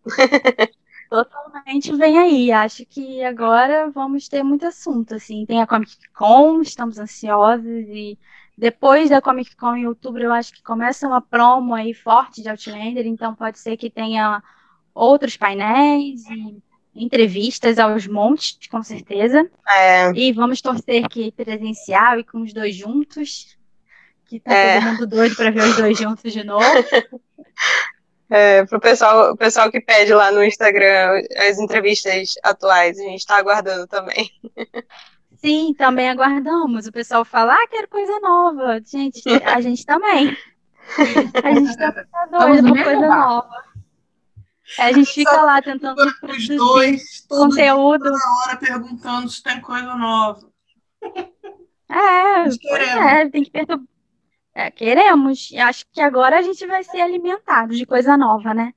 Totalmente 1.08 1.94
vem 1.96 2.18
aí. 2.18 2.52
Acho 2.52 2.84
que 2.84 3.22
agora 3.22 3.90
vamos 3.90 4.28
ter 4.28 4.42
muito 4.42 4.66
assunto, 4.66 5.14
assim. 5.14 5.46
Tem 5.46 5.62
a 5.62 5.66
Comic 5.66 5.96
Con, 6.12 6.60
estamos 6.60 6.98
ansiosos 6.98 7.64
e 7.88 8.18
depois 8.58 9.10
da 9.10 9.20
Comic 9.22 9.54
Con 9.56 9.76
em 9.76 9.86
outubro, 9.86 10.22
eu 10.24 10.32
acho 10.32 10.52
que 10.52 10.62
começa 10.62 11.06
uma 11.06 11.20
promo 11.20 11.74
aí 11.74 11.94
forte 11.94 12.42
de 12.42 12.48
Outlander, 12.48 13.06
então 13.06 13.34
pode 13.34 13.58
ser 13.58 13.76
que 13.76 13.90
tenha 13.90 14.42
outros 14.94 15.36
painéis 15.36 16.24
e 16.28 16.62
entrevistas 16.94 17.78
aos 17.78 18.06
montes, 18.06 18.58
com 18.68 18.82
certeza. 18.82 19.48
É, 19.68 20.10
E 20.12 20.32
vamos 20.32 20.60
torcer 20.62 21.06
que 21.08 21.30
presencial 21.32 22.18
e 22.18 22.24
com 22.24 22.40
os 22.42 22.52
dois 22.52 22.74
juntos. 22.74 23.56
Que 24.24 24.40
tá 24.40 24.52
É. 24.52 24.80
todo 24.80 24.90
mundo 24.90 25.06
doido 25.06 25.36
para 25.36 25.50
ver 25.52 25.62
os 25.68 25.76
dois 25.76 25.96
juntos 25.98 26.32
de 26.32 26.42
novo. 26.42 26.64
é, 28.28 28.64
pro 28.64 28.80
pessoal, 28.80 29.32
o 29.32 29.36
pessoal 29.36 29.70
que 29.70 29.80
pede 29.80 30.12
lá 30.12 30.32
no 30.32 30.44
Instagram 30.44 31.20
as 31.36 31.58
entrevistas 31.58 32.34
atuais, 32.42 32.98
a 32.98 33.02
gente 33.02 33.20
está 33.20 33.38
aguardando 33.38 33.86
também. 33.86 34.30
Sim, 35.36 35.74
também 35.74 36.08
aguardamos. 36.08 36.86
O 36.86 36.92
pessoal 36.92 37.24
fala, 37.24 37.54
ah, 37.54 37.68
quero 37.70 37.88
coisa 37.88 38.18
nova. 38.20 38.80
Gente, 38.84 39.22
a 39.44 39.60
gente 39.60 39.84
também. 39.84 40.36
A 41.44 41.54
gente 41.54 41.76
tá, 41.76 41.90
doido 42.30 42.62
por 42.62 42.72
mesmo 42.72 42.84
coisa 42.84 43.06
nova. 43.06 43.66
A 44.78 44.92
gente 44.92 45.12
fica 45.12 45.42
lá 45.42 45.62
tentando 45.62 46.02
Os 46.02 46.48
dois, 46.48 47.24
todo 47.28 47.54
dia, 47.54 47.72
conteúdo. 47.72 48.04
toda 48.04 48.18
hora 48.42 48.56
perguntando 48.56 49.28
se 49.28 49.40
tem 49.42 49.60
coisa 49.60 49.94
nova. 49.94 50.48
É, 51.88 53.22
é, 53.22 53.28
tem 53.28 53.44
que 53.44 53.50
perturbar. 53.50 53.95
É, 54.58 54.70
queremos. 54.70 55.50
Acho 55.58 55.84
que 55.92 56.00
agora 56.00 56.38
a 56.38 56.42
gente 56.42 56.66
vai 56.66 56.82
ser 56.82 57.02
alimentado 57.02 57.74
de 57.76 57.84
coisa 57.84 58.16
nova, 58.16 58.54
né? 58.54 58.72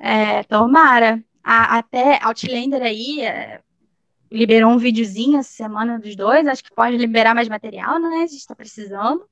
É, 0.00 0.42
tomara. 0.42 1.22
A- 1.44 1.78
até 1.78 2.18
Outlander 2.22 2.82
aí 2.82 3.20
é, 3.22 3.60
liberou 4.30 4.72
um 4.72 4.78
videozinho 4.78 5.38
essa 5.38 5.52
semana 5.52 5.96
dos 5.96 6.16
dois. 6.16 6.44
Acho 6.48 6.64
que 6.64 6.74
pode 6.74 6.96
liberar 6.96 7.36
mais 7.36 7.48
material, 7.48 8.00
né? 8.00 8.24
A 8.24 8.26
gente 8.26 8.44
tá 8.44 8.56
precisando. 8.56 9.24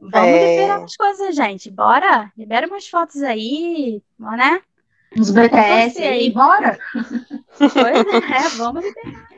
Vamos 0.00 0.16
É. 0.16 0.50
liberar 0.56 0.78
mais 0.80 0.96
coisas, 0.96 1.36
gente. 1.36 1.70
Bora. 1.70 2.32
Libera 2.34 2.66
umas 2.66 2.88
fotos 2.88 3.22
aí, 3.22 4.02
né? 4.18 4.62
Uns 5.18 5.30
BTS 5.30 5.98
aí. 5.98 6.08
aí, 6.08 6.30
bora? 6.32 6.78
Pois 7.58 7.74
é, 7.74 8.48
vamos 8.56 8.84
liberar 8.84 9.28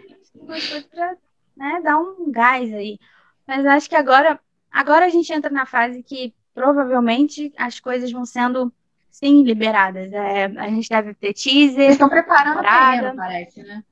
umas 0.46 0.46
coisas 0.46 0.84
pra 0.84 1.16
né, 1.57 1.80
dar 1.82 1.98
um 1.98 2.30
gás 2.30 2.72
aí. 2.72 3.01
Mas 3.48 3.66
acho 3.66 3.88
que 3.88 3.96
agora, 3.96 4.38
agora 4.71 5.07
a 5.07 5.09
gente 5.09 5.33
entra 5.33 5.51
na 5.51 5.66
fase 5.66 6.03
que 6.03 6.35
provavelmente 6.55 7.53
as 7.57 7.81
coisas 7.81 8.11
vão 8.11 8.25
sendo, 8.25 8.73
sim, 9.11 9.43
liberadas. 9.45 10.12
É, 10.12 10.45
a 10.45 10.68
gente 10.68 10.89
deve 10.89 11.14
ter 11.14 11.33
teaser. 11.33 11.91
estão 11.91 12.09
preparando 12.09 12.61
terreno, 12.61 13.16
parece, 13.16 13.62
né? 13.62 13.85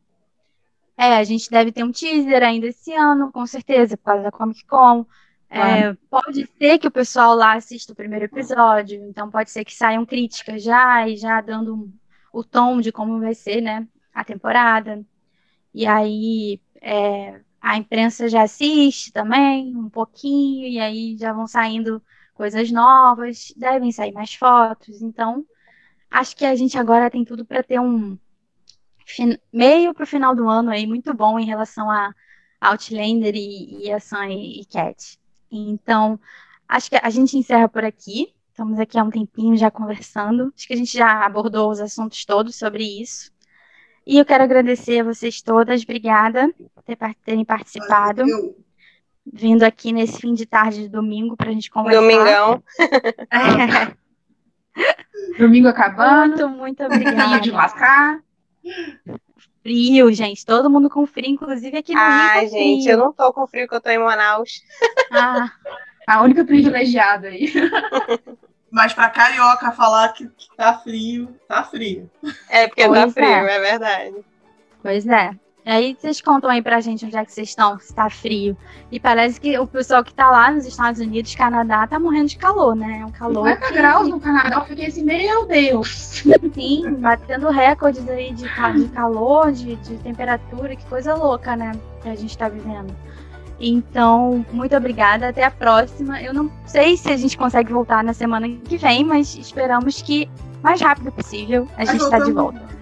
É, 0.96 1.16
a 1.16 1.24
gente 1.24 1.48
deve 1.48 1.70
ter 1.70 1.84
um 1.84 1.92
teaser 1.92 2.42
ainda 2.42 2.66
esse 2.66 2.92
ano, 2.92 3.30
com 3.30 3.46
certeza, 3.46 3.96
por 3.96 4.04
causa 4.04 4.24
da 4.24 4.32
Comic 4.32 4.66
Con. 4.66 5.06
É, 5.50 5.94
pode 6.10 6.46
ser 6.58 6.78
que 6.78 6.88
o 6.88 6.90
pessoal 6.90 7.34
lá 7.34 7.54
assista 7.54 7.92
o 7.92 7.96
primeiro 7.96 8.26
episódio, 8.26 9.02
então 9.08 9.30
pode 9.30 9.50
ser 9.50 9.64
que 9.64 9.74
saiam 9.74 10.04
críticas 10.04 10.62
já 10.62 11.08
e 11.08 11.16
já 11.16 11.40
dando 11.40 11.74
um- 11.74 11.92
o 12.32 12.44
tom 12.44 12.80
de 12.80 12.92
como 12.92 13.18
vai 13.18 13.34
ser, 13.34 13.62
né, 13.62 13.86
a 14.12 14.22
temporada. 14.24 15.02
E 15.72 15.86
aí 15.86 16.60
é, 16.82 17.40
a 17.60 17.76
imprensa 17.76 18.28
já 18.28 18.42
assiste 18.42 19.12
também 19.12 19.76
um 19.76 19.88
pouquinho, 19.88 20.66
e 20.66 20.78
aí 20.78 21.16
já 21.16 21.32
vão 21.32 21.46
saindo 21.46 22.02
coisas 22.34 22.70
novas, 22.70 23.52
devem 23.56 23.90
sair 23.90 24.12
mais 24.12 24.34
fotos. 24.34 25.02
Então, 25.02 25.44
acho 26.10 26.36
que 26.36 26.44
a 26.44 26.54
gente 26.54 26.78
agora 26.78 27.10
tem 27.10 27.24
tudo 27.24 27.44
para 27.44 27.62
ter 27.62 27.80
um 27.80 28.16
meio 29.52 29.94
para 29.94 30.04
o 30.04 30.06
final 30.06 30.34
do 30.34 30.48
ano 30.48 30.70
aí 30.70 30.86
muito 30.86 31.12
bom 31.14 31.38
em 31.38 31.46
relação 31.46 31.90
a 31.90 32.12
Outlander 32.60 33.34
e, 33.34 33.86
e 33.86 33.92
a 33.92 33.98
Sun 33.98 34.24
e, 34.24 34.60
e 34.60 34.64
Cat. 34.66 35.18
Então, 35.50 36.20
acho 36.68 36.90
que 36.90 36.96
a 36.96 37.10
gente 37.10 37.36
encerra 37.36 37.68
por 37.68 37.84
aqui. 37.84 38.34
Estamos 38.50 38.78
aqui 38.78 38.98
há 38.98 39.04
um 39.04 39.10
tempinho 39.10 39.56
já 39.56 39.70
conversando. 39.70 40.52
Acho 40.54 40.66
que 40.66 40.74
a 40.74 40.76
gente 40.76 40.96
já 40.96 41.24
abordou 41.24 41.70
os 41.70 41.80
assuntos 41.80 42.24
todos 42.24 42.56
sobre 42.56 42.84
isso. 42.84 43.32
E 44.06 44.18
eu 44.18 44.24
quero 44.24 44.44
agradecer 44.44 45.00
a 45.00 45.04
vocês 45.04 45.40
todas. 45.40 45.82
Obrigada 45.82 46.52
terem 47.24 47.44
participado, 47.44 48.22
Eu, 48.28 48.56
vindo 49.30 49.62
aqui 49.62 49.92
nesse 49.92 50.20
fim 50.20 50.34
de 50.34 50.46
tarde 50.46 50.82
de 50.84 50.88
domingo 50.88 51.36
para 51.36 51.50
a 51.50 51.52
gente 51.52 51.70
conversar. 51.70 52.00
Domingão. 52.00 52.62
Domingo 55.38 55.68
acabando, 55.68 56.48
muito, 56.48 56.82
muito 56.84 56.86
frio 56.86 57.08
obrigada. 57.10 57.40
de 57.40 57.50
lascar. 57.50 58.20
Frio, 59.62 60.12
gente. 60.12 60.44
Todo 60.46 60.70
mundo 60.70 60.88
com 60.88 61.06
frio, 61.06 61.28
inclusive 61.30 61.76
aqui 61.76 61.92
no 61.94 62.00
Rio. 62.00 62.08
Ai, 62.10 62.44
tá 62.44 62.50
gente, 62.50 62.82
frio. 62.84 62.92
eu 62.92 62.98
não 62.98 63.12
tô 63.12 63.32
com 63.32 63.46
frio 63.46 63.68
que 63.68 63.74
eu 63.74 63.80
tô 63.80 63.90
em 63.90 63.98
Manaus. 63.98 64.62
Ah, 65.10 65.50
A 66.06 66.22
única 66.22 66.44
privilegiada 66.44 67.28
aí. 67.28 67.52
mas 68.70 68.94
pra 68.94 69.10
carioca 69.10 69.72
falar 69.72 70.12
que, 70.12 70.28
tá 70.56 70.78
frio, 70.78 71.34
tá 71.46 71.64
frio. 71.64 72.10
É 72.48 72.66
porque 72.68 72.82
tá 72.82 72.88
Pois 72.88 73.12
frio, 73.12 73.26
é. 73.26 73.56
é 73.56 73.60
verdade. 73.60 74.16
Pois 74.82 75.06
é. 75.06 75.30
Aí 75.68 75.94
vocês 76.00 76.22
contam 76.22 76.48
aí 76.48 76.62
pra 76.62 76.80
gente 76.80 77.04
onde 77.04 77.14
é 77.14 77.22
que 77.22 77.30
vocês 77.30 77.50
estão, 77.50 77.78
se 77.78 77.92
tá 77.94 78.08
frio. 78.08 78.56
E 78.90 78.98
parece 78.98 79.38
que 79.38 79.58
o 79.58 79.66
pessoal 79.66 80.02
que 80.02 80.14
tá 80.14 80.30
lá 80.30 80.50
nos 80.50 80.64
Estados 80.64 80.98
Unidos, 80.98 81.34
Canadá, 81.34 81.86
tá 81.86 82.00
morrendo 82.00 82.28
de 82.28 82.38
calor, 82.38 82.74
né? 82.74 83.00
É 83.02 83.04
um 83.04 83.10
calor. 83.10 83.46
50 83.50 83.66
que... 83.66 83.74
graus 83.74 84.08
no 84.08 84.18
Canadá, 84.18 84.56
eu 84.56 84.64
fiquei 84.64 84.86
assim, 84.86 85.04
meu 85.04 85.46
Deus. 85.46 86.22
Sim, 86.54 86.94
batendo 86.94 87.50
recordes 87.50 88.08
aí 88.08 88.32
de, 88.32 88.44
de 88.44 88.88
calor, 88.88 89.52
de, 89.52 89.76
de 89.76 89.96
temperatura, 89.98 90.74
que 90.74 90.86
coisa 90.86 91.14
louca, 91.14 91.54
né? 91.54 91.72
Que 92.00 92.08
a 92.08 92.16
gente 92.16 92.38
tá 92.38 92.48
vivendo. 92.48 92.96
Então, 93.60 94.46
muito 94.50 94.74
obrigada. 94.74 95.28
Até 95.28 95.44
a 95.44 95.50
próxima. 95.50 96.22
Eu 96.22 96.32
não 96.32 96.50
sei 96.64 96.96
se 96.96 97.10
a 97.10 97.16
gente 97.18 97.36
consegue 97.36 97.70
voltar 97.70 98.02
na 98.02 98.14
semana 98.14 98.48
que 98.48 98.78
vem, 98.78 99.04
mas 99.04 99.36
esperamos 99.36 100.00
que 100.00 100.30
mais 100.62 100.80
rápido 100.80 101.12
possível 101.12 101.68
a 101.76 101.84
gente 101.84 102.02
está 102.02 102.18
de 102.20 102.32
volta. 102.32 102.77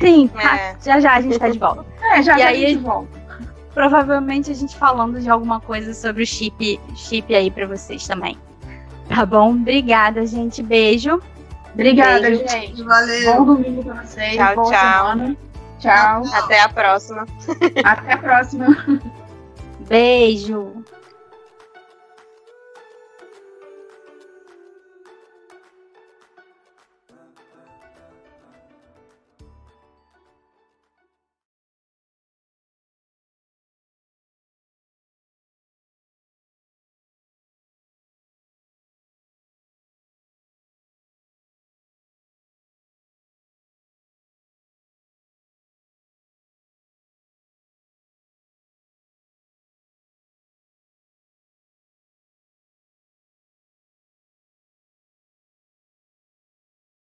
Sim, 0.00 0.30
é. 0.36 0.76
já 0.82 1.00
já 1.00 1.14
a 1.14 1.20
gente 1.20 1.38
tá 1.38 1.48
de 1.48 1.58
volta. 1.58 1.84
É, 2.12 2.22
já, 2.22 2.36
e 2.36 2.38
já 2.40 2.48
aí, 2.48 2.64
a 2.64 2.68
gente 2.70 2.82
volta. 2.82 3.20
Provavelmente 3.72 4.50
a 4.50 4.54
gente 4.54 4.76
falando 4.76 5.20
de 5.20 5.30
alguma 5.30 5.60
coisa 5.60 5.94
sobre 5.94 6.24
o 6.24 6.26
chip, 6.26 6.80
chip 6.96 7.32
aí 7.34 7.50
para 7.50 7.66
vocês 7.66 8.06
também. 8.06 8.36
Tá 9.08 9.24
bom? 9.24 9.50
Obrigada, 9.50 10.26
gente. 10.26 10.62
Beijo. 10.62 11.20
Obrigada, 11.72 12.22
Beijo. 12.22 12.48
gente. 12.48 12.82
Valeu. 12.82 13.36
Bom 13.36 13.54
domingo 13.54 13.84
pra 13.84 14.02
vocês. 14.02 14.34
Tchau, 14.34 14.54
Boa 14.56 14.70
tchau. 14.70 15.06
Semana. 15.08 15.36
Tchau. 15.78 16.22
Até 16.34 16.60
a 16.60 16.68
próxima. 16.68 17.26
Até 17.84 18.12
a 18.12 18.18
próxima. 18.18 18.66
Beijo. 19.88 20.84